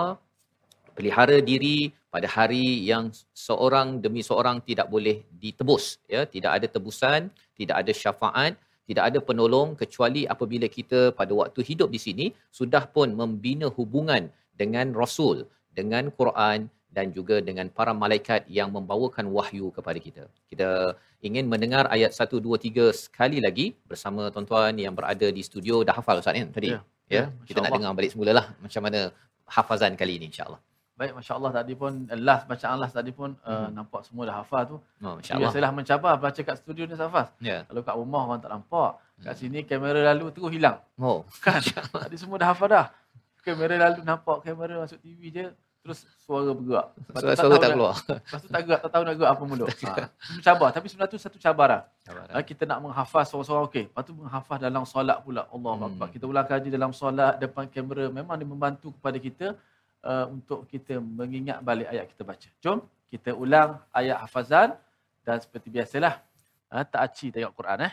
pelihara 0.96 1.38
diri 1.50 1.78
pada 2.14 2.28
hari 2.36 2.66
yang 2.90 3.04
seorang 3.46 3.88
demi 4.04 4.22
seorang 4.28 4.62
tidak 4.68 4.86
boleh 4.94 5.16
ditebus 5.42 5.84
ya. 6.14 6.22
Tidak 6.34 6.52
ada 6.56 6.66
tebusan 6.70 7.20
tidak 7.58 7.76
ada 7.82 7.92
syafaat 8.02 8.54
tidak 8.88 9.04
ada 9.12 9.18
penolong 9.28 9.76
kecuali 9.76 10.24
apabila 10.34 10.66
kita 10.76 11.00
pada 11.18 11.32
waktu 11.40 11.60
hidup 11.70 11.92
di 11.92 12.00
sini 12.06 12.26
sudah 12.58 12.88
pun 12.94 13.12
membina 13.20 13.66
hubungan 13.78 14.32
dengan 14.60 14.96
rasul 14.96 15.44
dengan 15.78 16.08
Quran 16.18 16.72
dan 16.88 17.12
juga 17.12 17.38
dengan 17.38 17.68
para 17.68 17.92
malaikat 17.92 18.48
yang 18.48 18.72
membawakan 18.72 19.28
wahyu 19.28 19.68
kepada 19.70 20.00
kita. 20.00 20.24
Kita 20.48 20.96
ingin 21.20 21.44
mendengar 21.46 21.84
ayat 21.92 22.16
1 22.16 22.40
2 22.40 22.56
3 22.56 22.90
sekali 22.96 23.38
lagi 23.38 23.76
bersama 23.84 24.32
tuan-tuan 24.32 24.72
yang 24.74 24.96
berada 24.96 25.28
di 25.28 25.42
studio 25.44 25.84
dah 25.84 25.94
hafal 25.94 26.18
Ustaz 26.18 26.34
kan 26.34 26.48
tadi. 26.50 26.72
Ya, 26.72 26.80
Ya, 27.08 27.24
ya, 27.24 27.32
kita 27.48 27.64
nak 27.64 27.72
dengar 27.72 27.96
balik 27.96 28.12
semula 28.12 28.36
lah 28.36 28.52
macam 28.60 28.84
mana 28.84 29.08
hafazan 29.48 29.96
kali 29.96 30.20
ini 30.20 30.28
insya-Allah. 30.28 30.60
Baik, 30.92 31.16
Masya 31.16 31.32
Allah 31.40 31.52
tadi 31.56 31.72
pun, 31.72 32.04
eh, 32.04 32.18
last 32.20 32.44
bacaan 32.44 32.76
last 32.76 32.92
tadi 32.92 33.14
pun 33.16 33.32
uh, 33.48 33.64
Mhm. 33.64 33.70
nampak 33.70 34.02
semua 34.04 34.28
dah 34.28 34.36
hafal 34.42 34.62
tu. 34.66 34.76
Oh, 35.00 35.16
insya-Allah. 35.16 35.48
Biasalah 35.48 35.70
mencabar 35.72 36.12
baca 36.20 36.36
kat 36.42 36.56
studio 36.60 36.84
ni 36.84 36.98
Safas. 36.98 37.32
Ya. 37.40 37.64
Kalau 37.64 37.80
kat 37.80 37.94
rumah 37.96 38.28
orang 38.28 38.42
tak 38.42 38.50
nampak. 38.52 38.98
Kat 39.24 39.32
Hmm. 39.32 39.40
sini 39.40 39.64
kamera 39.64 40.04
lalu 40.12 40.28
terus 40.36 40.50
hilang. 40.52 40.82
Oh. 41.00 41.24
Kan? 41.40 41.62
Tadi 42.04 42.16
semua 42.20 42.36
dah 42.36 42.52
hafal 42.52 42.68
dah. 42.68 42.86
Kamera 43.40 43.74
lalu 43.88 44.04
nampak 44.04 44.44
kamera 44.44 44.84
masuk 44.84 44.98
TV 45.00 45.32
je. 45.32 45.46
Terus 45.78 46.04
suara 46.20 46.50
bergerak. 46.52 46.86
Lepas 46.92 47.08
tu 47.08 47.24
Suara-suara 47.24 47.48
tahu 47.48 47.52
tak 47.56 47.62
nak- 47.62 47.76
keluar. 47.78 47.94
Lepas 47.96 48.40
tu 48.44 48.48
tak 48.50 48.62
gerak, 48.66 48.80
tak 48.84 48.90
tahu 48.92 49.02
nak 49.06 49.14
gerak 49.16 49.30
apa 49.32 49.42
mulut. 49.48 49.68
Ha. 49.72 49.92
Mencabar. 50.36 50.68
Tapi 50.74 50.86
sebenarnya 50.90 51.12
tu 51.16 51.20
satu 51.22 51.38
cabaran. 51.40 51.82
Ha, 52.28 52.36
kita 52.44 52.62
nak 52.68 52.78
menghafaz 52.84 53.24
seorang-seorang 53.32 53.64
okey. 53.72 53.84
Lepas 53.88 54.04
tu 54.04 54.12
menghafaz 54.12 54.58
dalam 54.60 54.82
solat 54.84 55.18
pula. 55.24 55.42
Allah 55.48 55.72
Hmm. 55.78 55.96
hmm. 55.96 56.10
Kita 56.12 56.24
ulang 56.28 56.44
kaji 56.44 56.68
dalam 56.68 56.90
solat 56.92 57.40
depan 57.40 57.64
kamera 57.70 58.12
memang 58.12 58.36
dia 58.36 58.44
membantu 58.44 58.92
kepada 58.92 59.16
kita 59.16 59.46
uh, 60.04 60.26
untuk 60.28 60.68
kita 60.68 61.00
mengingat 61.00 61.62
balik 61.64 61.88
ayat 61.88 62.04
kita 62.10 62.22
baca. 62.26 62.48
Jom 62.60 62.84
kita 63.08 63.32
ulang 63.32 63.80
ayat 63.88 64.20
hafazan 64.20 64.76
dan 65.24 65.40
seperti 65.40 65.72
biasalah 65.72 66.20
ha, 66.68 66.84
tak 66.84 67.00
aci 67.00 67.32
tengok 67.32 67.56
Quran 67.56 67.88
eh. 67.88 67.92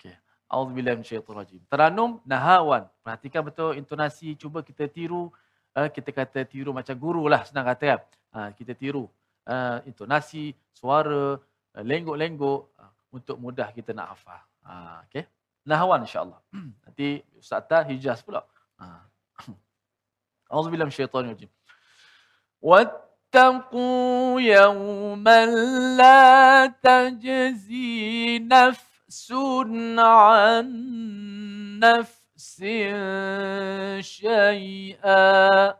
Okey. 0.00 0.14
Auzubillahi 0.48 0.96
minasyaitonirrajim. 0.96 1.60
Taranum 1.68 2.16
nahawan. 2.24 2.88
Perhatikan 3.04 3.44
betul 3.44 3.76
intonasi 3.76 4.32
cuba 4.32 4.64
kita 4.64 4.88
tiru 4.88 5.28
uh, 5.77 5.89
kita 5.89 6.09
kata 6.13 6.45
tiru 6.45 6.71
macam 6.71 6.95
guru 6.97 7.25
lah 7.27 7.43
senang 7.45 7.65
kata 7.67 7.83
kan. 7.85 8.01
Ha, 8.33 8.39
kita 8.57 8.73
tiru 8.73 9.05
uh, 9.45 9.77
intonasi, 9.85 10.57
suara, 10.73 11.37
uh, 11.37 11.83
lenggok-lenggok 11.85 12.61
uh, 12.81 12.91
untuk 13.13 13.37
mudah 13.37 13.69
kita 13.69 13.93
nak 13.93 14.17
hafal. 14.17 14.41
Ha, 14.65 15.05
okay. 15.05 15.29
Nahwan 15.63 16.03
insyaAllah. 16.03 16.41
Nanti 16.83 17.21
Ustaz 17.37 17.63
Tar 17.69 17.85
Hijaz 17.87 18.25
pula. 18.25 18.41
Ha. 18.81 19.05
Auzubillah 20.49 20.89
minasyaitanirrajim. 20.89 21.49
واتقوا 22.63 24.41
يوما 24.41 25.45
لا 25.99 26.65
تجزي 26.79 28.39
نفس 28.39 29.31
عن 29.99 30.67
نفس 31.83 32.23
بأس 32.38 32.62
شيئا 34.06 35.74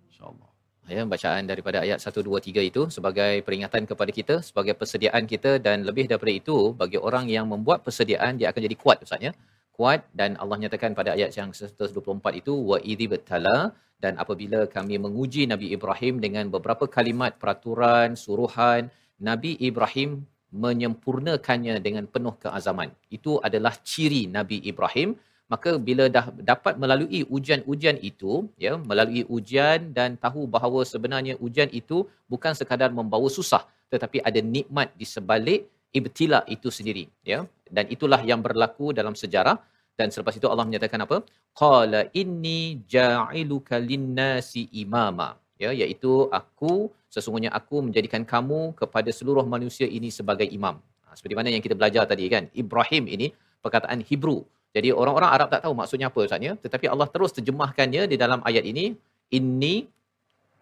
InsyaAllah. 0.08 0.50
Ya, 0.88 1.04
bacaan 1.14 1.44
daripada 1.52 1.78
ayat 1.86 2.00
1 2.00 2.24
2 2.28 2.40
3 2.48 2.64
itu 2.70 2.82
sebagai 2.96 3.34
peringatan 3.48 3.84
kepada 3.92 4.12
kita, 4.18 4.36
sebagai 4.48 4.74
persediaan 4.80 5.24
kita 5.34 5.52
dan 5.66 5.78
lebih 5.88 6.06
daripada 6.12 6.32
itu 6.42 6.58
bagi 6.82 7.00
orang 7.08 7.26
yang 7.36 7.46
membuat 7.54 7.80
persediaan 7.88 8.40
dia 8.40 8.48
akan 8.52 8.62
jadi 8.68 8.78
kuat 8.84 8.98
Ustaz 9.06 9.20
ya. 9.28 9.32
Kuat 9.78 10.02
dan 10.20 10.38
Allah 10.42 10.58
nyatakan 10.64 10.92
pada 11.00 11.10
ayat 11.18 11.32
yang 11.40 11.50
124 11.52 12.40
itu 12.42 12.54
wa 12.72 12.78
idzi 12.92 13.08
betala 13.14 13.58
dan 13.99 14.15
apabila 14.23 14.61
kami 14.71 14.95
menguji 15.05 15.51
Nabi 15.51 15.75
Ibrahim 15.75 16.23
dengan 16.23 16.47
beberapa 16.55 16.87
kalimat 16.87 17.35
peraturan, 17.43 18.15
suruhan, 18.15 18.91
Nabi 19.19 19.59
Ibrahim 19.59 20.23
menyempurnakannya 20.55 21.83
dengan 21.83 22.07
penuh 22.07 22.35
keazaman. 22.43 22.95
Itu 23.11 23.43
adalah 23.43 23.75
ciri 23.83 24.31
Nabi 24.31 24.63
Ibrahim. 24.71 25.19
Maka 25.49 25.81
bila 25.81 26.05
dah 26.13 26.29
dapat 26.53 26.77
melalui 26.77 27.25
ujian-ujian 27.25 27.97
itu 28.05 28.33
ya 28.61 28.77
melalui 28.77 29.25
ujian 29.37 29.97
dan 29.97 30.21
tahu 30.21 30.45
bahawa 30.45 30.85
sebenarnya 30.85 31.41
ujian 31.41 31.73
itu 31.73 32.05
bukan 32.29 32.53
sekadar 32.53 32.93
membawa 32.93 33.33
susah 33.33 33.65
tetapi 33.89 34.21
ada 34.29 34.41
nikmat 34.45 34.93
di 35.01 35.09
sebalik 35.09 35.65
ibtila 35.89 36.45
itu 36.55 36.69
sendiri 36.69 37.09
ya. 37.25 37.49
Dan 37.65 37.89
itulah 37.89 38.21
yang 38.31 38.45
berlaku 38.45 38.93
dalam 38.93 39.17
sejarah 39.17 39.57
dan 39.99 40.15
selepas 40.15 40.35
itu 40.39 40.47
Allah 40.53 40.65
menyatakan 40.69 41.03
apa? 41.07 41.17
Qala 41.61 42.01
inni 42.21 42.61
ja'iluka 42.95 43.83
linnasi 43.91 44.63
imama. 44.83 45.35
Ya 45.59 45.75
iaitu 45.75 46.31
aku 46.41 46.75
sesungguhnya 47.11 47.51
aku 47.59 47.83
menjadikan 47.87 48.23
kamu 48.23 48.79
kepada 48.81 49.11
seluruh 49.19 49.43
manusia 49.55 49.91
ini 49.99 50.09
sebagai 50.19 50.47
imam. 50.59 50.79
Ha, 51.03 51.19
seperti 51.19 51.35
mana 51.35 51.51
yang 51.51 51.65
kita 51.67 51.75
belajar 51.75 52.07
tadi 52.07 52.31
kan? 52.31 52.47
Ibrahim 52.63 53.11
ini 53.11 53.27
perkataan 53.65 54.07
Hebrew. 54.07 54.47
Jadi 54.77 54.95
orang-orang 54.95 55.31
Arab 55.35 55.49
tak 55.51 55.67
tahu 55.67 55.75
maksudnya 55.75 56.07
apa 56.13 56.19
Ustaznya, 56.23 56.53
tetapi 56.65 56.87
Allah 56.93 57.09
terus 57.11 57.35
terjemahkannya 57.35 58.03
di 58.07 58.17
dalam 58.23 58.39
ayat 58.47 58.63
ini, 58.63 58.95
inni 59.35 59.91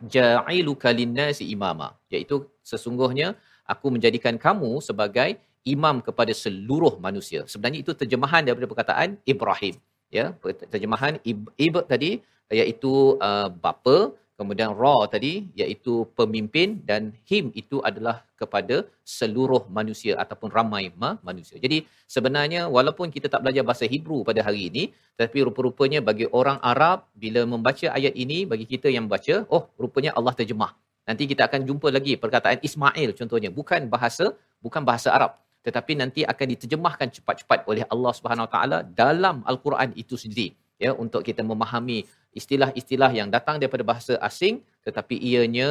ja'iluka 0.01 0.89
linnasi 0.97 1.45
imama, 1.53 1.93
iaitu 2.09 2.49
sesungguhnya 2.64 3.37
aku 3.68 3.93
menjadikan 3.93 4.41
kamu 4.41 4.80
sebagai 4.89 5.37
imam 5.75 5.97
kepada 6.09 6.33
seluruh 6.45 6.95
manusia. 7.07 7.41
Sebenarnya 7.53 7.81
itu 7.85 7.93
terjemahan 8.01 8.43
daripada 8.47 8.71
perkataan 8.73 9.19
Ibrahim. 9.33 9.75
Ya, 10.17 10.27
terjemahan 10.73 11.19
ib, 11.31 11.51
ib 11.67 11.75
tadi 11.93 12.11
iaitu 12.59 13.19
uh, 13.29 13.49
bapa, 13.64 14.14
kemudian 14.39 14.71
ra 14.81 14.95
tadi 15.14 15.33
iaitu 15.61 15.95
pemimpin 16.19 16.79
dan 16.89 17.03
him 17.29 17.45
itu 17.61 17.77
adalah 17.89 18.17
kepada 18.41 18.77
seluruh 19.17 19.62
manusia 19.79 20.12
ataupun 20.23 20.53
ramai 20.57 20.85
ma- 21.03 21.19
manusia. 21.29 21.57
Jadi 21.64 21.79
sebenarnya 22.14 22.62
walaupun 22.77 23.09
kita 23.17 23.27
tak 23.33 23.43
belajar 23.43 23.64
bahasa 23.69 23.85
Hebrew 23.93 24.21
pada 24.29 24.41
hari 24.47 24.69
ini 24.71 24.83
tetapi 25.17 25.49
rupa-rupanya 25.49 26.01
bagi 26.09 26.29
orang 26.41 26.61
Arab 26.73 27.09
bila 27.25 27.43
membaca 27.49 27.87
ayat 27.99 28.14
ini 28.25 28.39
bagi 28.53 28.69
kita 28.73 28.93
yang 28.95 29.09
membaca 29.09 29.43
oh 29.57 29.64
rupanya 29.81 30.12
Allah 30.19 30.37
terjemah. 30.41 30.73
Nanti 31.09 31.25
kita 31.33 31.43
akan 31.49 31.61
jumpa 31.69 31.89
lagi 31.97 32.14
perkataan 32.23 32.61
Ismail 32.69 33.11
contohnya 33.19 33.51
bukan 33.59 33.89
bahasa 33.95 34.37
bukan 34.61 34.85
bahasa 34.85 35.09
Arab 35.17 35.33
tetapi 35.67 35.93
nanti 36.01 36.21
akan 36.33 36.47
diterjemahkan 36.53 37.09
cepat-cepat 37.17 37.59
oleh 37.71 37.83
Allah 37.95 38.12
Subhanahu 38.19 38.47
Wa 38.47 38.53
Taala 38.55 38.79
dalam 39.03 39.43
Al-Quran 39.51 39.91
itu 40.03 40.14
sendiri 40.25 40.49
ya 40.85 40.93
untuk 41.05 41.21
kita 41.29 41.43
memahami 41.51 41.99
istilah-istilah 42.39 43.11
yang 43.19 43.29
datang 43.37 43.57
daripada 43.61 43.85
bahasa 43.91 44.14
asing 44.29 44.62
tetapi 44.87 45.17
ianya 45.31 45.69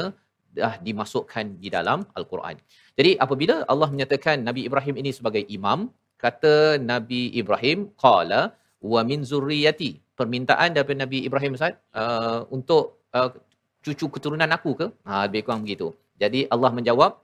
dah 0.56 0.76
dimasukkan 0.88 1.46
di 1.64 1.70
dalam 1.76 2.00
Al-Quran. 2.18 2.56
Jadi 2.98 3.12
apabila 3.26 3.56
Allah 3.72 3.90
menyatakan 3.94 4.40
Nabi 4.48 4.62
Ibrahim 4.68 4.96
ini 5.02 5.12
sebagai 5.18 5.44
imam, 5.58 5.92
kata 6.24 6.80
Nabi 6.92 7.22
Ibrahim 7.42 7.92
qala 8.04 8.42
wa 8.94 9.02
min 9.10 9.28
zurriyati. 9.32 9.92
Permintaan 10.20 10.72
daripada 10.76 10.98
Nabi 11.04 11.28
Ibrahim 11.28 11.60
Ustaz 11.60 11.76
uh, 12.02 12.48
untuk 12.58 13.04
uh, 13.12 13.36
cucu 13.84 14.08
keturunan 14.16 14.48
aku 14.58 14.72
ke? 14.80 14.88
Ha 15.08 15.28
lebih 15.28 15.44
kurang 15.44 15.68
begitu. 15.68 15.92
Jadi 16.24 16.48
Allah 16.54 16.72
menjawab 16.78 17.20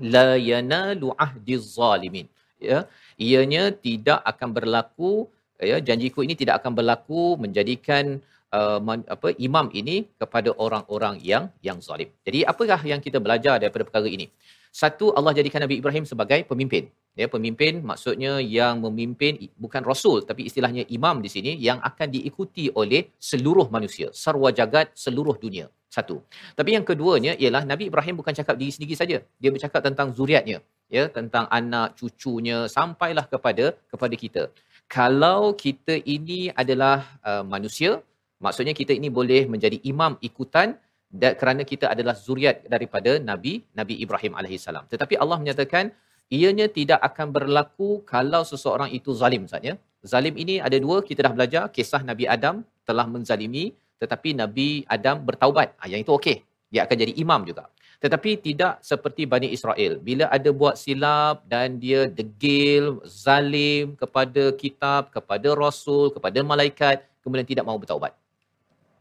la 0.00 0.38
yanalu 0.38 1.12
ahdiz 1.26 1.76
zalimin. 1.78 2.26
Ya, 2.58 2.90
ianya 3.14 3.70
tidak 3.70 4.18
akan 4.26 4.50
berlaku 4.50 5.30
ya 5.62 5.78
janjiku 5.78 6.26
ini 6.26 6.34
tidak 6.38 6.62
akan 6.62 6.72
berlaku 6.78 7.38
menjadikan 7.38 8.18
uh, 8.54 8.78
man, 8.82 9.02
apa 9.06 9.34
imam 9.38 9.66
ini 9.74 10.06
kepada 10.18 10.50
orang-orang 10.54 11.18
yang 11.22 11.50
yang 11.62 11.78
zalim. 11.82 12.10
Jadi 12.26 12.42
apakah 12.46 12.80
yang 12.82 13.02
kita 13.02 13.18
belajar 13.18 13.58
daripada 13.62 13.86
perkara 13.86 14.08
ini? 14.10 14.26
Satu 14.72 15.10
Allah 15.18 15.32
jadikan 15.34 15.60
Nabi 15.64 15.80
Ibrahim 15.80 16.04
sebagai 16.04 16.40
pemimpin. 16.44 16.88
Ya, 17.18 17.26
pemimpin 17.26 17.82
maksudnya 17.82 18.38
yang 18.38 18.78
memimpin 18.78 19.50
bukan 19.58 19.82
rasul 19.82 20.22
tapi 20.22 20.46
istilahnya 20.46 20.86
imam 20.86 21.18
di 21.18 21.26
sini 21.26 21.58
yang 21.58 21.82
akan 21.82 22.14
diikuti 22.14 22.70
oleh 22.70 23.10
seluruh 23.18 23.66
manusia, 23.74 24.14
sarwa 24.14 24.54
jagat 24.54 24.94
seluruh 24.94 25.34
dunia. 25.34 25.66
Satu. 25.88 26.20
Tapi 26.52 26.76
yang 26.76 26.84
keduanya 26.84 27.32
ialah 27.34 27.64
Nabi 27.64 27.88
Ibrahim 27.90 28.20
bukan 28.20 28.36
cakap 28.36 28.54
diri 28.60 28.70
sendiri 28.70 28.94
saja. 28.94 29.18
Dia 29.40 29.50
bercakap 29.50 29.80
tentang 29.80 30.12
zuriatnya, 30.12 30.60
ya, 30.86 31.08
tentang 31.08 31.48
anak 31.48 31.96
cucunya 31.98 32.68
sampailah 32.68 33.24
kepada 33.24 33.72
kepada 33.88 34.14
kita. 34.14 34.42
Kalau 34.86 35.56
kita 35.56 35.96
ini 36.04 36.52
adalah 36.52 37.18
uh, 37.24 37.42
manusia, 37.42 38.04
maksudnya 38.38 38.76
kita 38.76 38.92
ini 38.94 39.08
boleh 39.08 39.48
menjadi 39.48 39.80
imam 39.84 40.20
ikutan 40.22 40.76
dan 41.08 41.32
kerana 41.40 41.62
kita 41.64 41.88
adalah 41.94 42.12
zuriat 42.12 42.68
daripada 42.68 43.16
Nabi 43.16 43.64
Nabi 43.72 43.94
Ibrahim 44.04 44.36
alaihissalam. 44.36 44.84
Tetapi 44.92 45.16
Allah 45.16 45.40
menyatakan 45.40 45.84
ianya 46.28 46.68
tidak 46.68 47.00
akan 47.00 47.32
berlaku 47.32 48.04
kalau 48.04 48.44
seseorang 48.44 48.92
itu 48.92 49.16
zalim 49.16 49.48
Ustaz 49.48 49.64
ya. 49.64 49.74
Zalim 50.04 50.36
ini 50.36 50.60
ada 50.60 50.76
dua, 50.78 51.00
kita 51.02 51.26
dah 51.26 51.32
belajar 51.34 51.62
kisah 51.72 52.04
Nabi 52.04 52.28
Adam 52.28 52.62
telah 52.84 53.08
menzalimi 53.08 53.72
tetapi 53.98 54.36
Nabi 54.36 54.86
Adam 54.86 55.26
bertaubat. 55.26 55.74
Ah, 55.82 55.90
yang 55.90 56.00
itu 56.04 56.14
okey. 56.14 56.46
Dia 56.70 56.86
akan 56.86 56.96
jadi 57.02 57.12
imam 57.18 57.42
juga. 57.48 57.66
Tetapi 57.98 58.38
tidak 58.38 58.78
seperti 58.78 59.26
Bani 59.26 59.50
Israel. 59.50 59.98
Bila 59.98 60.30
ada 60.30 60.54
buat 60.54 60.78
silap 60.78 61.42
dan 61.50 61.82
dia 61.82 62.06
degil, 62.06 63.02
zalim 63.02 63.98
kepada 63.98 64.54
kitab, 64.54 65.10
kepada 65.10 65.50
rasul, 65.58 66.14
kepada 66.14 66.38
malaikat, 66.46 67.02
kemudian 67.26 67.42
tidak 67.42 67.66
mahu 67.66 67.82
bertaubat. 67.82 68.14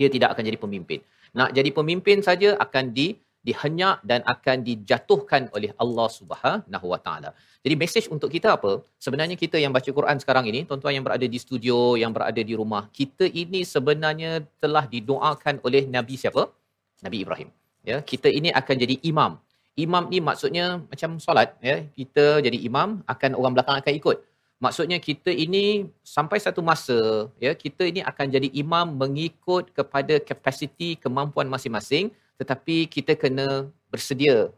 Dia 0.01 0.10
tidak 0.10 0.34
akan 0.34 0.43
jadi 0.49 0.58
pemimpin. 0.58 1.05
Nak 1.39 1.49
jadi 1.57 1.69
pemimpin 1.77 2.19
saja 2.27 2.49
akan 2.65 2.85
di 2.97 3.07
dihenyak 3.47 3.97
dan 4.09 4.19
akan 4.33 4.57
dijatuhkan 4.67 5.47
oleh 5.55 5.71
Allah 5.83 6.07
Subhanahu 6.17 6.88
Wa 6.93 6.99
Taala. 7.05 7.29
Jadi 7.63 7.75
mesej 7.81 8.05
untuk 8.15 8.29
kita 8.35 8.49
apa? 8.57 8.71
Sebenarnya 9.05 9.35
kita 9.43 9.55
yang 9.63 9.71
baca 9.77 9.88
Quran 9.97 10.17
sekarang 10.23 10.45
ini, 10.51 10.67
tuan-tuan 10.67 10.93
yang 10.97 11.05
berada 11.07 11.23
di 11.23 11.39
studio, 11.45 11.95
yang 12.01 12.11
berada 12.17 12.41
di 12.49 12.53
rumah, 12.61 12.83
kita 12.99 13.23
ini 13.43 13.63
sebenarnya 13.73 14.43
telah 14.63 14.83
didoakan 14.93 15.63
oleh 15.67 15.83
Nabi 15.95 16.19
siapa? 16.23 16.43
Nabi 17.05 17.17
Ibrahim. 17.23 17.49
Ya, 17.88 17.97
kita 18.11 18.27
ini 18.39 18.51
akan 18.51 18.75
jadi 18.83 18.95
imam. 19.11 19.39
Imam 19.79 20.03
ni 20.11 20.19
maksudnya 20.19 20.65
macam 20.91 21.09
solat, 21.23 21.55
ya. 21.69 21.77
Kita 21.97 22.43
jadi 22.43 22.57
imam, 22.67 22.99
akan 23.13 23.31
orang 23.39 23.53
belakang 23.55 23.79
akan 23.79 23.93
ikut. 23.95 24.17
Maksudnya 24.58 24.97
kita 24.97 25.30
ini 25.30 25.86
sampai 26.01 26.41
satu 26.41 26.66
masa, 26.66 27.30
ya, 27.38 27.53
kita 27.53 27.86
ini 27.86 28.01
akan 28.01 28.26
jadi 28.26 28.49
imam 28.58 28.97
mengikut 28.97 29.70
kepada 29.70 30.18
kapasiti 30.18 30.97
kemampuan 30.97 31.45
masing-masing 31.45 32.10
tetapi 32.38 32.86
kita 32.86 33.18
kena 33.18 33.70
bersedia 33.89 34.53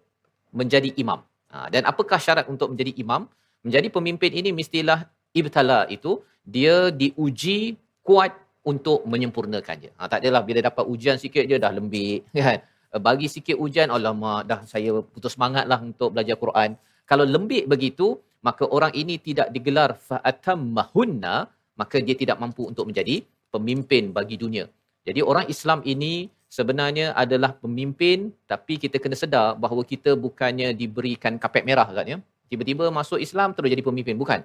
menjadi 0.52 0.91
imam. 1.00 1.24
Ha, 1.50 1.72
dan 1.74 1.88
apakah 1.88 2.20
syarat 2.20 2.45
untuk 2.52 2.76
menjadi 2.76 2.93
imam? 3.00 3.26
Menjadi 3.64 3.88
pemimpin 3.89 4.32
ini 4.36 4.52
mestilah 4.52 5.08
ibtala 5.36 5.88
itu 5.89 6.20
dia 6.43 6.91
diuji 6.91 7.80
kuat 8.04 8.36
untuk 8.64 9.08
menyempurnakannya. 9.08 9.95
Ha, 9.95 10.12
tak 10.12 10.20
adalah 10.22 10.43
bila 10.43 10.60
dapat 10.60 10.84
ujian 10.86 11.18
sikit 11.18 11.47
je 11.47 11.58
dah 11.58 11.72
lembik 11.72 12.28
kan. 12.36 12.60
Bagi 12.89 13.30
sikit 13.30 13.56
ujian 13.56 13.89
alamak 13.93 14.50
dah 14.50 14.60
saya 14.66 14.91
putus 15.06 15.38
semangatlah 15.38 15.80
untuk 15.80 16.10
belajar 16.14 16.36
Quran. 16.36 16.74
Kalau 17.06 17.26
lembik 17.26 17.70
begitu 17.70 18.18
maka 18.47 18.63
orang 18.75 18.91
ini 19.01 19.15
tidak 19.27 19.47
digelar 19.55 19.99
fa'atammahunna 20.07 21.35
maka 21.79 21.97
dia 22.03 22.15
tidak 22.21 22.37
mampu 22.43 22.67
untuk 22.71 22.85
menjadi 22.89 23.23
pemimpin 23.53 24.11
bagi 24.17 24.35
dunia. 24.43 24.65
Jadi 25.07 25.19
orang 25.23 25.45
Islam 25.53 25.79
ini 25.93 26.27
sebenarnya 26.51 27.15
adalah 27.23 27.51
pemimpin 27.63 28.31
tapi 28.51 28.75
kita 28.83 28.99
kena 29.03 29.15
sedar 29.15 29.47
bahawa 29.63 29.83
kita 29.87 30.11
bukannya 30.25 30.75
diberikan 30.81 31.39
kapet 31.43 31.63
merah 31.69 31.87
katnya 31.87 32.17
tiba-tiba 32.51 32.89
masuk 32.99 33.19
Islam 33.21 33.55
terus 33.55 33.71
jadi 33.73 33.83
pemimpin. 33.85 34.17
Bukan. 34.19 34.41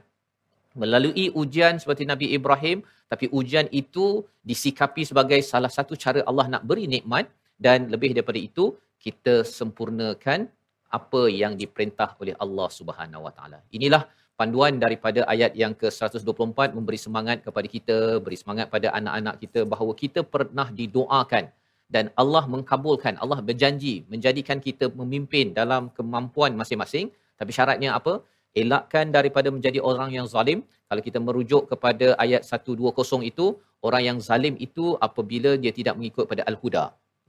Melalui 0.75 1.31
ujian 1.43 1.79
seperti 1.83 2.03
Nabi 2.07 2.35
Ibrahim 2.39 2.83
tapi 3.07 3.31
ujian 3.31 3.67
itu 3.71 4.27
disikapi 4.43 5.03
sebagai 5.07 5.39
salah 5.43 5.71
satu 5.71 5.95
cara 5.95 6.21
Allah 6.31 6.47
nak 6.51 6.63
beri 6.67 6.91
nikmat 6.91 7.31
dan 7.59 7.87
lebih 7.95 8.11
daripada 8.17 8.41
itu 8.49 8.75
kita 8.99 9.47
sempurnakan 9.47 10.51
apa 10.99 11.23
yang 11.41 11.53
diperintah 11.61 12.09
oleh 12.23 12.35
Allah 12.45 12.69
Subhanahu 12.79 13.25
Wa 13.27 13.33
Taala. 13.37 13.59
Inilah 13.79 14.03
panduan 14.41 14.75
daripada 14.85 15.21
ayat 15.35 15.53
yang 15.63 15.75
ke-124 15.81 16.75
memberi 16.77 16.99
semangat 17.07 17.39
kepada 17.47 17.67
kita 17.75 17.97
beri 18.25 18.39
semangat 18.43 18.67
pada 18.75 18.89
anak-anak 18.99 19.37
kita 19.43 19.61
bahawa 19.73 19.93
kita 20.03 20.23
pernah 20.35 20.67
didoakan 20.81 21.45
dan 21.95 22.05
Allah 22.23 22.45
mengkabulkan 22.55 23.15
Allah 23.23 23.39
berjanji 23.49 23.95
menjadikan 24.13 24.59
kita 24.67 24.87
memimpin 25.01 25.53
dalam 25.61 25.83
kemampuan 25.97 26.53
masing-masing. 26.61 27.07
Tapi 27.41 27.51
syaratnya 27.57 27.91
apa? 27.99 28.15
Elakkan 28.63 29.07
daripada 29.17 29.49
menjadi 29.55 29.79
orang 29.91 30.11
yang 30.17 30.27
zalim. 30.35 30.59
Kalau 30.89 31.03
kita 31.07 31.19
merujuk 31.27 31.63
kepada 31.73 32.07
ayat 32.25 32.43
120 32.47 33.31
itu 33.31 33.47
orang 33.87 34.03
yang 34.09 34.19
zalim 34.29 34.55
itu 34.67 34.95
apabila 35.07 35.51
dia 35.63 35.73
tidak 35.79 35.95
mengikut 35.99 36.25
pada 36.31 36.43
al-huda 36.51 36.85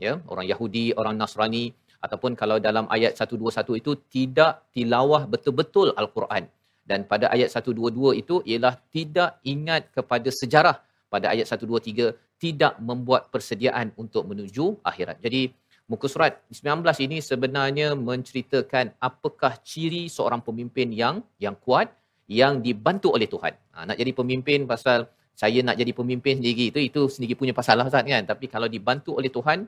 ya? 0.06 0.14
Orang 0.32 0.46
Yahudi 0.52 0.86
orang 1.02 1.16
Nasrani 1.22 1.66
ataupun 2.06 2.32
kalau 2.42 2.58
dalam 2.68 2.86
ayat 2.96 3.18
121 3.18 3.82
itu 3.82 3.92
tidak 4.16 4.52
tilawah 4.76 5.24
betul-betul 5.34 5.90
al-Quran 6.02 6.46
dan 6.90 7.02
pada 7.12 7.26
ayat 7.36 7.50
122 7.50 8.22
itu 8.22 8.36
ialah 8.46 8.78
tidak 8.96 9.42
ingat 9.54 9.90
kepada 9.96 10.30
sejarah 10.30 10.78
pada 11.10 11.34
ayat 11.34 11.50
123 11.50 12.14
tidak 12.44 12.74
membuat 12.88 13.34
persediaan 13.34 13.90
untuk 13.98 14.24
menuju 14.30 14.66
akhirat. 14.90 15.18
Jadi 15.26 15.50
muka 15.90 16.06
surat 16.14 16.34
19 16.54 16.86
ini 17.06 17.18
sebenarnya 17.30 17.88
menceritakan 17.98 18.94
apakah 19.02 19.54
ciri 19.66 20.06
seorang 20.16 20.42
pemimpin 20.46 20.94
yang 20.94 21.26
yang 21.42 21.58
kuat 21.66 21.90
yang 22.30 22.62
dibantu 22.66 23.14
oleh 23.18 23.30
Tuhan. 23.30 23.54
Ha, 23.74 23.78
nak 23.90 23.98
jadi 24.02 24.12
pemimpin 24.20 24.70
pasal 24.70 25.10
saya 25.36 25.60
nak 25.68 25.78
jadi 25.82 25.92
pemimpin 25.92 26.40
sendiri 26.40 26.72
itu 26.72 26.80
itu 26.90 27.02
sendiri 27.12 27.34
punya 27.38 27.54
pasal 27.54 27.82
lah 27.82 27.86
Ustaz 27.90 28.06
kan. 28.06 28.24
Tapi 28.26 28.46
kalau 28.54 28.68
dibantu 28.76 29.18
oleh 29.20 29.30
Tuhan 29.30 29.66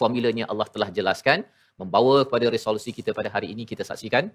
formulanya 0.00 0.44
Allah 0.52 0.68
telah 0.74 0.88
jelaskan 0.98 1.38
membawa 1.80 2.16
kepada 2.26 2.46
resolusi 2.56 2.90
kita 2.98 3.10
pada 3.18 3.30
hari 3.34 3.48
ini 3.54 3.64
kita 3.72 3.84
saksikan. 3.90 4.26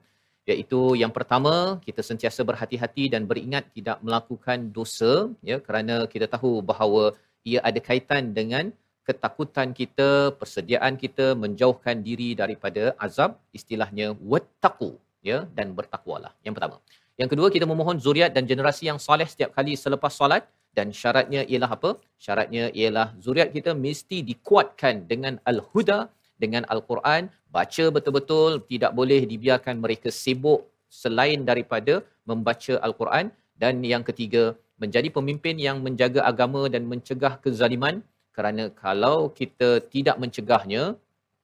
Iaitu 0.50 0.80
yang 1.02 1.14
pertama 1.18 1.54
kita 1.88 2.02
sentiasa 2.10 2.42
berhati-hati 2.50 3.04
dan 3.14 3.24
beringat 3.30 3.66
tidak 3.78 3.98
melakukan 4.06 4.60
dosa 4.78 5.14
ya 5.50 5.58
kerana 5.66 5.96
kita 6.14 6.26
tahu 6.36 6.52
bahawa 6.70 7.04
ia 7.50 7.60
ada 7.70 7.80
kaitan 7.90 8.34
dengan 8.40 8.74
ketakutan 9.08 9.70
kita 9.80 10.10
persediaan 10.40 10.94
kita 11.04 11.28
menjauhkan 11.44 11.98
diri 12.08 12.30
daripada 12.42 12.84
azab 13.06 13.38
istilahnya 13.58 14.08
wattaqu 14.32 14.92
ya 15.30 15.38
dan 15.58 15.74
bertakwalah. 15.78 16.34
Yang 16.46 16.56
pertama. 16.58 16.78
Yang 17.22 17.30
kedua 17.36 17.48
kita 17.56 17.66
memohon 17.72 17.98
zuriat 18.06 18.32
dan 18.36 18.44
generasi 18.52 18.84
yang 18.90 19.00
soleh 19.08 19.28
setiap 19.34 19.52
kali 19.58 19.74
selepas 19.86 20.14
solat 20.20 20.44
dan 20.78 20.94
syaratnya 21.00 21.42
ialah 21.52 21.72
apa? 21.78 21.92
Syaratnya 22.26 22.66
ialah 22.80 23.08
zuriat 23.24 23.50
kita 23.56 23.72
mesti 23.86 24.18
dikuatkan 24.30 25.10
dengan 25.12 25.42
al-huda 25.52 26.00
dengan 26.44 26.64
al-Quran. 26.74 27.28
Baca 27.56 27.86
betul-betul 27.96 28.64
tidak 28.72 28.92
boleh 29.00 29.22
dibiarkan 29.32 29.76
mereka 29.84 30.10
sibuk 30.22 30.70
selain 31.02 31.44
daripada 31.50 32.06
membaca 32.30 32.78
al-Quran. 32.88 33.34
Dan 33.60 33.84
yang 33.84 34.04
ketiga 34.10 34.56
menjadi 34.80 35.10
pemimpin 35.12 35.60
yang 35.60 35.84
menjaga 35.86 36.24
agama 36.32 36.62
dan 36.74 36.88
mencegah 36.92 37.34
kezaliman. 37.44 38.00
Kerana 38.32 38.72
kalau 38.72 39.18
kita 39.40 39.84
tidak 39.94 40.16
mencegahnya 40.16 40.96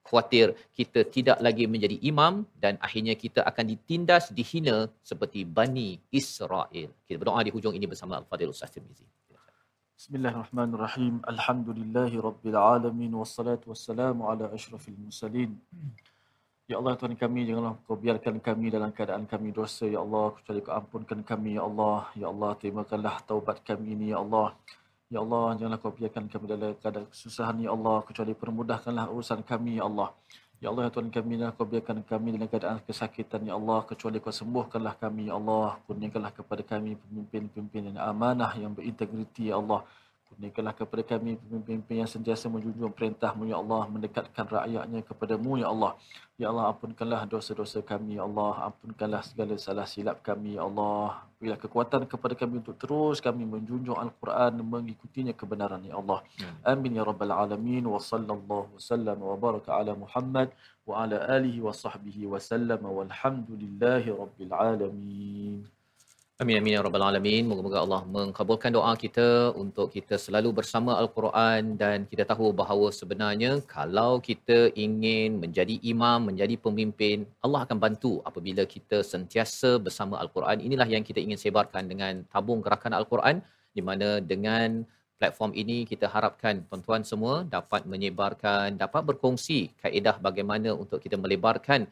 khawatir 0.08 0.54
kita 0.78 1.02
tidak 1.16 1.38
lagi 1.46 1.66
menjadi 1.74 1.98
imam 2.12 2.34
dan 2.64 2.78
akhirnya 2.88 3.16
kita 3.24 3.42
akan 3.50 3.66
ditindas 3.74 4.30
dihina 4.38 4.78
seperti 5.10 5.42
Bani 5.58 5.90
Israel. 6.22 6.90
Kita 7.06 7.18
berdoa 7.22 7.42
di 7.48 7.52
hujung 7.56 7.74
ini 7.78 7.90
bersama 7.90 8.22
Al-Fadhil 8.22 8.54
Ustaz 8.56 8.72
Tirmizi. 8.76 9.06
Bismillahirrahmanirrahim. 10.00 11.24
Alhamdulillahi 11.34 12.22
rabbil 12.28 12.58
alamin 12.60 13.12
wassalatu 13.22 13.72
wassalamu 13.72 14.30
ala 14.32 14.52
asyrafil 14.58 14.98
mursalin. 15.04 15.52
Ya 16.66 16.76
Allah 16.82 16.94
Tuhan 17.00 17.14
kami 17.14 17.46
janganlah 17.48 17.74
kau 17.86 17.98
biarkan 18.04 18.42
kami 18.42 18.74
dalam 18.76 18.90
keadaan 18.98 19.24
kami 19.30 19.54
dosa 19.54 19.86
ya 19.86 20.02
Allah 20.06 20.34
kecuali 20.36 20.60
kau 20.66 20.74
ampunkan 20.74 21.20
kami 21.22 21.58
ya 21.58 21.64
Allah 21.70 22.10
ya 22.22 22.28
Allah 22.34 22.52
terimakanlah 22.58 23.16
taubat 23.30 23.62
kami 23.62 23.94
ini 23.94 24.06
ya 24.14 24.18
Allah 24.26 24.48
ya 25.14 25.20
Allah 25.24 25.58
janganlah 25.58 25.80
kau 25.82 25.94
biarkan 25.94 26.26
kami 26.32 26.46
dalam 26.50 26.74
keadaan 26.82 27.08
kesusahan 27.10 27.58
ya 27.66 27.72
Allah. 27.76 27.98
Kecuali 28.08 28.34
permudahkanlah 28.34 29.06
urusan 29.14 29.42
kami 29.46 29.80
ya 29.80 29.86
Allah. 29.90 30.10
Ya 30.64 30.72
Allah 30.72 30.88
ya 30.88 30.92
Tuhan 30.96 31.10
kami 31.12 31.32
janganlah 31.38 31.56
kau 31.58 31.68
biarkan 31.68 31.98
kami 32.08 32.28
dalam 32.36 32.50
keadaan 32.50 32.78
kesakitan 32.88 33.42
ya 33.46 33.54
Allah. 33.60 33.80
Kecuali 33.90 34.18
kau 34.24 34.34
sembuhkanlah 34.34 34.96
kami 34.98 35.30
ya 35.30 35.34
Allah. 35.40 35.78
Kurniakanlah 35.86 36.32
kepada 36.34 36.62
kami 36.66 36.98
pemimpin-pemimpin 36.98 37.82
yang 37.94 37.98
amanah 38.02 38.52
yang 38.58 38.72
berintegriti 38.74 39.54
ya 39.54 39.62
Allah 39.62 39.86
Kurniakanlah 40.26 40.74
kepada 40.74 41.04
kami 41.06 41.38
pemimpin 41.38 42.02
yang 42.02 42.10
sentiasa 42.10 42.50
menjunjung 42.50 42.90
perintahmu, 42.92 43.46
Ya 43.46 43.62
Allah, 43.62 43.86
mendekatkan 43.86 44.46
rakyatnya 44.50 45.06
kepadamu, 45.06 45.62
Ya 45.62 45.70
Allah. 45.70 45.94
Ya 46.36 46.52
Allah, 46.52 46.74
ampunkanlah 46.74 47.24
dosa-dosa 47.30 47.80
kami, 47.86 48.18
Ya 48.18 48.26
Allah. 48.26 48.74
Ampunkanlah 48.74 49.22
segala 49.22 49.54
salah 49.62 49.86
silap 49.86 50.26
kami, 50.26 50.58
Ya 50.58 50.66
Allah. 50.66 51.24
Berilah 51.38 51.62
kekuatan 51.62 52.10
kepada 52.10 52.34
kami 52.34 52.58
untuk 52.60 52.76
terus 52.76 53.22
kami 53.22 53.46
menjunjung 53.46 53.96
Al-Quran, 53.96 54.66
mengikutinya 54.66 55.32
kebenaran, 55.32 55.86
Ya 55.86 55.96
Allah. 55.96 56.20
Ya. 56.42 56.50
Amin, 56.74 56.98
Ya 56.98 57.06
Rabbal 57.06 57.32
Alamin. 57.32 57.86
Wa 57.86 58.02
sallallahu 58.02 58.76
wa 58.76 58.82
sallam 58.82 59.18
wa 59.22 59.38
baraka 59.38 59.78
ala 59.78 59.94
Muhammad 59.94 60.50
wa 60.86 61.02
ala 61.02 61.18
alihi 61.38 61.66
wa 61.66 61.74
sahbihi 61.74 62.30
wa 62.30 62.38
sallam 62.38 62.82
walhamdulillahi 62.82 64.14
Rabbil 64.14 64.54
Alamin. 64.54 65.25
Amin 66.36 66.60
amin 66.60 66.76
ya 66.76 66.84
rabbal 66.84 67.00
alamin. 67.08 67.48
Moga-moga 67.48 67.80
Allah 67.80 68.02
mengabulkan 68.16 68.68
doa 68.76 68.92
kita 69.04 69.56
untuk 69.56 69.88
kita 69.96 70.20
selalu 70.20 70.50
bersama 70.60 70.92
Al-Quran 71.00 71.80
dan 71.82 72.04
kita 72.12 72.28
tahu 72.28 72.52
bahawa 72.52 72.92
sebenarnya 72.92 73.64
kalau 73.64 74.20
kita 74.20 74.68
ingin 74.76 75.40
menjadi 75.40 75.80
imam, 75.80 76.28
menjadi 76.28 76.60
pemimpin, 76.60 77.24
Allah 77.40 77.64
akan 77.64 77.80
bantu 77.80 78.20
apabila 78.28 78.68
kita 78.68 79.00
sentiasa 79.00 79.80
bersama 79.80 80.20
Al-Quran. 80.20 80.60
Inilah 80.60 80.84
yang 80.92 81.08
kita 81.08 81.24
ingin 81.24 81.40
sebarkan 81.40 81.88
dengan 81.88 82.28
tabung 82.28 82.60
gerakan 82.60 83.00
Al-Quran 83.00 83.40
di 83.72 83.80
mana 83.80 84.20
dengan 84.20 84.84
platform 85.16 85.56
ini 85.56 85.88
kita 85.88 86.12
harapkan 86.12 86.68
tuan-tuan 86.68 87.08
semua 87.08 87.48
dapat 87.48 87.88
menyebarkan, 87.88 88.76
dapat 88.76 89.08
berkongsi 89.08 89.72
kaedah 89.80 90.20
bagaimana 90.20 90.76
untuk 90.76 91.00
kita 91.00 91.16
melebarkan 91.16 91.88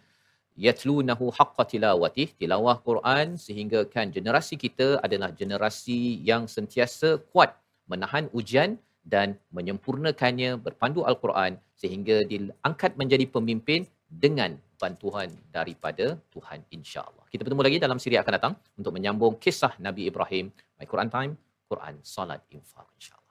yatlunahu 0.65 1.33
haqqa 1.37 1.63
tilawatih 1.71 2.27
tilawah 2.39 2.77
Quran 2.87 3.37
sehingga 3.45 3.85
kan 3.93 4.13
generasi 4.15 4.55
kita 4.65 5.01
adalah 5.05 5.29
generasi 5.41 6.21
yang 6.29 6.45
sentiasa 6.55 7.21
kuat 7.33 7.57
menahan 7.91 8.29
ujian 8.37 8.77
dan 9.03 9.35
menyempurnakannya 9.51 10.55
berpandu 10.65 11.03
al-Quran 11.03 11.59
sehingga 11.75 12.23
diangkat 12.23 12.95
menjadi 12.95 13.25
pemimpin 13.27 13.83
dengan 14.07 14.55
bantuan 14.79 15.31
daripada 15.51 16.19
Tuhan 16.31 16.59
insya-Allah. 16.71 17.25
Kita 17.31 17.41
bertemu 17.43 17.63
lagi 17.67 17.77
dalam 17.81 17.99
siri 18.03 18.15
akan 18.19 18.33
datang 18.37 18.53
untuk 18.79 18.93
menyambung 18.95 19.35
kisah 19.43 19.73
Nabi 19.79 20.07
Ibrahim. 20.11 20.53
My 20.79 20.85
Quran 20.85 21.09
Time, 21.09 21.33
Quran 21.67 21.95
Salat 22.03 22.43
Infaq 22.51 22.87
insya-Allah. 22.99 23.22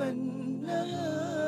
النهار. 0.00 1.40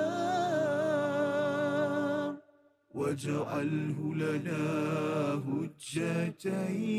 واجعله 2.94 4.14
لنا 4.14 4.64
هجتين. 5.48 6.92